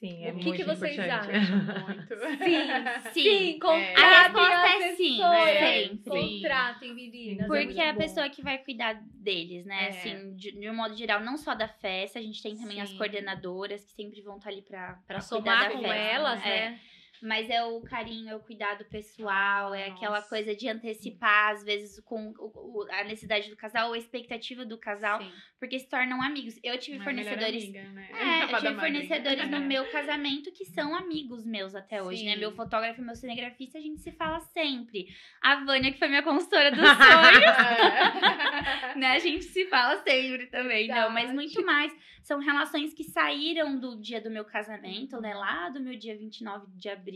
Sim, 0.00 0.24
é 0.26 0.32
O 0.32 0.36
que 0.36 0.44
muito 0.44 0.56
que 0.58 0.64
vocês 0.64 0.92
importante. 0.98 1.30
acham? 1.30 1.56
Muito. 1.86 2.14
Sim, 2.44 3.12
Sim. 3.12 3.22
sim, 3.52 3.58
contratem 3.58 3.94
A 4.04 4.22
resposta 4.24 4.66
é 4.84 4.94
sim, 4.96 5.22
assessora. 5.22 5.60
sempre. 5.60 6.10
Contratem, 6.10 6.94
meninas. 6.94 7.46
Porque 7.46 7.64
muito 7.64 7.80
é 7.80 7.88
a 7.88 7.92
bom. 7.92 7.98
pessoa 8.00 8.28
que 8.28 8.42
vai 8.42 8.58
cuidar 8.58 9.00
deles, 9.02 9.64
né? 9.64 9.84
É. 9.84 9.88
Assim, 9.88 10.34
de, 10.36 10.52
de 10.52 10.68
um 10.68 10.74
modo 10.74 10.94
geral, 10.94 11.20
não 11.20 11.38
só 11.38 11.54
da 11.54 11.68
festa, 11.68 12.18
a 12.18 12.22
gente 12.22 12.42
tem 12.42 12.54
também 12.56 12.80
as 12.82 12.90
Sim. 12.90 12.98
coordenadoras 12.98 13.82
que 13.84 13.92
sempre 13.92 14.20
vão 14.20 14.36
estar 14.36 14.50
ali 14.50 14.60
pra, 14.62 14.94
Pra 15.06 15.20
cuidar 15.20 15.22
somar 15.22 15.68
da 15.68 15.70
com 15.70 15.82
festa, 15.82 15.96
elas, 15.96 16.44
É. 16.46 16.78
né? 17.22 17.28
Mas 17.28 17.50
é 17.50 17.62
o 17.64 17.80
carinho, 17.82 18.28
é 18.30 18.36
o 18.36 18.40
cuidado 18.40 18.84
pessoal, 18.86 19.74
é 19.74 19.86
aquela 19.88 20.16
Nossa. 20.16 20.28
coisa 20.28 20.54
de 20.54 20.68
antecipar, 20.68 21.52
às 21.52 21.64
vezes, 21.64 22.00
com 22.00 22.32
o- 22.38 22.82
o- 22.82 22.86
a 22.90 23.04
necessidade 23.04 23.48
do 23.50 23.56
casal 23.56 23.88
ou 23.88 23.94
a 23.94 23.98
expectativa 23.98 24.64
do 24.64 24.78
casal, 24.78 25.20
Sim. 25.20 25.30
porque 25.58 25.78
se 25.78 25.88
tornam 25.88 26.22
amigos. 26.22 26.58
Eu 26.62 26.78
tive 26.78 26.98
Uma 26.98 27.04
fornecedores. 27.04 27.64
amiga, 27.64 27.82
né? 27.90 28.08
É, 28.12 28.44
eu 28.54 28.58
tive 28.58 28.74
fornecedores 28.74 29.50
no 29.50 29.56
É. 29.56 29.60
meu 29.60 29.90
casamento 29.90 30.52
que 30.52 30.64
são 30.64 30.94
amigos 30.94 31.44
meus 31.44 31.74
até 31.74 32.02
hoje, 32.02 32.24
né? 32.24 32.34
Sim. 32.34 32.40
Meu 32.40 32.52
fotógrafo 32.52 33.00
e 33.00 33.04
meu 33.04 33.14
cinegrafista, 33.16 33.78
a 33.78 33.80
gente 33.80 34.00
se 34.00 34.12
fala 34.12 34.40
sempre. 34.40 35.06
A 35.42 35.56
Vânia, 35.64 35.92
que 35.92 35.98
foi 35.98 36.08
minha 36.08 36.22
consultora 36.22 36.70
dos 36.70 36.80
sonhos, 36.80 36.84
né? 38.96 39.12
A 39.12 39.18
gente 39.18 39.44
se 39.44 39.66
fala 39.66 39.96
sempre 40.02 40.46
também, 40.46 40.88
não, 40.88 41.10
mas 41.10 41.26
Verdade. 41.26 41.34
muito 41.34 41.64
mais. 41.64 41.92
São 42.22 42.38
relações 42.40 42.94
que 42.94 43.04
saíram 43.04 43.78
do 43.78 44.00
dia 44.00 44.18
do 44.18 44.30
meu 44.30 44.46
casamento, 44.46 45.20
né? 45.20 45.34
Lá 45.34 45.68
do 45.68 45.78
meu 45.78 45.94
dia 45.98 46.16
29 46.16 46.66
de 46.74 46.88
abril. 46.88 47.13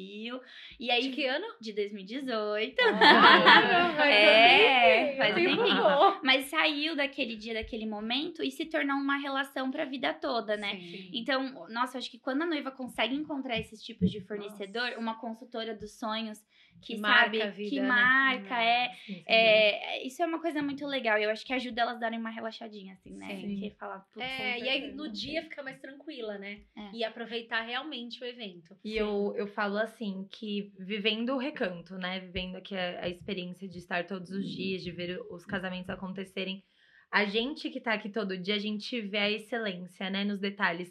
E 0.78 0.90
aí, 0.90 1.08
De 1.08 1.10
que 1.10 1.26
ano? 1.26 1.46
de 1.60 1.72
2018. 1.72 2.76
Ah, 2.80 3.94
mas 3.98 4.14
É, 4.14 5.16
faz 5.16 5.34
tempo 5.34 5.56
tempinho. 5.62 6.20
Mas 6.22 6.44
saiu 6.46 6.94
daquele 6.96 7.36
dia, 7.36 7.54
daquele 7.54 7.86
momento 7.86 8.42
e 8.42 8.50
se 8.50 8.64
tornou 8.66 8.96
uma 8.96 9.16
relação 9.16 9.70
pra 9.70 9.84
vida 9.84 10.12
toda, 10.14 10.56
né? 10.56 10.76
Sim. 10.76 11.10
Então, 11.12 11.66
nossa, 11.68 11.98
acho 11.98 12.10
que 12.10 12.18
quando 12.18 12.42
a 12.42 12.46
noiva 12.46 12.70
consegue 12.70 13.14
encontrar 13.14 13.58
esses 13.58 13.82
tipos 13.82 14.10
de 14.10 14.20
fornecedor, 14.20 14.92
uma 14.98 15.18
consultora 15.18 15.74
dos 15.74 15.98
sonhos 15.98 16.38
que, 16.80 16.94
Que 16.94 17.00
marca 17.00 17.24
sabe, 17.24 17.42
a 17.42 17.50
vida, 17.50 17.68
que 17.70 17.80
né? 17.80 17.88
marca, 17.88 18.62
é, 18.62 18.88
Sim, 19.06 19.14
sim. 19.14 19.24
é, 19.26 20.06
isso 20.06 20.22
é 20.22 20.26
uma 20.26 20.40
coisa 20.40 20.62
muito 20.62 20.86
legal. 20.86 21.18
Eu 21.18 21.30
acho 21.30 21.44
que 21.44 21.52
ajuda 21.52 21.82
elas 21.82 21.96
a 21.96 22.00
darem 22.00 22.18
uma 22.18 22.30
relaxadinha, 22.30 22.94
assim, 22.94 23.16
né? 23.16 23.40
Sim. 23.40 23.40
Porque 23.40 23.70
falar, 23.78 24.00
putz, 24.12 24.24
É, 24.24 24.58
e 24.58 24.68
aí 24.68 24.92
no 24.94 25.10
dia 25.10 25.42
fica 25.42 25.62
mais 25.62 25.78
tranquila, 25.80 26.38
né? 26.38 26.62
É. 26.76 26.90
E 26.92 27.04
aproveitar 27.04 27.62
realmente 27.62 28.22
o 28.22 28.26
evento. 28.26 28.76
E 28.84 28.96
eu, 28.96 29.34
eu 29.36 29.46
falo 29.48 29.76
assim, 29.78 30.26
que 30.30 30.72
vivendo 30.78 31.34
o 31.34 31.38
recanto, 31.38 31.94
né? 31.96 32.20
Vivendo 32.20 32.56
aqui 32.56 32.76
a, 32.76 33.04
a 33.04 33.08
experiência 33.08 33.68
de 33.68 33.78
estar 33.78 34.06
todos 34.06 34.30
os 34.30 34.48
dias, 34.48 34.82
de 34.82 34.90
ver 34.92 35.20
os 35.30 35.44
casamentos 35.44 35.90
acontecerem. 35.90 36.62
A 37.10 37.24
gente 37.24 37.70
que 37.70 37.80
tá 37.80 37.94
aqui 37.94 38.10
todo 38.10 38.36
dia, 38.38 38.54
a 38.54 38.58
gente 38.58 39.00
vê 39.00 39.18
a 39.18 39.30
excelência, 39.30 40.10
né? 40.10 40.24
Nos 40.24 40.38
detalhes. 40.40 40.90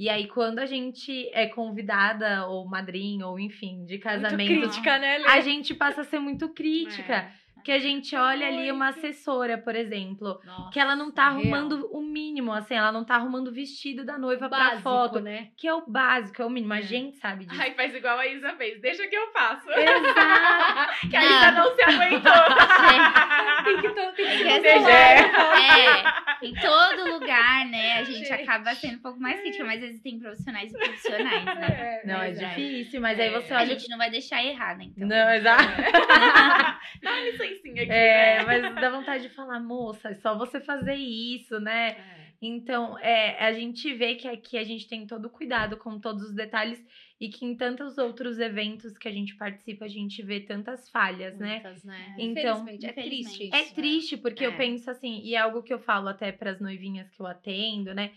E 0.00 0.08
aí, 0.08 0.28
quando 0.28 0.60
a 0.60 0.64
gente 0.64 1.28
é 1.34 1.46
convidada, 1.46 2.46
ou 2.46 2.66
madrinha, 2.66 3.26
ou 3.26 3.38
enfim, 3.38 3.84
de 3.84 3.98
casamento, 3.98 4.50
Muito 4.50 4.62
crítica, 4.62 4.98
né, 4.98 5.18
Lê? 5.18 5.28
a 5.28 5.40
gente 5.42 5.74
passa 5.74 6.00
a 6.00 6.04
ser 6.04 6.18
muito 6.18 6.48
crítica. 6.48 7.16
É. 7.16 7.32
Que 7.64 7.72
a 7.72 7.78
gente 7.78 8.14
olha 8.16 8.46
ali 8.46 8.70
uma 8.70 8.88
assessora, 8.88 9.58
por 9.58 9.74
exemplo, 9.74 10.40
Nossa, 10.44 10.70
que 10.70 10.80
ela 10.80 10.94
não 10.96 11.10
tá 11.10 11.30
real. 11.30 11.40
arrumando 11.40 11.88
o 11.92 12.00
mínimo, 12.02 12.52
assim, 12.52 12.74
ela 12.74 12.90
não 12.92 13.04
tá 13.04 13.14
arrumando 13.16 13.48
o 13.48 13.52
vestido 13.52 14.04
da 14.04 14.18
noiva 14.18 14.48
pra 14.48 14.58
Básico, 14.58 14.82
foto, 14.82 15.20
né? 15.20 15.48
que 15.56 15.66
é 15.68 15.74
o 15.74 15.84
básico, 15.86 16.40
é 16.42 16.44
o 16.46 16.50
mínimo. 16.50 16.72
A 16.72 16.78
É. 16.78 16.82
gente 16.82 17.16
sabe 17.18 17.44
disso. 17.46 17.60
Ai, 17.60 17.72
faz 17.74 17.94
igual 17.94 18.18
a 18.18 18.26
Isa 18.26 18.52
fez. 18.56 18.80
Deixa 18.80 19.06
que 19.06 19.16
eu 19.16 19.30
faço. 19.32 19.68
Exato. 19.70 21.00
que 21.10 21.16
a 21.16 21.24
Isa 21.24 21.50
não 21.52 21.74
se 21.74 21.82
aguentou. 21.82 22.32
Tem 23.64 23.80
que, 23.80 23.88
to- 23.88 24.12
tem 24.16 24.38
que 24.38 24.44
ter 24.44 24.60
Deixa. 24.60 24.90
É, 25.70 26.46
em 26.46 26.54
todo 26.54 27.12
lugar, 27.12 27.66
né? 27.66 27.98
A 27.98 28.04
gente, 28.04 28.26
Gente. 28.26 28.32
acaba 28.32 28.74
sendo 28.74 28.96
um 28.96 29.02
pouco 29.02 29.20
mais 29.20 29.40
crítica, 29.40 29.64
mas 29.64 29.82
existem 29.82 30.18
profissionais 30.18 30.72
e 30.72 30.78
profissionais, 30.78 31.44
né? 31.44 32.00
É, 32.02 32.06
Não, 32.06 32.22
é 32.22 32.30
difícil, 32.30 33.00
mas 33.00 33.18
aí 33.20 33.28
É. 33.28 33.30
você 33.40 33.52
A 33.52 33.58
olha. 33.58 33.66
gente 33.66 33.88
não 33.88 33.98
vai 33.98 34.10
deixar 34.10 34.42
errar, 34.44 34.76
né? 34.76 34.84
Então. 34.84 35.06
Não, 35.06 35.30
exato. 35.30 35.62
Dá 37.02 37.10
uma 37.12 37.20
licencinha 37.50 37.82
aqui, 37.82 37.92
É, 37.92 38.38
né? 38.38 38.44
mas 38.44 38.74
dá 38.80 38.90
vontade 38.90 39.28
de 39.28 39.34
falar, 39.34 39.60
moça, 39.60 40.10
é 40.10 40.14
só 40.14 40.36
você 40.36 40.60
fazer 40.60 40.94
isso, 40.94 41.58
né? 41.60 41.90
É. 41.90 42.30
Então, 42.42 42.98
é, 42.98 43.38
a 43.44 43.52
gente 43.52 43.92
vê 43.94 44.14
que 44.14 44.26
aqui 44.26 44.56
a 44.56 44.64
gente 44.64 44.88
tem 44.88 45.06
todo 45.06 45.26
o 45.26 45.30
cuidado 45.30 45.76
com 45.76 45.98
todos 46.00 46.22
os 46.24 46.34
detalhes 46.34 46.82
e 47.20 47.28
que 47.28 47.44
em 47.44 47.54
tantos 47.54 47.98
outros 47.98 48.38
eventos 48.38 48.96
que 48.96 49.06
a 49.08 49.12
gente 49.12 49.36
participa, 49.36 49.84
a 49.84 49.88
gente 49.88 50.22
vê 50.22 50.40
tantas 50.40 50.88
falhas, 50.88 51.36
né? 51.38 51.54
Muitas, 51.54 51.84
né? 51.84 52.14
Então, 52.18 52.62
Infelizmente, 52.62 52.86
é 52.86 52.92
triste 52.92 53.50
É 53.52 53.60
isso, 53.60 53.74
triste, 53.74 54.16
porque 54.16 54.46
eu 54.46 54.52
É. 54.52 54.56
penso 54.56 54.90
assim, 54.90 55.20
e 55.22 55.34
é 55.34 55.38
algo 55.38 55.62
que 55.62 55.72
eu 55.74 55.78
falo 55.78 56.08
até 56.08 56.32
para 56.32 56.50
as 56.50 56.60
noivinhas 56.60 57.10
que 57.10 57.20
eu 57.20 57.26
atendo, 57.26 57.92
né? 57.94 58.10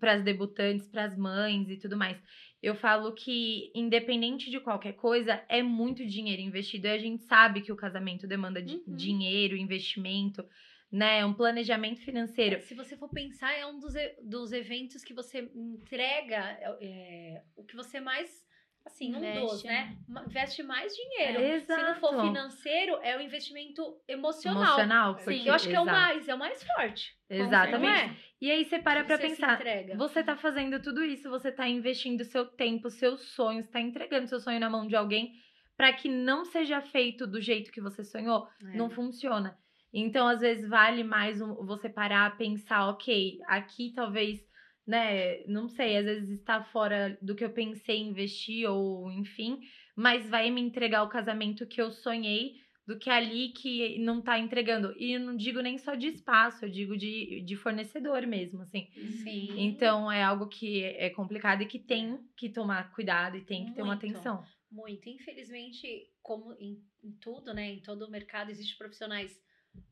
Para 0.00 0.14
as 0.14 0.22
debutantes, 0.24 0.88
para 0.88 1.04
as 1.04 1.16
mães 1.16 1.70
e 1.70 1.76
tudo 1.78 1.96
mais. 1.96 2.20
Eu 2.62 2.74
falo 2.74 3.12
que, 3.12 3.70
independente 3.74 4.50
de 4.50 4.58
qualquer 4.58 4.94
coisa, 4.94 5.44
é 5.48 5.62
muito 5.62 6.04
dinheiro 6.04 6.42
investido. 6.42 6.86
E 6.86 6.90
a 6.90 6.98
gente 6.98 7.22
sabe 7.22 7.60
que 7.60 7.72
o 7.72 7.76
casamento 7.76 8.26
demanda 8.26 8.60
Uhum. 8.60 8.96
dinheiro, 8.96 9.56
investimento, 9.56 10.44
né? 10.90 11.24
Um 11.24 11.34
planejamento 11.34 12.00
financeiro. 12.00 12.56
É, 12.56 12.60
Se 12.60 12.74
você 12.74 12.96
for 12.96 13.08
pensar, 13.10 13.52
é 13.52 13.64
um 13.66 13.78
dos, 13.78 13.94
dos 14.22 14.52
eventos 14.52 15.04
que 15.04 15.14
você 15.14 15.48
entrega 15.54 16.58
é, 16.80 17.42
o 17.56 17.64
que 17.64 17.76
você 17.76 18.00
mais. 18.00 18.47
Assim, 18.86 19.14
um 19.14 19.18
Investe, 19.18 19.40
dos, 19.40 19.64
né? 19.64 19.96
Ma- 20.08 20.24
Investe 20.24 20.62
mais 20.62 20.94
dinheiro. 20.96 21.40
É, 21.42 21.60
Se 21.60 21.76
não 21.76 21.94
for 21.96 22.14
exato. 22.14 22.26
financeiro, 22.26 22.98
é 23.02 23.16
o 23.16 23.20
investimento 23.20 24.00
emocional. 24.08 24.62
Emocional. 24.62 25.18
Sim. 25.18 25.24
porque- 25.24 25.48
eu 25.48 25.54
acho 25.54 25.68
que 25.68 25.74
é 25.74 25.80
o 25.80 25.82
exato. 25.82 25.98
mais, 26.00 26.28
é 26.28 26.34
o 26.34 26.38
mais 26.38 26.62
forte. 26.64 27.14
Exatamente. 27.28 28.10
É? 28.10 28.16
E 28.40 28.50
aí 28.50 28.64
você 28.64 28.78
para 28.78 29.04
pra 29.04 29.16
Você 29.16 29.28
se 29.30 29.36
pensar. 29.36 29.60
Você 29.96 30.22
tá 30.24 30.36
fazendo 30.36 30.80
tudo 30.80 31.04
isso, 31.04 31.28
você 31.28 31.52
tá 31.52 31.68
investindo 31.68 32.24
seu 32.24 32.46
tempo, 32.46 32.88
seus 32.88 33.20
sonhos, 33.34 33.68
tá 33.68 33.78
entregando 33.80 34.26
seu 34.26 34.40
sonho 34.40 34.58
na 34.60 34.70
mão 34.70 34.86
de 34.86 34.96
alguém 34.96 35.34
para 35.76 35.92
que 35.92 36.08
não 36.08 36.44
seja 36.44 36.80
feito 36.80 37.26
do 37.26 37.40
jeito 37.40 37.70
que 37.70 37.80
você 37.80 38.02
sonhou, 38.02 38.48
É. 38.62 38.76
não 38.76 38.88
funciona. 38.90 39.56
Então, 39.92 40.26
às 40.26 40.40
vezes 40.40 40.68
vale 40.68 41.04
mais 41.04 41.38
você 41.40 41.88
parar, 41.88 42.36
pensar, 42.36 42.88
OK, 42.88 43.38
aqui 43.46 43.92
talvez, 43.94 44.40
né, 44.88 45.44
não 45.46 45.68
sei, 45.68 45.98
às 45.98 46.06
vezes 46.06 46.30
está 46.30 46.64
fora 46.64 47.18
do 47.20 47.34
que 47.34 47.44
eu 47.44 47.50
pensei 47.50 47.98
em 47.98 48.08
investir 48.08 48.66
ou 48.66 49.12
enfim, 49.12 49.60
mas 49.94 50.30
vai 50.30 50.50
me 50.50 50.62
entregar 50.62 51.02
o 51.02 51.10
casamento 51.10 51.66
que 51.66 51.80
eu 51.80 51.90
sonhei 51.90 52.54
do 52.86 52.98
que 52.98 53.10
ali 53.10 53.50
que 53.50 53.98
não 53.98 54.22
tá 54.22 54.38
entregando. 54.38 54.94
E 54.98 55.12
eu 55.12 55.20
não 55.20 55.36
digo 55.36 55.60
nem 55.60 55.76
só 55.76 55.94
de 55.94 56.06
espaço, 56.06 56.64
eu 56.64 56.70
digo 56.70 56.96
de, 56.96 57.42
de 57.42 57.54
fornecedor 57.54 58.26
mesmo, 58.26 58.62
assim. 58.62 58.88
Sim. 59.22 59.60
Então 59.60 60.10
é 60.10 60.22
algo 60.22 60.48
que 60.48 60.82
é 60.82 61.10
complicado 61.10 61.60
e 61.60 61.66
que 61.66 61.78
tem 61.78 62.18
que 62.34 62.48
tomar 62.48 62.90
cuidado 62.92 63.36
e 63.36 63.44
tem 63.44 63.66
que 63.66 63.74
ter 63.74 63.82
uma 63.82 63.94
Muito. 63.94 64.06
atenção. 64.06 64.42
Muito. 64.72 65.06
Infelizmente, 65.06 65.86
como 66.22 66.54
em, 66.54 66.82
em 67.04 67.12
tudo, 67.20 67.52
né? 67.52 67.72
Em 67.72 67.82
todo 67.82 68.06
o 68.06 68.10
mercado, 68.10 68.50
existem 68.50 68.78
profissionais 68.78 69.38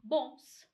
bons 0.03 0.65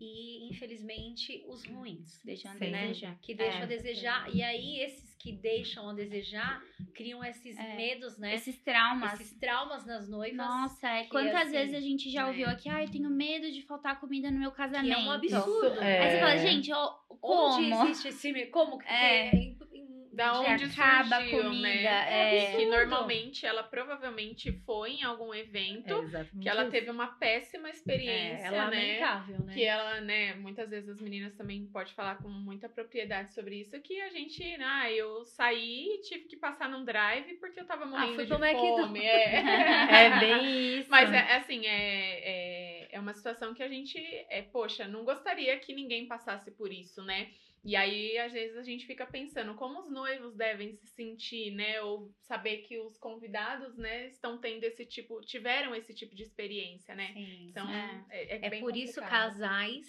e, 0.00 0.48
infelizmente, 0.50 1.44
os 1.46 1.64
ruins. 1.66 2.20
Deixando 2.24 2.58
Sim. 2.58 2.70
né? 2.70 2.86
desejar. 2.88 3.18
Que 3.20 3.34
deixam 3.34 3.60
É. 3.60 3.62
a 3.62 3.66
desejar. 3.66 4.34
E 4.34 4.42
aí, 4.42 4.80
esses 4.80 5.10
que 5.16 5.32
deixam 5.32 5.90
a 5.90 5.92
desejar 5.92 6.62
criam 6.94 7.22
esses 7.22 7.58
É. 7.58 7.76
medos, 7.76 8.16
né? 8.16 8.34
Esses 8.34 8.58
traumas. 8.58 9.20
Esses 9.20 9.38
traumas 9.38 9.84
nas 9.84 10.08
noivas. 10.08 10.36
Nossa, 10.38 10.88
é. 10.88 11.02
que, 11.04 11.10
Quantas 11.10 11.34
assim, 11.34 11.50
vezes 11.52 11.74
a 11.74 11.80
gente 11.80 12.10
já 12.10 12.22
né? 12.22 12.28
ouviu 12.28 12.46
aqui, 12.48 12.68
ah, 12.70 12.82
eu 12.82 12.90
tenho 12.90 13.10
medo 13.10 13.50
de 13.52 13.60
faltar 13.62 14.00
comida 14.00 14.30
no 14.30 14.38
meu 14.38 14.50
que 14.50 14.56
casamento. 14.56 14.98
é 14.98 15.02
um 15.02 15.10
absurdo. 15.10 15.80
É. 15.80 15.98
Aí 15.98 16.10
você 16.12 16.20
fala, 16.20 16.36
gente, 16.38 16.72
ó, 16.72 16.88
como? 17.20 17.58
Onde 17.58 17.70
existe 17.90 18.08
esse 18.08 18.32
medo? 18.32 18.50
Como 18.50 18.78
que 18.78 18.88
É. 18.88 19.30
é? 20.20 20.26
Da 20.26 20.40
onde 20.40 20.64
acaba 20.64 21.16
a 21.16 21.20
surgiu, 21.20 21.42
comida, 21.42 21.62
né? 21.62 22.46
é. 22.52 22.56
Que 22.56 22.66
normalmente 22.66 23.46
ela 23.46 23.62
provavelmente 23.62 24.52
foi 24.64 24.92
em 24.92 25.02
algum 25.02 25.34
evento 25.34 25.94
É 25.94 26.24
que 26.40 26.48
ela 26.48 26.62
isso. 26.62 26.70
teve 26.70 26.90
uma 26.90 27.06
péssima 27.18 27.68
É, 27.68 27.72
experiência, 27.72 28.46
é 28.46 28.50
né? 28.50 28.58
lamentável, 28.58 29.38
né? 29.44 29.52
Que 29.52 29.64
ela, 29.64 30.00
né, 30.00 30.34
muitas 30.34 30.68
vezes 30.70 30.88
as 30.90 31.00
meninas 31.00 31.34
também 31.34 31.66
podem 31.66 31.92
falar 31.94 32.16
com 32.16 32.28
muita 32.28 32.68
propriedade 32.68 33.32
sobre 33.34 33.60
isso, 33.60 33.80
que 33.80 34.00
a 34.00 34.08
gente, 34.10 34.42
ah, 34.60 34.90
eu 34.90 35.24
saí 35.24 35.96
e 35.96 36.00
tive 36.02 36.24
que 36.26 36.36
passar 36.36 36.68
num 36.68 36.84
drive 36.84 37.34
porque 37.34 37.60
eu 37.60 37.66
tava 37.66 37.86
morrendo 37.86 38.12
Ah, 38.12 38.14
fui 38.14 38.26
de 38.26 38.34
pro 38.34 38.38
McDonald's. 38.44 38.86
fome. 38.86 39.04
É. 39.04 39.40
É 39.90 40.18
bem 40.20 40.78
isso. 40.78 40.90
Mas 40.90 41.12
é 41.12 41.16
é 41.18 41.36
assim, 41.36 41.66
é, 41.66 42.86
é, 42.86 42.88
é 42.92 43.00
uma 43.00 43.14
situação 43.14 43.54
que 43.54 43.62
a 43.62 43.68
gente, 43.68 43.98
é, 44.28 44.42
poxa, 44.42 44.86
não 44.88 45.04
gostaria 45.04 45.58
que 45.58 45.72
ninguém 45.74 46.06
passasse 46.06 46.50
por 46.52 46.72
isso, 46.72 47.02
né? 47.04 47.30
E 47.62 47.76
aí, 47.76 48.16
às 48.18 48.32
vezes, 48.32 48.56
a 48.56 48.62
gente 48.62 48.86
fica 48.86 49.06
pensando 49.06 49.54
como 49.54 49.80
os 49.80 49.90
noivos 49.90 50.34
devem 50.34 50.74
se 50.76 50.86
sentir, 50.88 51.50
né? 51.50 51.80
Ou 51.82 52.10
saber 52.22 52.58
que 52.62 52.78
os 52.78 52.96
convidados, 52.96 53.76
né, 53.76 54.06
estão 54.08 54.40
tendo 54.40 54.64
esse 54.64 54.86
tipo, 54.86 55.20
tiveram 55.20 55.74
esse 55.74 55.94
tipo 55.94 56.14
de 56.14 56.22
experiência, 56.22 56.94
né? 56.94 57.12
Sim, 57.12 57.48
Então, 57.50 57.68
É. 57.68 58.06
é, 58.10 58.36
é, 58.36 58.46
É 58.46 58.50
bem 58.50 58.60
por 58.60 58.74
isso, 58.74 58.94
complicado. 58.94 59.32
casais, 59.32 59.86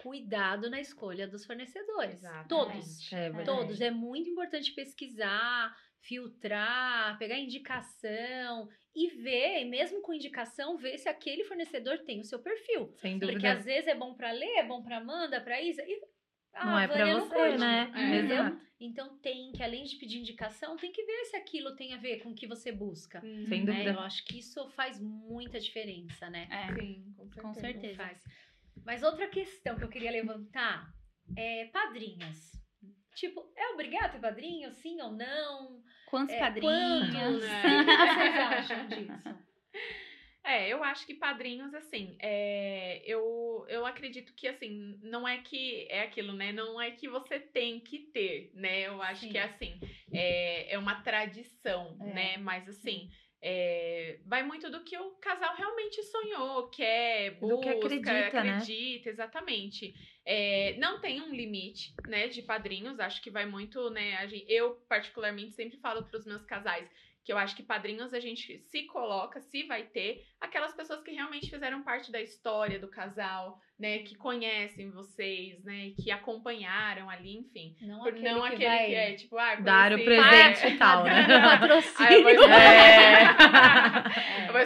cuidado 0.00 0.70
na 0.70 0.80
escolha 0.80 1.26
dos 1.26 1.44
fornecedores. 1.44 2.14
Exatamente. 2.14 2.48
Todos. 2.48 3.12
É 3.12 3.30
verdade. 3.30 3.44
Todos. 3.46 3.80
É 3.80 3.90
muito 3.90 4.30
importante 4.30 4.72
pesquisar, 4.72 5.74
filtrar, 6.00 7.18
pegar 7.18 7.36
indicação 7.38 8.68
e 8.94 9.08
ver, 9.08 9.60
e 9.60 9.64
mesmo 9.64 10.00
com 10.02 10.12
indicação, 10.14 10.76
ver 10.76 10.98
se 10.98 11.08
aquele 11.08 11.44
fornecedor 11.44 11.98
tem 12.04 12.20
o 12.20 12.24
seu 12.24 12.40
perfil. 12.40 12.92
Sem 13.00 13.18
Porque 13.18 13.34
dúvida. 13.34 13.52
às 13.54 13.64
vezes 13.64 13.88
é 13.88 13.94
bom 13.94 14.14
pra 14.14 14.30
Lê, 14.32 14.46
é 14.58 14.64
bom 14.64 14.82
pra 14.82 14.98
Amanda, 14.98 15.40
pra 15.40 15.60
Isa. 15.60 15.82
E 15.82 16.00
a 16.54 16.66
Não 16.66 16.78
é 16.78 16.86
pra 16.88 16.98
Vânia 16.98 17.20
você, 17.20 17.34
curte, 17.34 17.58
né? 17.58 17.92
É. 17.94 18.06
Entendeu? 18.18 18.60
Então 18.80 19.16
tem 19.18 19.52
que, 19.52 19.62
além 19.62 19.84
de 19.84 19.96
pedir 19.96 20.18
indicação, 20.18 20.76
tem 20.76 20.90
que 20.90 21.04
ver 21.04 21.24
se 21.26 21.36
aquilo 21.36 21.76
tem 21.76 21.94
a 21.94 21.98
ver 21.98 22.18
com 22.20 22.30
o 22.30 22.34
que 22.34 22.46
você 22.48 22.72
busca. 22.72 23.20
Hum, 23.24 23.46
Sem 23.48 23.64
né? 23.64 23.72
dúvida. 23.72 23.90
Eu 23.92 24.00
acho 24.00 24.24
que 24.24 24.38
isso 24.40 24.68
faz 24.70 25.00
muita 25.00 25.60
diferença, 25.60 26.28
né? 26.28 26.48
É. 26.50 26.74
Sim, 26.74 27.14
com 27.16 27.28
certeza. 27.28 27.42
Com 27.42 27.54
certeza. 27.54 27.96
Faz. 27.96 28.24
Mas 28.84 29.02
outra 29.02 29.28
questão 29.28 29.76
que 29.76 29.84
eu 29.84 29.88
queria 29.88 30.10
levantar 30.10 30.92
é 31.36 31.66
padrinhos. 31.66 32.50
Tipo, 33.14 33.52
é 33.56 33.68
obrigado 33.68 34.12
ter 34.12 34.18
padrinho, 34.20 34.72
sim 34.72 35.00
ou 35.00 35.12
não? 35.12 35.80
Quantos 36.10 36.34
É, 36.34 36.38
padrinhos? 36.40 37.10
Quantos? 37.14 37.40
né? 37.42 37.62
O 37.62 37.84
que 37.84 37.96
vocês 37.96 38.36
acham 38.38 38.88
disso? 38.88 39.38
É, 40.44 40.68
eu 40.68 40.82
acho 40.82 41.06
que 41.06 41.14
padrinhos, 41.14 41.72
assim, 41.72 42.16
é, 42.20 43.00
eu, 43.06 43.64
eu 43.68 43.86
acredito 43.86 44.34
que, 44.34 44.48
assim, 44.48 44.98
não 45.00 45.26
é 45.26 45.38
que 45.40 45.86
é 45.88 46.02
aquilo, 46.02 46.32
né? 46.32 46.52
Não 46.52 46.80
é 46.80 46.90
que 46.90 47.08
você 47.08 47.38
tem 47.38 47.78
que 47.80 48.10
ter, 48.12 48.50
né? 48.52 48.80
Eu 48.82 49.00
acho 49.00 49.20
Sim. 49.20 49.30
que, 49.30 49.38
assim, 49.38 49.80
é, 50.12 50.74
é 50.74 50.78
uma 50.78 51.00
tradição, 51.00 51.96
É. 52.00 52.04
né? 52.12 52.36
Mas, 52.38 52.68
assim, 52.68 53.08
é, 53.40 54.20
vai 54.26 54.42
muito 54.42 54.68
do 54.68 54.82
que 54.82 54.98
o 54.98 55.12
casal 55.18 55.54
realmente 55.54 56.02
sonhou, 56.02 56.68
quer, 56.70 57.38
busca, 57.38 57.48
Do 57.48 57.58
que 57.60 57.68
acredita, 57.68 58.44
né? 58.44 58.58
acredita, 58.60 59.10
exatamente. 59.10 59.94
É, 60.24 60.76
não 60.76 61.00
tem 61.00 61.20
um 61.20 61.32
limite, 61.32 61.96
né, 62.04 62.26
de 62.28 62.42
padrinhos, 62.42 62.98
acho 63.00 63.20
que 63.22 63.30
vai 63.30 63.46
muito, 63.46 63.90
né, 63.90 64.28
eu 64.48 64.76
particularmente 64.88 65.54
sempre 65.54 65.78
falo 65.78 66.04
para 66.04 66.16
os 66.18 66.24
meus 66.26 66.44
casais 66.44 66.88
que 67.24 67.32
eu 67.32 67.38
acho 67.38 67.54
que 67.54 67.62
padrinhos 67.62 68.12
a 68.12 68.20
gente 68.20 68.58
se 68.70 68.82
coloca, 68.86 69.40
se 69.40 69.62
vai 69.64 69.84
ter, 69.84 70.22
aquelas 70.40 70.74
pessoas 70.74 71.02
que 71.02 71.12
realmente 71.12 71.48
fizeram 71.48 71.82
parte 71.82 72.10
da 72.10 72.20
história 72.20 72.78
do 72.78 72.88
casal, 72.88 73.60
né, 73.78 73.98
que 74.00 74.14
conhecem 74.16 74.90
vocês, 74.90 75.62
né, 75.64 75.92
que 76.00 76.10
acompanharam 76.10 77.08
ali, 77.10 77.36
enfim. 77.38 77.74
Não 77.80 78.00
Por- 78.00 78.08
aquele, 78.08 78.30
não 78.30 78.40
que, 78.42 78.46
aquele 78.48 78.64
vai 78.66 78.86
que 78.86 78.94
é 78.94 79.12
tipo, 79.14 79.38
ah, 79.38 79.54
Dar 79.56 79.92
o 79.92 80.04
presente 80.04 80.66
Ah, 80.66 80.68
e 80.68 80.76
tal, 80.78 81.04
né? 81.04 81.26
patrocínio. 81.58 82.44
Ah. 82.44 84.04
É. 84.18 84.21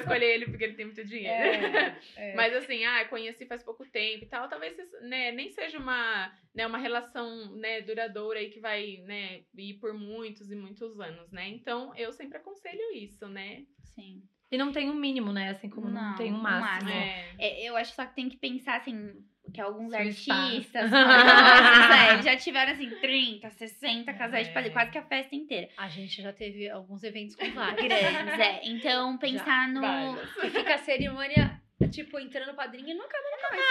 escolher 0.07 0.34
ele 0.34 0.46
porque 0.46 0.64
ele 0.64 0.74
tem 0.74 0.86
muito 0.86 1.04
dinheiro. 1.04 1.28
É, 1.28 1.98
é. 2.16 2.34
Mas 2.34 2.54
assim, 2.54 2.84
ah, 2.84 3.04
conheci 3.07 3.46
faz 3.46 3.62
pouco 3.62 3.84
tempo 3.84 4.24
e 4.24 4.28
tal, 4.28 4.48
talvez 4.48 4.76
né, 5.02 5.32
nem 5.32 5.50
seja 5.50 5.78
uma, 5.78 6.32
né, 6.54 6.66
uma 6.66 6.78
relação 6.78 7.54
né, 7.57 7.80
duradoura 7.82 8.38
aí 8.38 8.50
que 8.50 8.61
vai 8.61 8.98
né, 9.07 9.42
ir 9.57 9.74
por 9.74 9.92
muitos 9.92 10.50
e 10.50 10.57
muitos 10.57 10.98
anos, 11.00 11.30
né? 11.32 11.48
Então 11.48 11.94
eu 11.96 12.12
sempre 12.12 12.38
aconselho 12.38 12.92
isso, 12.94 13.28
né? 13.28 13.64
Sim. 13.82 14.22
E 14.50 14.57
não 14.57 14.70
tem 14.70 14.88
um 14.88 14.94
mínimo, 14.94 15.32
né? 15.32 15.50
Assim 15.50 15.68
como 15.68 15.88
não, 15.88 16.11
Não, 16.11 16.16
tem 16.16 16.32
um 16.32 16.38
máximo. 16.38 16.88
máximo. 16.90 17.36
É, 17.38 17.64
eu 17.64 17.76
acho 17.76 17.94
só 17.94 18.07
que 18.07 18.14
tem 18.14 18.28
que 18.28 18.36
pensar 18.36 18.76
assim, 18.76 19.12
que 19.53 19.61
alguns 19.61 19.92
espaço. 19.92 20.30
artistas 20.32 20.90
é, 20.92 22.22
já 22.22 22.36
tiveram 22.36 22.72
assim 22.72 22.90
30, 23.01 23.51
60 23.51 24.12
casais 24.14 24.44
de 24.47 24.51
É. 24.51 24.55
padrinho, 24.55 24.72
quase 24.74 24.90
que 24.90 24.99
a 24.99 25.03
festa 25.03 25.34
inteira. 25.34 25.68
A 25.76 25.88
gente 25.88 26.20
já 26.22 26.32
teve 26.32 26.68
alguns 26.68 27.03
eventos 27.03 27.34
com 27.36 27.49
vários. 27.53 27.82
Grandes, 27.86 28.38
é. 28.40 28.61
Então, 28.64 29.16
pensar 29.18 29.68
no. 29.68 29.80
vários. 29.80 30.32
Que 30.34 30.51
fica 30.51 30.74
a 30.74 30.78
cerimônia, 30.78 31.61
tipo, 31.91 32.18
entrando 32.18 32.55
padrinho 32.55 32.89
e 32.91 32.95
não 32.95 33.05
acaba. 33.05 33.24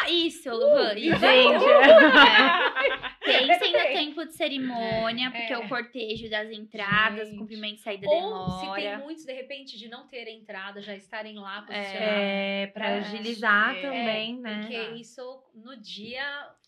Ah, 0.03 0.09
isso, 0.09 0.49
Van, 0.49 0.93
isso. 0.93 1.19
Gente, 1.19 1.65
É. 1.65 3.47
Pensem 3.47 3.71
no 3.73 3.79
tempo 3.79 4.25
de 4.25 4.33
cerimônia, 4.33 5.31
porque 5.31 5.53
É. 5.53 5.57
o 5.57 5.67
cortejo 5.67 6.29
das 6.29 6.49
entradas, 6.51 7.27
Gente. 7.27 7.39
cumprimento 7.39 7.75
e 7.75 7.81
saída 7.81 8.07
Ou 8.07 8.49
se 8.51 8.65
tem 8.75 8.83
demora. 8.83 8.97
muitos, 8.99 9.25
de 9.25 9.33
repente, 9.33 9.77
de 9.77 9.87
não 9.89 10.07
ter 10.07 10.27
entrada, 10.29 10.81
já 10.81 10.95
estarem 10.95 11.37
lá 11.39 11.61
posicionados. 11.63 11.99
é, 11.99 12.67
pra 12.67 12.85
Pra- 12.85 12.95
agilizar 12.97 13.75
é, 13.75 13.81
também, 13.81 14.39
né? 14.39 14.59
Porque 14.61 14.77
isso 14.99 15.43
no 15.55 15.75
dia 15.77 16.23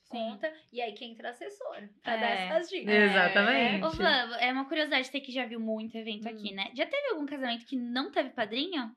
Sim. 0.05 0.09
conta. 0.09 0.51
E 0.73 0.81
aí 0.81 0.93
quem 0.93 1.11
entra 1.11 1.29
assessora. 1.29 1.89
Pra 2.03 2.13
É. 2.13 2.19
dar 2.19 2.29
essas 2.29 2.69
dicas. 2.69 2.93
Exatamente. 2.93 3.85
Ô, 3.85 3.89
Van, 3.91 4.37
é 4.39 4.51
uma 4.51 4.65
curiosidade, 4.65 5.07
você 5.07 5.19
que 5.19 5.31
já 5.31 5.45
viu 5.45 5.59
muito 5.59 5.95
evento 5.95 6.27
Hum. 6.27 6.31
aqui, 6.31 6.53
né? 6.53 6.71
Já 6.75 6.85
teve 6.85 7.09
algum 7.09 7.25
casamento 7.25 7.65
que 7.65 7.75
não 7.75 8.11
teve 8.11 8.29
padrinho? 8.31 8.91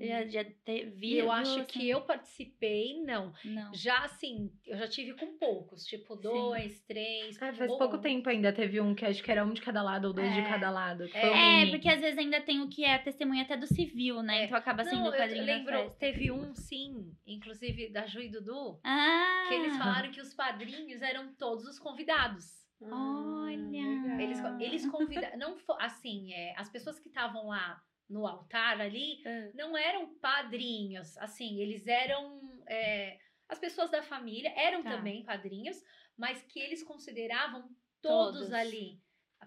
Já, 0.00 0.26
já 0.26 0.44
teve? 0.64 1.16
Eu 1.16 1.30
acho 1.32 1.64
que 1.66 1.88
eu 1.88 2.02
participei, 2.02 3.00
não. 3.02 3.32
Não. 3.44 3.72
Já 3.74 4.04
assim, 4.04 4.52
eu 4.66 4.76
já 4.76 4.86
tive 4.88 5.14
com 5.14 5.36
poucos, 5.38 5.84
tipo 5.84 6.14
dois, 6.16 6.80
três. 6.82 7.40
É, 7.40 7.52
faz 7.52 7.70
ou- 7.70 7.78
pouco 7.78 7.98
tempo 7.98 8.28
ainda 8.28 8.52
teve 8.52 8.80
um 8.80 8.94
que 8.94 9.04
acho 9.04 9.22
que 9.22 9.30
era 9.30 9.44
um 9.44 9.52
de 9.52 9.60
cada 9.60 9.82
lado 9.82 10.06
ou 10.08 10.12
dois 10.12 10.32
de 10.32 10.40
É. 10.40 10.48
cada 10.48 10.70
lado. 10.70 11.04
É, 11.14 11.62
É, 11.62 11.70
porque 11.70 11.88
às 11.88 12.00
vezes 12.00 12.18
ainda 12.18 12.40
tem 12.40 12.60
o 12.60 12.68
que 12.68 12.84
é 12.84 12.94
a 12.94 12.98
testemunha 12.98 13.42
até 13.42 13.56
do 13.56 13.66
civil, 13.66 14.22
né? 14.22 14.42
É. 14.42 14.44
Então 14.44 14.56
acaba 14.56 14.84
sendo 14.84 15.00
Não, 15.02 15.08
o 15.08 15.16
padrinho 15.16 15.42
eu 15.42 15.46
da 15.46 15.52
lembro, 15.54 15.72
festa. 15.72 15.98
teve 15.98 16.30
um, 16.30 16.54
sim, 16.54 17.12
inclusive 17.26 17.88
da 17.90 18.06
Ju 18.06 18.20
e 18.20 18.28
Dudu, 18.28 18.78
Ah! 18.84 19.46
que 19.48 19.54
eles 19.54 19.76
falaram 19.76 20.10
que 20.10 20.20
os 20.20 20.32
padrinhos 20.34 21.02
eram 21.02 21.32
todos 21.34 21.64
os 21.64 21.78
convidados. 21.78 22.58
Olha. 22.80 24.22
Eles, 24.22 24.38
eles 24.60 24.86
convidaram, 24.90 25.38
não 25.38 25.56
assim, 25.78 26.32
é, 26.32 26.54
as 26.56 26.68
pessoas 26.68 26.98
que 26.98 27.08
estavam 27.08 27.48
lá 27.48 27.80
no 28.08 28.26
altar 28.26 28.80
ali 28.80 29.22
Ah. 29.26 29.50
não 29.54 29.76
eram 29.76 30.14
padrinhos, 30.18 31.16
assim, 31.18 31.60
eles 31.60 31.86
eram 31.86 32.40
é, 32.66 33.18
as 33.48 33.58
pessoas 33.58 33.90
da 33.90 34.02
família 34.02 34.52
eram 34.56 34.82
Tá. 34.82 34.90
também 34.96 35.24
padrinhos, 35.24 35.82
mas 36.16 36.42
que 36.42 36.58
eles 36.60 36.82
consideravam 36.82 37.68
todos, 38.02 38.40
Todos. 38.40 38.52
ali 38.52 39.00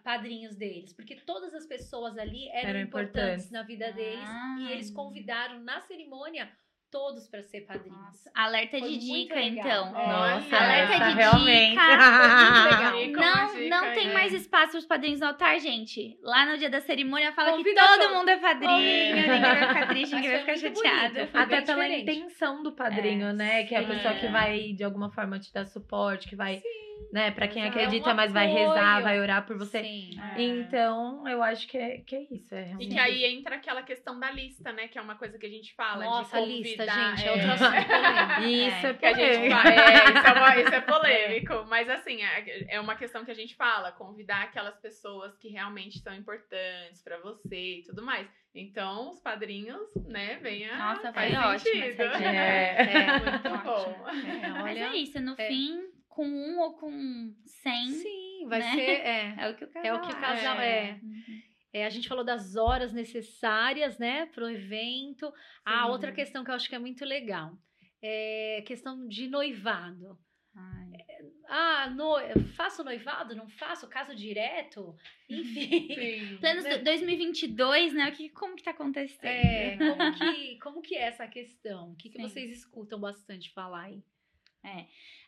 padrinhos 0.03 0.55
deles, 0.55 0.93
porque 0.93 1.15
todas 1.17 1.53
as 1.53 1.65
pessoas 1.67 2.17
ali 2.17 2.47
eram, 2.49 2.69
Eram 2.69 2.79
importantes, 2.81 3.45
importantes. 3.45 3.51
na 3.51 3.61
vida 3.63 3.91
deles 3.91 4.23
Ah. 4.27 4.55
e 4.59 4.71
eles 4.71 4.89
convidaram 4.89 5.59
na 5.59 5.81
cerimônia 5.81 6.51
todos 6.91 7.27
para 7.27 7.41
ser 7.43 7.61
padrinhos. 7.61 7.97
Nossa, 7.97 8.31
alerta 8.35 8.77
Foi 8.79 8.89
de 8.89 8.97
dica, 8.97 9.35
legal. 9.35 9.49
então. 9.91 9.99
É. 9.99 10.07
Nossa, 10.07 10.55
Alerta 10.57 10.93
essa 10.95 11.05
de 11.09 11.13
realmente. 11.15 11.69
dica, 11.71 13.21
Não, 13.21 13.55
dica 13.55 13.69
não 13.69 13.93
tem 13.93 14.13
mais 14.13 14.33
espaço 14.33 14.71
pros 14.73 14.85
padrinhos 14.85 15.19
no 15.19 15.27
altar, 15.27 15.59
gente. 15.59 16.17
Lá 16.21 16.45
no 16.45 16.57
dia 16.57 16.69
da 16.69 16.81
cerimônia 16.81 17.31
fala 17.31 17.51
Convida 17.51 17.81
que 17.81 17.87
todo 17.87 17.99
todo- 18.01 18.13
mundo 18.15 18.29
é 18.29 18.37
padrinho, 18.37 18.71
É. 18.71 19.13
ninguém 19.13 19.41
vai 19.41 19.67
ficar 19.67 19.87
triste, 19.87 20.15
ninguém 20.15 20.31
vai 20.31 20.43
foi 20.45 20.57
ficar 20.57 20.69
chateado. 20.75 21.13
bonito, 21.15 21.35
Até 21.37 21.61
pela 21.61 21.83
diferente. 21.83 22.01
intenção 22.01 22.63
do 22.63 22.71
padrinho, 22.73 23.27
É, 23.27 23.33
né? 23.33 23.63
Que 23.65 23.75
é 23.75 23.79
a 23.79 23.81
sim. 23.81 23.87
pessoa 23.87 24.13
que 24.15 24.27
vai, 24.27 24.73
de 24.73 24.83
alguma 24.83 25.09
forma, 25.11 25.39
te 25.39 25.51
dar 25.53 25.65
suporte, 25.65 26.27
que 26.27 26.35
vai, 26.35 26.61
né? 27.11 27.31
Pra 27.31 27.47
quem 27.47 27.63
Exato. 27.63 27.77
acredita, 27.79 28.09
É 28.09 28.13
um 28.13 28.15
mas 28.15 28.31
vai 28.31 28.47
rezar, 28.47 29.01
vai 29.01 29.19
orar 29.19 29.45
por 29.45 29.57
você. 29.57 29.81
Sim. 29.83 30.11
É. 30.35 30.41
Então, 30.41 31.27
eu 31.27 31.41
acho 31.43 31.67
que 31.67 31.77
é, 31.77 31.97
que 31.99 32.15
é 32.15 32.21
isso. 32.31 32.53
É 32.53 32.61
E 32.61 32.65
realmente 32.65 32.93
que 32.93 32.99
aí 32.99 33.25
entra 33.25 33.55
aquela 33.55 33.81
questão 33.83 34.19
da 34.19 34.31
lista, 34.31 34.71
né? 34.71 34.87
Que 34.87 34.97
é 34.97 35.01
uma 35.01 35.15
coisa 35.15 35.37
que 35.37 35.45
a 35.45 35.49
gente 35.49 35.73
fala. 35.75 36.03
Nossa, 36.05 36.37
de 36.37 36.43
a 36.43 36.45
lista, 36.45 36.85
convidar, 36.85 37.15
gente, 37.17 37.27
é 37.27 37.31
outro 37.31 37.51
assunto 37.51 37.87
polêmico. 37.87 38.41
Isso 38.51 38.87
é, 38.87 38.93
Que 38.93 39.05
a 39.05 39.13
gente 39.13 39.37
polêmico. 39.37 39.61
fala, 39.61 39.73
é, 39.73 40.03
isso, 40.11 40.27
é 40.27 40.31
uma- 40.33 40.57
isso 40.61 40.75
é 40.75 40.81
polêmico, 40.81 41.65
mas 41.67 41.89
assim, 41.89 42.23
é, 42.23 42.75
é 42.75 42.79
uma 42.79 42.95
questão 42.95 43.23
que 43.25 43.31
a 43.31 43.35
gente 43.35 43.55
fala, 43.55 43.91
convidar 43.91 44.43
aquelas 44.43 44.77
pessoas 44.79 45.35
que 45.37 45.49
realmente 45.49 45.99
são 45.99 46.13
importantes 46.15 47.01
pra 47.03 47.17
você 47.19 47.79
e 47.79 47.83
tudo 47.83 48.01
mais. 48.03 48.27
Então, 48.53 49.11
os 49.11 49.19
padrinhos, 49.21 49.81
né, 50.07 50.37
venha. 50.41 50.75
Nossa, 50.77 51.13
faz 51.13 51.33
foi 51.33 51.73
dica. 51.73 52.11
É. 52.21 52.81
É, 52.81 53.19
muito 53.19 53.63
bom. 53.63 54.07
É, 54.09 54.49
Mas 54.49 54.63
olha, 54.63 54.79
é 54.87 54.95
isso, 54.97 55.19
no 55.21 55.35
é. 55.37 55.47
fim, 55.47 55.79
com 56.11 56.25
um 56.27 56.59
ou 56.59 56.73
com 56.73 57.33
cem. 57.45 57.87
Sim, 57.89 58.45
vai 58.47 58.59
né? 58.59 58.71
ser. 58.75 59.01
É. 59.01 59.35
É 59.39 59.49
o 59.49 59.55
que 59.55 59.63
o 59.65 59.67
casal 59.69 59.85
É 59.85 59.93
o 59.93 60.01
que 60.01 60.11
o 60.11 60.19
casal 60.19 60.53
acha. 60.57 60.63
é. 60.65 60.99
Uhum. 61.01 61.41
É, 61.73 61.85
a 61.85 61.89
gente 61.89 62.09
falou 62.09 62.23
das 62.25 62.55
horas 62.57 62.91
necessárias, 62.91 63.97
né, 63.97 64.25
pro 64.27 64.49
evento. 64.49 65.31
Ah, 65.65 65.85
Sim. 65.85 65.91
outra 65.91 66.11
questão 66.11 66.43
que 66.43 66.51
eu 66.51 66.55
acho 66.55 66.67
que 66.67 66.75
é 66.75 66.79
muito 66.79 67.05
legal. 67.05 67.57
É 68.03 68.61
questão 68.67 69.07
de 69.07 69.27
noivado. 69.29 70.17
Ai. 70.53 70.91
Ah, 71.47 71.89
no, 71.89 72.15
faço 72.55 72.83
noivado? 72.83 73.35
Não 73.35 73.47
faço? 73.47 73.87
Caso 73.87 74.13
direto? 74.13 74.93
Enfim. 75.29 75.87
Sim. 75.95 76.37
Planos 76.41 76.63
Né? 76.65 76.77
do 76.77 76.83
2022, 76.83 77.93
né? 77.93 78.09
O 78.09 78.11
que, 78.11 78.29
como 78.29 78.55
que 78.55 78.63
tá 78.63 78.71
acontecendo? 78.71 79.25
É, 79.25 79.77
como 79.77 80.13
que, 80.17 80.59
como 80.59 80.81
que 80.81 80.95
é 80.95 81.03
essa 81.03 81.25
questão? 81.27 81.91
O 81.91 81.95
que, 81.95 82.09
que 82.09 82.21
vocês 82.21 82.51
escutam 82.51 82.99
bastante 82.99 83.49
falar 83.53 83.83
aí? 83.83 84.03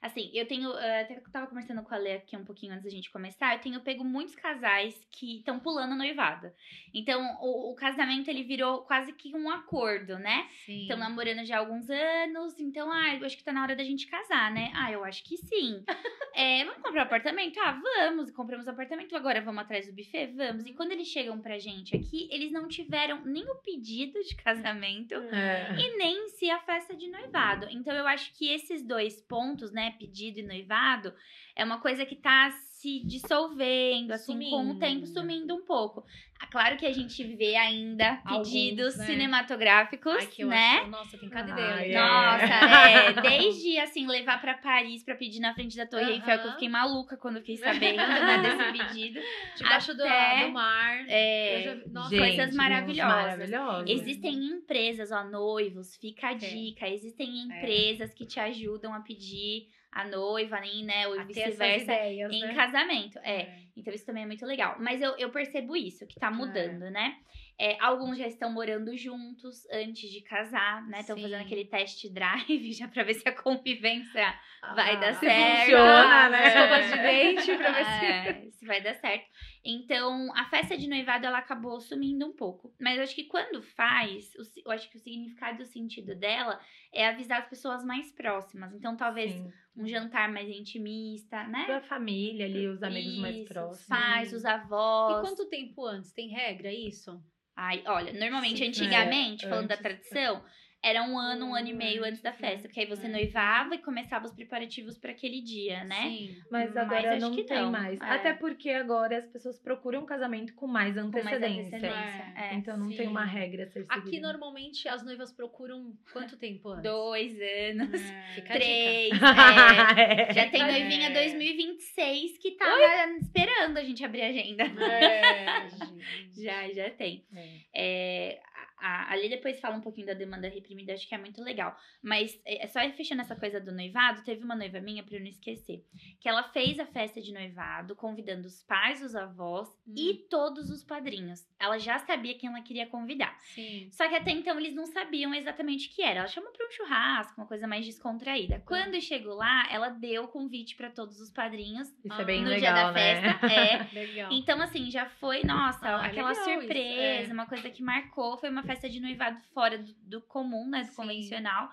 Assim, 0.02 0.30
eu 0.34 0.46
tenho. 0.46 0.70
eh, 0.78 1.02
Até 1.02 1.16
que 1.16 1.22
eu 1.28 1.32
tava 1.32 1.48
conversando 1.48 1.82
com 1.82 1.94
a 1.94 1.98
Lê 1.98 2.14
aqui 2.16 2.36
um 2.36 2.44
pouquinho 2.44 2.74
antes 2.74 2.84
da 2.84 2.90
gente 2.90 3.10
começar. 3.10 3.56
Eu 3.56 3.62
tenho 3.62 3.80
pego 3.82 4.04
muitos 4.04 4.36
casais 4.36 5.08
que 5.10 5.38
estão 5.38 5.60
pulando 5.60 5.94
a 5.94 5.96
noivada. 5.96 6.54
Então, 6.94 7.38
o, 7.42 7.72
o 7.72 7.76
casamento 7.76 8.28
ele 8.30 8.44
virou 8.44 8.82
quase 8.82 9.14
que 9.14 9.34
um 9.36 9.50
acordo, 9.50 10.20
né? 10.20 10.48
Sim. 10.66 10.82
Estão 10.82 10.98
namorando 10.98 11.46
já 11.46 11.56
há 11.56 11.60
alguns 11.60 11.90
anos, 11.90 12.60
então, 12.60 12.92
ah, 12.92 13.16
eu 13.16 13.26
acho 13.26 13.38
que 13.38 13.44
tá 13.44 13.54
na 13.54 13.64
hora 13.64 13.76
da 13.78 13.84
gente 13.84 14.06
casar, 14.08 14.52
né? 14.52 14.72
Ah, 14.76 14.92
eu 14.92 15.04
acho 15.06 15.24
que 15.24 15.38
sim. 15.38 15.84
É, 16.36 16.66
vamos 16.66 16.82
comprar 16.82 17.02
um 17.04 17.06
apartamento? 17.06 17.60
Ah, 17.60 17.80
vamos, 17.80 18.32
compramos 18.32 18.66
um 18.66 18.72
apartamento, 18.72 19.16
agora 19.16 19.40
vamos 19.40 19.62
atrás 19.62 19.86
do 19.86 19.94
buffet? 19.94 20.34
Vamos. 20.36 20.66
E 20.66 20.74
quando 20.74 20.92
eles 20.92 21.08
chegam 21.08 21.40
pra 21.40 21.60
gente 21.60 21.96
aqui, 21.96 22.28
eles 22.32 22.52
não 22.52 22.68
tiveram 22.68 23.24
nem 23.24 23.44
o 23.48 23.56
pedido 23.58 24.20
de 24.20 24.36
casamento 24.38 25.14
É. 25.14 25.76
e 25.78 25.96
nem 25.96 26.26
em 26.26 26.30
si 26.30 26.50
a 26.50 26.58
festa 26.60 26.96
de 26.96 27.08
noivado. 27.08 27.68
Então 27.70 27.94
eu 27.96 28.08
acho 28.08 28.34
que 28.34 28.50
esses 28.52 28.82
dois 28.84 29.22
pontos, 29.28 29.72
né, 29.72 29.92
pedido 30.00 30.40
e 30.40 30.44
noivado, 30.44 31.14
é 31.56 31.64
uma 31.64 31.80
coisa 31.80 32.06
que 32.06 32.16
tá 32.16 32.52
se 32.84 33.00
dissolvendo, 33.06 34.12
assim, 34.12 34.34
com 34.34 34.58
o 34.58 34.60
Sumindo. 34.68 34.80
tempo, 34.80 35.08
sumindo 35.08 35.56
um 35.56 35.62
pouco. 35.66 36.04
Ah, 36.40 36.48
Claro 36.48 36.76
que 36.76 36.86
a 36.86 36.92
gente 36.92 37.24
vê 37.24 37.56
ainda 37.56 38.22
Alguns, 38.26 38.50
pedidos 38.52 38.98
né? 38.98 39.06
cinematográficos, 39.06 40.14
Ai, 40.20 40.28
que 40.28 40.42
eu 40.44 40.50
né? 40.50 40.80
acho, 40.82 40.90
nossa, 40.90 41.18
tem 41.18 41.30
cada 41.30 41.52
ideia. 41.54 41.98
é. 41.98 41.98
Nossa, 41.98 42.90
é, 42.90 43.14
desde 43.22 43.80
assim, 43.80 44.06
levar 44.06 44.42
pra 44.42 44.56
Paris 44.56 45.02
pra 45.04 45.16
pedir 45.16 45.40
na 45.40 45.54
frente 45.54 45.78
da 45.78 45.86
Torre 45.88 46.12
Eiffel, 46.12 46.40
que 46.42 46.48
eu 46.48 46.52
fiquei 46.52 46.68
maluca 46.68 47.16
quando 47.16 47.38
fiquei 47.40 47.56
sabendo 47.56 47.96
né, 47.98 48.42
desse 48.44 48.72
pedido. 48.94 49.20
Debaixo 49.56 49.94
do, 49.96 50.04
até- 50.04 50.46
do 50.46 50.52
mar. 50.52 51.06
É, 51.08 51.62
já- 51.64 51.90
nossa, 51.92 52.10
Gente, 52.10 52.20
coisas 52.20 52.56
maravilhosas. 52.56 53.50
Existem 53.88 54.34
empresas, 54.46 55.12
ó, 55.14 55.24
noivos, 55.24 55.96
fica 55.96 56.28
a 56.28 56.32
É. 56.32 56.36
dica. 56.36 56.90
Existem 56.90 57.44
empresas 57.44 58.14
que 58.14 58.26
te 58.26 58.40
ajudam 58.42 58.94
a 58.94 59.00
pedir 59.00 59.70
a 59.94 60.06
noiva, 60.06 60.60
nem, 60.60 60.84
né, 60.84 61.08
ou 61.08 61.26
vice-versa, 61.26 61.94
em 61.94 62.42
né? 62.42 62.54
casamento. 62.54 63.20
É. 63.20 63.58
Então 63.76 63.94
isso 63.94 64.06
também 64.06 64.24
é 64.24 64.28
muito 64.28 64.46
legal. 64.46 64.76
Mas 64.80 65.02
eu, 65.02 65.16
eu 65.18 65.30
percebo 65.30 65.76
isso, 65.76 66.06
que 66.08 66.20
tá 66.20 66.30
mudando, 66.30 66.90
né? 66.92 67.18
É, 67.60 67.78
alguns 67.80 68.18
já 68.18 68.26
estão 68.28 68.52
morando 68.52 68.98
juntos 68.98 69.68
antes 69.72 70.10
de 70.10 70.22
casar, 70.22 70.88
né? 70.88 71.02
Estão 71.02 71.16
fazendo 71.16 71.42
aquele 71.42 71.66
test 71.66 72.08
drive 72.12 72.74
já 72.74 72.88
pra 72.88 73.04
ver 73.04 73.14
se 73.14 73.30
a 73.30 73.32
convivência 73.32 74.34
vai 74.76 75.00
dar 75.00 75.10
Ah, 75.10 75.14
certo. 75.14 75.60
funciona, 75.60 76.30
né? 76.30 76.82
De 76.82 76.98
dente 76.98 77.58
pra 77.58 77.72
ver 77.72 77.86
se... 77.86 78.06
É, 78.06 78.52
se 78.52 78.66
vai 78.66 78.82
dar 78.82 78.96
certo. 78.96 79.26
Então, 79.64 80.36
a 80.36 80.46
festa 80.46 80.76
de 80.76 80.88
noivado, 80.88 81.26
ela 81.28 81.38
acabou 81.38 81.80
sumindo 81.80 82.26
um 82.26 82.34
pouco. 82.34 82.74
Mas 82.80 82.98
eu 82.98 83.04
acho 83.04 83.16
que 83.16 83.26
quando 83.26 83.62
faz, 83.62 84.32
eu 84.66 84.72
acho 84.72 84.90
que 84.90 84.98
o 84.98 85.00
significado 85.00 85.62
e 85.62 85.64
o 85.64 85.68
sentido 85.68 86.16
dela 86.16 86.60
é 86.94 87.08
avisar 87.08 87.42
as 87.42 87.50
pessoas 87.50 87.84
mais 87.84 88.12
próximas. 88.12 88.74
Então, 88.74 88.96
talvez 88.96 89.32
Sim. 89.34 89.52
um 89.76 89.88
jantar 89.88 90.32
mais 90.32 90.48
intimista, 90.50 91.44
né? 91.46 91.66
A 91.74 91.82
família 91.82 92.46
ali, 92.46 92.68
os 92.68 92.84
amigos 92.84 93.18
mais 93.18 93.36
Isso, 93.36 93.46
próximos. 93.46 93.82
Os 93.82 93.88
pais, 93.88 94.34
os 94.34 94.44
E 94.44 94.48
avós. 94.48 95.22
quanto 95.22 95.50
tempo 95.50 95.86
antes? 95.86 96.12
Tem 96.12 96.30
regra 96.30 96.72
isso? 96.72 97.22
Ai, 97.56 97.84
olha, 97.86 98.14
normalmente, 98.14 98.60
Sim, 98.60 98.68
antigamente, 98.70 99.46
é, 99.46 99.50
falando 99.50 99.68
da 99.68 99.74
antes. 99.74 99.84
tradição, 99.84 100.44
era 100.84 101.02
um 101.04 101.18
ano, 101.18 101.48
um 101.48 101.56
ano 101.56 101.70
e 101.70 101.74
meio 101.74 102.04
antes 102.04 102.22
da 102.22 102.30
Antes, 102.32 102.42
né? 102.42 102.50
festa. 102.50 102.68
Porque 102.68 102.82
aí 102.82 102.86
você 102.86 103.06
É. 103.08 103.10
noivava 103.10 103.74
e 103.76 103.78
começava 103.78 104.26
os 104.26 104.34
preparativos 104.34 104.98
para 104.98 105.12
aquele 105.12 105.42
dia, 105.42 105.84
né? 105.86 106.02
Sim. 106.10 106.36
Mas 106.52 106.74
Mas 106.74 106.78
agora 106.78 107.12
acho 107.14 107.22
não 107.22 107.32
que 107.34 107.44
tem 107.44 107.58
não, 107.62 107.72
mais. 107.72 108.00
é. 108.02 108.06
Até 108.06 108.34
porque 108.34 108.70
agora 108.70 109.18
as 109.18 109.26
pessoas 109.28 109.58
procuram 109.60 110.02
um 110.02 110.06
casamento 110.06 110.54
com 110.56 110.68
mais 110.68 110.94
Com 110.96 111.02
mais 111.04 111.16
antecedência. 111.16 111.78
antecedência. 111.78 112.34
É. 112.36 112.54
Então 112.56 112.76
não 112.78 112.90
sim. 112.90 112.98
tem 112.98 113.08
uma 113.08 113.24
regra 113.26 113.64
a 113.64 113.68
ser 113.68 113.82
seguida. 113.84 113.96
Aqui, 113.96 114.20
normalmente, 114.20 114.88
as 114.90 115.04
noivas 115.04 115.32
procuram 115.32 115.94
quanto 116.12 116.38
tempo 116.38 116.70
antes? 116.70 116.84
Dois 116.84 117.32
anos, 117.70 118.02
Fica 118.36 118.54
a 118.54 118.58
dica. 118.58 118.60
três, 118.60 119.12
é. 119.98 120.30
É. 120.30 120.34
Já 120.34 120.50
tem 120.50 120.62
É. 120.62 120.66
noivinha 120.72 121.12
2026 121.12 122.38
que 122.38 122.52
tava 122.52 122.82
esperando 123.22 123.78
a 123.78 123.84
gente 123.84 124.04
abrir 124.04 124.22
a 124.24 124.28
agenda. 124.28 124.64
É, 124.64 125.70
gente. 125.70 126.44
Já, 126.44 126.68
já 126.74 126.90
tem. 126.90 127.24
É. 127.34 127.48
É, 127.74 128.40
a, 128.84 129.12
ali 129.14 129.30
depois 129.30 129.60
fala 129.60 129.76
um 129.78 129.82
pouquinho 129.82 130.08
da 130.08 130.14
demanda 130.14 130.48
reprimida, 130.50 130.94
acho 130.94 131.08
que 131.08 131.16
é 131.16 131.18
muito 131.18 131.42
legal. 131.42 131.76
Mas 132.02 132.40
é, 132.46 132.68
só 132.68 132.80
fechando 132.92 133.22
essa 133.22 133.36
coisa 133.36 133.60
do 133.62 133.72
noivado, 133.72 134.24
teve 134.24 134.44
uma 134.44 134.56
noiva 134.56 134.80
minha, 134.80 135.04
pra 135.04 135.16
eu 135.16 135.22
não 135.22 135.28
esquecer, 135.28 135.84
que 136.20 136.28
ela 136.28 136.44
fez 136.44 136.80
a 136.80 136.86
festa 136.86 137.22
de 137.22 137.32
noivado, 137.34 137.96
convidando 137.96 138.48
os 138.48 138.62
pais, 138.64 139.02
os 139.02 139.16
avós 139.16 139.70
Hum. 139.88 139.94
e 139.98 140.14
todos 140.30 140.70
os 140.70 140.84
padrinhos. 140.84 141.42
Ela 141.60 141.78
já 141.78 141.98
sabia 142.00 142.38
quem 142.38 142.50
ela 142.50 142.62
queria 142.62 142.86
convidar. 142.88 143.38
Sim. 143.40 143.90
Só 143.92 144.08
que 144.10 144.16
até 144.16 144.32
então 144.32 144.60
eles 144.60 144.74
não 144.76 144.86
sabiam 144.86 145.34
exatamente 145.34 145.88
o 145.88 145.92
que 145.92 146.02
era. 146.02 146.20
Ela 146.20 146.28
chamou 146.28 146.52
pra 146.52 146.66
um 146.68 146.72
churrasco, 146.72 147.40
uma 147.40 147.48
coisa 147.48 147.66
mais 147.68 147.86
descontraída. 147.86 148.62
Quando 148.66 149.00
chegou 149.02 149.36
lá, 149.36 149.68
ela 149.72 149.90
deu 149.90 150.24
o 150.26 150.28
convite 150.28 150.76
pra 150.76 150.90
todos 150.90 151.20
os 151.22 151.32
padrinhos 151.32 151.88
Isso 152.04 152.22
é 152.22 152.26
bem 152.26 152.42
no 152.44 152.50
legal, 152.50 152.74
dia 152.74 152.84
da 152.86 152.92
né? 152.92 153.24
festa. 153.40 153.48
É. 153.54 153.84
Legal. 153.94 154.32
Então, 154.32 154.62
assim, 154.62 154.90
já 154.92 155.06
foi, 155.06 155.44
nossa, 155.44 155.88
Ah, 155.88 156.06
aquela 156.06 156.30
legal 156.30 156.32
isso, 156.32 156.44
surpresa, 156.44 157.30
é. 157.32 157.34
uma 157.34 157.46
coisa 157.46 157.70
que 157.70 157.82
marcou. 157.84 158.38
Foi 158.38 158.50
uma 158.50 158.62
festa 158.64 158.73
de 158.90 159.00
noivado 159.00 159.40
fora 159.54 159.78
do, 159.78 159.94
do 159.94 160.22
comum, 160.22 160.70
né? 160.70 160.84
Do 160.84 160.88
Sim. 160.90 160.96
convencional. 160.96 161.72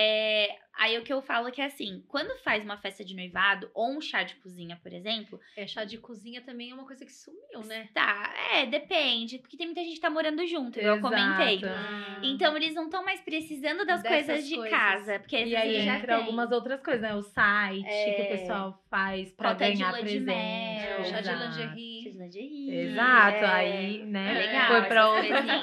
É, 0.00 0.54
aí 0.78 0.96
o 0.96 1.02
que 1.02 1.12
eu 1.12 1.20
falo 1.20 1.48
é 1.48 1.50
que 1.50 1.60
assim, 1.60 2.04
quando 2.06 2.38
faz 2.44 2.62
uma 2.62 2.76
festa 2.78 3.04
de 3.04 3.16
noivado 3.16 3.68
ou 3.74 3.90
um 3.96 4.00
chá 4.00 4.22
de 4.22 4.36
cozinha, 4.36 4.78
por 4.80 4.92
exemplo, 4.92 5.40
É, 5.56 5.66
chá 5.66 5.82
de 5.84 5.98
cozinha 5.98 6.40
também 6.40 6.70
é 6.70 6.74
uma 6.74 6.86
coisa 6.86 7.04
que 7.04 7.12
sumiu, 7.12 7.62
né? 7.66 7.88
tá, 7.92 8.32
é, 8.54 8.64
depende, 8.66 9.38
porque 9.38 9.56
tem 9.56 9.66
muita 9.66 9.82
gente 9.82 9.94
que 9.96 10.00
tá 10.00 10.08
morando 10.10 10.46
junto, 10.46 10.78
igual 10.78 10.96
eu 10.96 11.02
comentei. 11.02 11.56
Exato. 11.56 11.66
Ah. 11.76 12.20
Então 12.22 12.56
eles 12.56 12.74
não 12.76 12.84
estão 12.84 13.04
mais 13.04 13.20
precisando 13.22 13.84
das 13.84 14.02
Dessas 14.02 14.26
coisas 14.26 14.48
de 14.48 14.54
coisas. 14.54 14.70
casa, 14.78 15.18
porque 15.18 15.36
às 15.36 15.42
E 15.48 15.50
vezes 15.50 15.58
aí 15.78 15.84
já 15.84 15.96
entra 15.96 16.06
tem. 16.14 16.16
algumas 16.16 16.52
outras 16.52 16.80
coisas, 16.80 17.02
né? 17.02 17.14
O 17.16 17.22
site 17.22 17.82
que 17.84 17.90
É. 18.22 18.24
o 18.24 18.38
pessoal 18.38 18.84
faz 18.88 19.32
pra 19.32 19.50
Cota 19.54 19.64
de 19.72 19.78
ganhar 19.78 19.92
de 19.94 20.00
presente. 20.00 20.24
mel. 20.24 21.04
chá 21.04 21.20
de 21.20 21.28
Exato. 21.28 21.28
Chá 21.28 21.32
de 21.32 21.60
lingerie. 21.74 22.10
lingerie. 22.12 22.70
Exato, 22.92 23.44
é. 23.44 23.46
aí, 23.46 24.04
né? 24.04 24.30
É 24.30 24.46
legal, 24.46 24.66
foi 24.68 24.82
pra 24.88 25.08
outra. 25.10 25.42
né? 25.42 25.58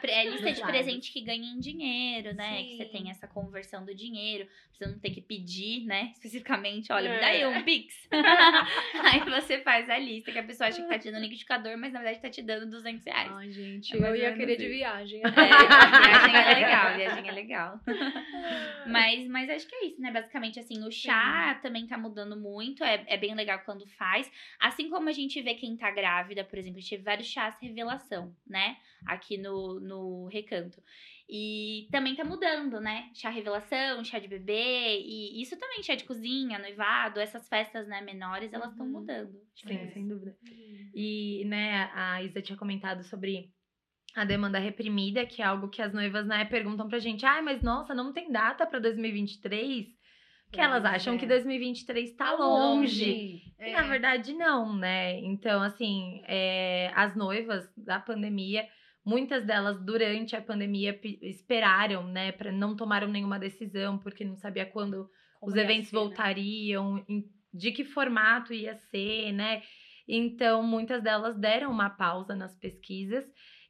É 0.10 0.24
lista 0.30 0.52
de 0.52 0.60
presente 0.62 1.12
que 1.12 1.20
ganha 1.20 1.44
em 1.52 1.58
dinheiro, 1.58 2.34
né? 2.34 2.62
Que 2.62 2.76
você 2.76 2.84
Sim. 2.86 2.90
tem 2.90 3.10
essa 3.10 3.26
conversão 3.50 3.84
do 3.84 3.94
dinheiro. 3.94 4.46
Pra 4.46 4.86
você 4.86 4.94
não 4.94 4.98
ter 4.98 5.10
que 5.10 5.20
pedir, 5.20 5.84
né? 5.84 6.10
Especificamente, 6.14 6.90
olha, 6.92 7.12
me 7.12 7.20
dá 7.20 7.26
aí 7.26 7.42
É. 7.42 7.48
um 7.48 7.62
Pix. 7.62 7.94
aí 9.04 9.20
você 9.28 9.60
faz 9.60 9.90
a 9.90 9.98
lista, 9.98 10.32
que 10.32 10.38
a 10.38 10.42
pessoa 10.42 10.68
acha 10.68 10.80
que 10.80 10.88
tá 10.88 10.98
te 10.98 11.10
dando 11.10 11.20
liquidificador, 11.22 11.76
mas 11.76 11.92
na 11.92 12.00
verdade 12.00 12.22
tá 12.22 12.30
te 12.30 12.40
dando 12.40 12.70
200 12.70 13.04
reais. 13.04 13.30
Ai, 13.32 13.50
gente, 13.50 13.92
É 13.92 13.96
eu 13.96 14.00
mais 14.00 14.14
ou 14.14 14.18
ia 14.20 14.32
querer 14.34 14.56
de 14.56 14.68
viagem. 14.68 15.20
É, 15.22 15.30
viagem 15.30 16.36
é 16.36 16.54
legal, 16.54 16.96
viagem 16.96 17.28
é 17.28 17.32
legal. 17.32 17.80
Mas, 18.86 19.26
mas 19.28 19.48
acho 19.50 19.68
que 19.68 19.74
é 19.74 19.86
isso, 19.86 20.00
né? 20.00 20.10
Basicamente, 20.10 20.58
assim, 20.58 20.82
o 20.84 20.90
chá 20.90 21.58
também 21.62 21.86
tá 21.86 21.98
mudando 21.98 22.36
muito. 22.36 22.82
É, 22.82 23.04
é 23.06 23.16
bem 23.16 23.34
legal 23.34 23.60
quando 23.64 23.86
faz. 23.86 24.30
Assim 24.58 24.88
como 24.88 25.08
a 25.08 25.12
gente 25.12 25.40
vê 25.42 25.54
quem 25.54 25.76
tá 25.76 25.90
grávida, 25.90 26.42
por 26.44 26.58
exemplo, 26.58 26.78
a 26.78 26.80
gente 26.80 26.90
teve 26.90 27.02
vários 27.02 27.28
chás 27.28 27.54
revelação, 27.60 28.34
né? 28.46 28.76
Aqui 29.06 29.36
no, 29.36 29.78
no 29.80 30.26
recanto. 30.28 30.82
E 31.32 31.86
também 31.92 32.16
tá 32.16 32.24
mudando, 32.24 32.80
né? 32.80 33.08
Chá 33.14 33.30
revelação, 33.30 34.02
chá 34.04 34.18
de 34.18 34.26
bebê. 34.26 35.00
E 35.00 35.40
isso 35.40 35.56
também, 35.56 35.80
chá 35.82 35.94
de 35.94 36.02
cozinha, 36.04 36.58
noivado, 36.58 37.20
essas 37.20 37.48
festas, 37.48 37.86
né, 37.86 38.00
menores, 38.00 38.52
elas 38.52 38.70
estão 38.72 38.84
Uhum. 38.86 38.92
mudando. 38.92 39.40
Sim, 39.54 39.74
É. 39.76 39.86
sem 39.92 40.08
dúvida. 40.08 40.36
E, 40.92 41.44
né, 41.46 41.88
a 41.94 42.20
Isa 42.22 42.42
tinha 42.42 42.58
comentado 42.58 43.04
sobre 43.04 43.48
a 44.16 44.24
demanda 44.24 44.58
reprimida, 44.58 45.24
que 45.24 45.40
é 45.40 45.44
algo 45.44 45.68
que 45.68 45.80
as 45.80 45.92
noivas, 45.94 46.26
né, 46.26 46.44
perguntam 46.46 46.88
pra 46.88 46.98
gente. 46.98 47.24
Ai, 47.24 47.42
mas 47.42 47.62
nossa, 47.62 47.94
não 47.94 48.12
tem 48.12 48.32
data 48.32 48.66
pra 48.66 48.80
2023? 48.80 49.86
Que 50.52 50.60
elas 50.60 50.84
acham 50.84 51.14
é. 51.14 51.16
que 51.18 51.26
2023 51.26 52.12
tá 52.16 52.32
longe. 52.32 53.04
E 53.08 53.52
É. 53.56 53.72
na 53.72 53.82
verdade, 53.82 54.32
não, 54.32 54.74
né? 54.76 55.20
Então, 55.20 55.62
assim, 55.62 56.22
é, 56.26 56.90
as 56.96 57.14
noivas 57.14 57.72
da 57.76 58.00
pandemia, 58.00 58.66
muitas 59.10 59.44
delas 59.44 59.76
durante 59.90 60.36
a 60.36 60.40
pandemia 60.50 60.92
pe- 61.02 61.18
esperaram, 61.22 62.02
né? 62.06 62.32
Pra, 62.32 62.50
não 62.52 62.76
tomaram 62.76 63.08
nenhuma 63.08 63.38
decisão, 63.38 63.98
porque 63.98 64.24
não 64.24 64.36
sabia 64.36 64.64
quando 64.66 65.08
Como 65.40 65.50
os 65.52 65.56
eventos 65.56 65.88
ser, 65.90 65.96
né? 65.96 66.00
voltariam, 66.02 67.04
em- 67.08 67.24
de 67.52 67.72
que 67.72 67.84
formato 67.84 68.54
ia 68.54 68.74
ser, 68.90 69.32
né? 69.32 69.62
Então, 70.08 70.62
muitas 70.62 71.02
delas 71.02 71.36
deram 71.36 71.70
uma 71.70 71.90
pausa 71.90 72.34
nas 72.34 72.56
pesquisas. 72.56 73.24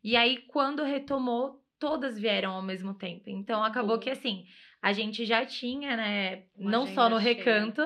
E 0.04 0.16
aí, 0.16 0.38
quando 0.48 0.82
retomou, 0.82 1.62
todas 1.78 2.18
vieram 2.18 2.52
ao 2.52 2.62
mesmo 2.62 2.92
tempo. 2.94 3.24
Então, 3.28 3.62
acabou 3.64 3.98
que, 3.98 4.10
assim, 4.10 4.44
a 4.82 4.92
gente 4.92 5.24
já 5.24 5.44
tinha, 5.46 5.96
né? 5.96 6.44
Uma 6.54 6.70
não 6.70 6.86
só 6.86 7.08
no 7.08 7.18
cheia. 7.20 7.34
recanto, 7.34 7.82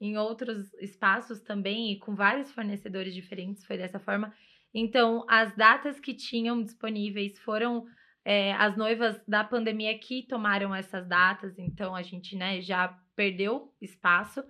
em 0.00 0.16
outros 0.18 0.72
espaços 0.74 1.40
também 1.40 1.92
e 1.92 1.98
com 1.98 2.14
vários 2.14 2.50
fornecedores 2.52 3.14
diferentes, 3.14 3.64
foi 3.64 3.76
dessa 3.78 3.98
forma. 3.98 4.32
Então, 4.78 5.24
as 5.26 5.56
datas 5.56 5.98
que 5.98 6.12
tinham 6.12 6.62
disponíveis 6.62 7.38
foram 7.38 7.86
é, 8.22 8.52
as 8.52 8.76
noivas 8.76 9.18
da 9.26 9.42
pandemia 9.42 9.98
que 9.98 10.26
tomaram 10.26 10.74
essas 10.74 11.08
datas, 11.08 11.58
então 11.58 11.94
a 11.94 12.02
gente 12.02 12.36
né, 12.36 12.60
já 12.60 12.94
perdeu 13.16 13.72
espaço. 13.80 14.44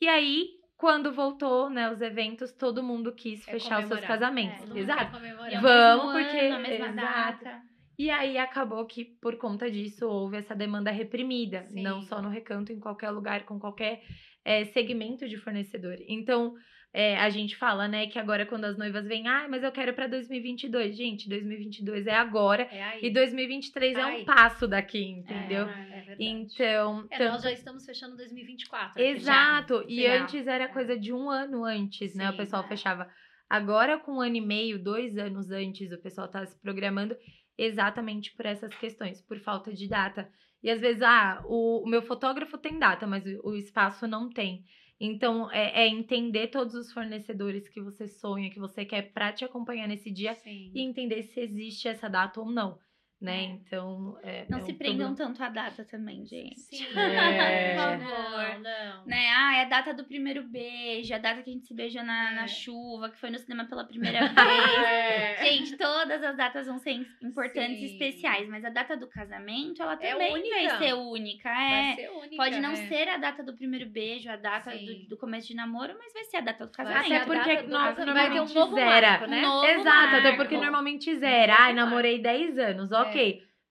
E 0.00 0.08
aí, 0.08 0.48
quando 0.76 1.12
voltou, 1.12 1.70
né, 1.70 1.88
os 1.88 2.00
eventos, 2.00 2.50
todo 2.52 2.82
mundo 2.82 3.12
quis 3.14 3.46
É 3.46 3.52
fechar 3.52 3.80
os 3.82 3.86
seus 3.86 4.00
casamentos. 4.00 4.66
Mundo 4.66 4.76
Exato. 4.78 5.16
E 5.48 5.56
Vamos, 5.60 6.12
porque- 6.14 6.38
ano, 6.38 6.66
exato. 6.66 6.96
data. 6.96 7.62
E 7.96 8.10
aí 8.10 8.38
acabou 8.38 8.84
que, 8.86 9.04
por 9.04 9.36
conta 9.36 9.70
disso, 9.70 10.08
houve 10.08 10.38
essa 10.38 10.56
demanda 10.56 10.90
reprimida, 10.90 11.64
Sim. 11.66 11.82
não 11.82 12.00
só 12.02 12.20
no 12.20 12.30
recanto, 12.30 12.72
em 12.72 12.80
qualquer 12.80 13.10
lugar, 13.10 13.44
com 13.44 13.60
qualquer 13.60 14.02
é, 14.44 14.64
segmento 14.64 15.28
de 15.28 15.36
fornecedor. 15.36 15.96
Então, 16.08 16.54
é, 16.92 17.16
a 17.18 17.30
gente 17.30 17.56
fala, 17.56 17.86
né, 17.86 18.06
que 18.08 18.18
agora 18.18 18.44
quando 18.44 18.64
as 18.64 18.76
noivas 18.76 19.06
vêm, 19.06 19.28
ah, 19.28 19.46
mas 19.48 19.62
eu 19.62 19.70
quero 19.70 19.94
para 19.94 20.06
2022. 20.08 20.96
Gente, 20.96 21.28
2022 21.28 22.06
é 22.06 22.14
agora 22.14 22.64
É 22.64 22.98
e 23.04 23.10
2023 23.12 23.96
é 23.96 24.02
Ai. 24.02 24.22
um 24.22 24.24
passo 24.24 24.66
daqui, 24.66 25.02
entendeu? 25.04 25.68
É 25.68 25.74
verdade. 26.00 26.16
Então, 26.24 27.06
É, 27.10 27.18
tanto- 27.18 27.32
nós 27.32 27.42
já 27.42 27.52
estamos 27.52 27.84
fechando 27.86 28.16
2024. 28.16 28.92
aqui. 29.00 29.02
Exato. 29.02 29.84
E 29.88 30.04
antes 30.06 30.46
era 30.46 30.66
coisa 30.68 30.98
de 30.98 31.12
um 31.12 31.30
ano 31.30 31.64
antes, 31.64 32.14
né? 32.14 32.28
O 32.28 32.32
Sim, 32.32 32.36
pessoal 32.38 32.64
é. 32.64 32.68
fechava. 32.68 33.08
Agora, 33.48 33.98
com 33.98 34.12
um 34.16 34.20
ano 34.20 34.36
e 34.36 34.40
meio, 34.40 34.78
dois 34.82 35.16
anos 35.18 35.50
antes, 35.50 35.90
o 35.92 35.98
pessoal 36.00 36.28
tá 36.28 36.44
se 36.46 36.56
programando 36.60 37.16
exatamente 37.58 38.32
por 38.34 38.46
essas 38.46 38.74
questões, 38.76 39.20
por 39.22 39.38
falta 39.40 39.72
de 39.72 39.88
data. 39.88 40.28
E 40.62 40.70
às 40.70 40.80
vezes, 40.80 41.02
ah, 41.02 41.42
o, 41.46 41.84
o 41.84 41.88
meu 41.88 42.02
fotógrafo 42.02 42.56
tem 42.58 42.78
data, 42.78 43.06
mas 43.06 43.24
o, 43.26 43.50
o 43.50 43.56
espaço 43.56 44.06
não 44.06 44.28
tem. 44.28 44.64
Então, 45.00 45.50
é, 45.50 45.84
é 45.84 45.88
entender 45.88 46.48
todos 46.48 46.74
os 46.74 46.92
fornecedores 46.92 47.68
que 47.68 47.80
você 47.80 48.06
sonha, 48.06 48.50
que 48.50 48.58
você 48.60 48.84
quer 48.84 49.12
pra 49.12 49.32
te 49.32 49.44
acompanhar 49.44 49.88
nesse 49.88 50.10
dia 50.12 50.38
Sim. 50.42 50.74
e 50.74 50.82
entender 50.82 51.22
se 51.22 51.40
existe 51.40 51.88
essa 51.88 52.08
data 52.08 52.40
ou 52.40 52.50
não, 52.50 52.78
né? 53.20 53.40
É. 53.40 53.44
Então, 53.44 54.18
é, 54.22 54.46
Não 54.48 54.58
é 54.58 54.62
se 54.62 54.72
um 54.72 54.74
prendam 54.76 55.08
problema. 55.14 55.16
tanto 55.34 55.42
à 55.42 55.48
data 55.48 55.84
também, 55.84 56.24
gente. 56.26 56.58
Sim. 56.60 56.86
É. 56.96 57.74
Por 57.74 58.04
favor. 58.06 58.60
Não, 58.60 58.62
não. 58.62 59.06
Né? 59.06 59.28
Ah, 59.36 59.56
é 59.58 59.62
a 59.62 59.64
data 59.64 59.92
do 59.94 60.04
primeiro 60.04 60.42
beijo, 60.42 61.12
é 61.12 61.16
a 61.16 61.18
data 61.18 61.42
que 61.42 61.50
a 61.50 61.52
gente 61.52 61.66
se 61.66 61.74
beijou 61.74 62.02
na, 62.02 62.32
É. 62.32 62.34
na 62.34 62.46
chuva, 62.46 63.10
que 63.10 63.18
foi 63.18 63.30
no 63.30 63.38
cinema 63.38 63.64
pela 63.66 63.84
primeira 63.88 64.20
vez. 64.20 64.38
É. 64.86 65.36
Gente, 65.44 65.76
todas 65.76 66.22
as 66.22 66.36
datas 66.36 66.66
vão 66.66 66.78
ser 66.78 66.92
importantes 67.22 67.80
e 67.82 67.84
especiais, 67.92 68.48
mas 68.48 68.64
a 68.64 68.70
data 68.70 68.96
do 68.96 69.06
casamento, 69.06 69.82
ela 69.82 69.94
É 70.00 70.12
também 70.12 70.32
única. 70.34 70.54
vai 70.54 70.78
ser 70.78 70.94
única. 70.94 71.48
É. 71.48 71.70
Vai 71.70 71.94
ser 71.96 72.10
única, 72.10 72.36
Pode 72.36 72.60
não 72.60 72.70
né? 72.70 72.88
ser 72.88 73.08
a 73.08 73.16
data 73.16 73.42
do 73.42 73.52
primeiro 73.54 73.88
beijo, 73.88 74.30
a 74.30 74.36
data 74.36 74.70
do, 74.76 75.08
do 75.08 75.16
começo 75.16 75.48
de 75.48 75.54
namoro, 75.54 75.94
mas 75.98 76.12
vai 76.12 76.24
ser 76.24 76.38
a 76.38 76.40
data 76.40 76.66
do 76.66 76.72
casamento. 76.72 77.06
Até 77.12 77.24
porque 77.24 77.54
data 77.56 77.62
do 77.64 77.68
no- 77.70 77.78
casamento. 77.78 78.14
Vai 78.14 78.30
ter 78.30 78.40
um 78.40 78.44
normalmente 78.44 78.54
novo 78.54 78.74
zera. 78.74 79.08
marco, 79.10 79.26
né? 79.26 79.40
Novo 79.42 79.66
Exato, 79.66 80.06
até 80.16 80.22
marco. 80.22 80.36
porque 80.36 80.56
normalmente 80.56 81.16
zera. 81.18 81.52
Ai, 81.58 81.72
marco. 81.74 81.90
namorei 81.90 82.18
10 82.20 82.58
anos, 82.58 82.92
ok. 82.92 83.09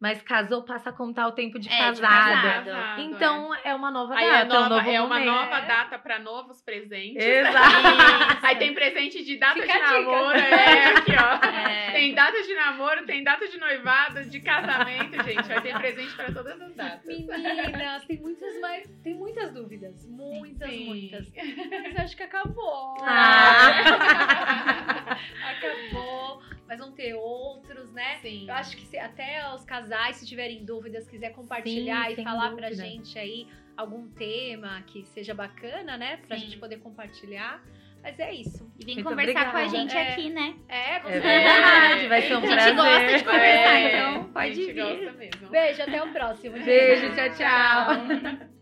Mas 0.02 0.22
casou, 0.22 0.64
passa 0.64 0.92
a 0.92 0.94
contar 0.94 1.28
o 1.28 1.34
tempo 1.34 1.60
de 1.60 1.68
É, 1.68 1.92
de 1.92 2.00
casado. 2.00 2.66
Casado, 2.66 3.02
Então 3.02 3.54
é 3.66 3.76
uma 3.76 3.92
nova 3.92 4.16
Aí 4.16 4.26
data, 4.26 4.38
é, 4.40 4.46
nova, 4.46 4.66
um 4.66 4.70
novo 4.70 4.90
é 4.90 5.02
uma 5.02 5.20
momento. 5.20 5.26
nova 5.30 5.60
data 5.60 6.00
para 6.00 6.20
novos 6.20 6.62
presentes. 6.62 7.22
Exato. 7.22 7.60
Aí 8.48 8.56
tem 8.56 8.74
presente 8.74 9.26
de 9.26 9.38
data 9.38 9.60
Fica 9.62 9.74
de 9.74 9.80
namoro, 9.80 10.38
é 10.38 10.86
aqui, 10.86 11.12
ó. 11.12 11.46
É. 11.46 11.92
Tem 11.92 12.14
data 12.16 12.42
de 12.42 12.56
namoro, 12.56 13.06
tem 13.06 13.22
data 13.26 13.46
de 13.46 13.58
noivado, 13.58 14.24
de 14.24 14.40
casamento, 14.40 15.22
gente. 15.22 15.44
Vai 15.50 15.62
ter 15.62 15.78
presente 15.78 16.16
para 16.16 16.32
todas 16.32 16.62
as 16.62 16.74
datas. 16.76 17.06
Meninas, 17.06 18.06
tem 18.06 18.22
muitas 18.22 18.62
mais. 18.62 18.90
Tem 19.04 19.14
muitas 19.16 19.52
dúvidas. 19.54 20.08
Muitas, 20.08 20.70
Sim. 20.70 20.86
muitas. 20.86 21.28
Mas 21.84 22.00
acho 22.00 22.16
que 22.16 22.24
acabou. 22.24 22.96
Ah. 23.02 23.82
acabou. 25.52 26.42
Mas 26.70 26.80
vão 26.80 26.92
ter 26.92 27.16
outros, 27.16 27.92
né? 27.92 28.20
Sim. 28.22 28.46
Eu 28.48 28.54
acho 28.54 28.78
que 28.78 28.86
se- 28.86 29.00
até 29.00 29.44
os 29.56 29.66
casais, 29.66 30.18
se 30.18 30.26
tiverem 30.28 30.64
dúvidas, 30.64 31.10
quiser 31.10 31.32
compartilhar 31.32 32.06
Sim, 32.14 32.22
e 32.22 32.24
falar 32.24 32.52
pra 32.56 32.70
dúvida. 32.70 32.86
gente 32.86 33.18
aí 33.18 33.48
algum 33.76 34.08
tema 34.10 34.84
que 34.86 35.04
seja 35.06 35.34
bacana, 35.34 35.98
né? 35.98 36.18
Pra 36.28 36.38
Sim. 36.38 36.46
gente 36.46 36.58
poder 36.60 36.78
compartilhar. 36.78 37.60
Mas 38.04 38.18
é 38.20 38.34
isso. 38.34 38.72
E 38.80 38.86
vem 38.86 38.96
Muito 38.96 39.10
conversar 39.10 39.52
com 39.52 39.58
a 39.58 39.62
obrigada. 39.66 39.78
gente 39.78 39.98
É. 39.98 40.12
aqui, 40.14 40.30
né? 40.30 40.56
É, 40.70 41.00
com 41.00 41.10
É 41.10 41.14
certeza. 41.14 41.44
verdade, 41.44 42.08
vai 42.08 42.22
ser 42.22 42.34
um 42.36 42.38
A 42.38 42.42
gente 42.42 42.54
prazer. 42.54 42.76
gosta 42.76 43.18
de 43.18 43.24
conversar, 43.26 43.74
É, 43.76 43.88
então 43.98 44.22
a 44.22 44.24
pode 44.26 44.54
gente 44.54 44.72
vir. 44.72 44.82
gosta 44.84 45.12
mesmo. 45.18 45.50
Beijo, 45.50 45.82
até 45.82 46.04
o 46.04 46.14
próximo. 46.14 46.64
Beijo, 46.64 47.16
tchau, 47.16 47.30
tchau. 47.36 48.50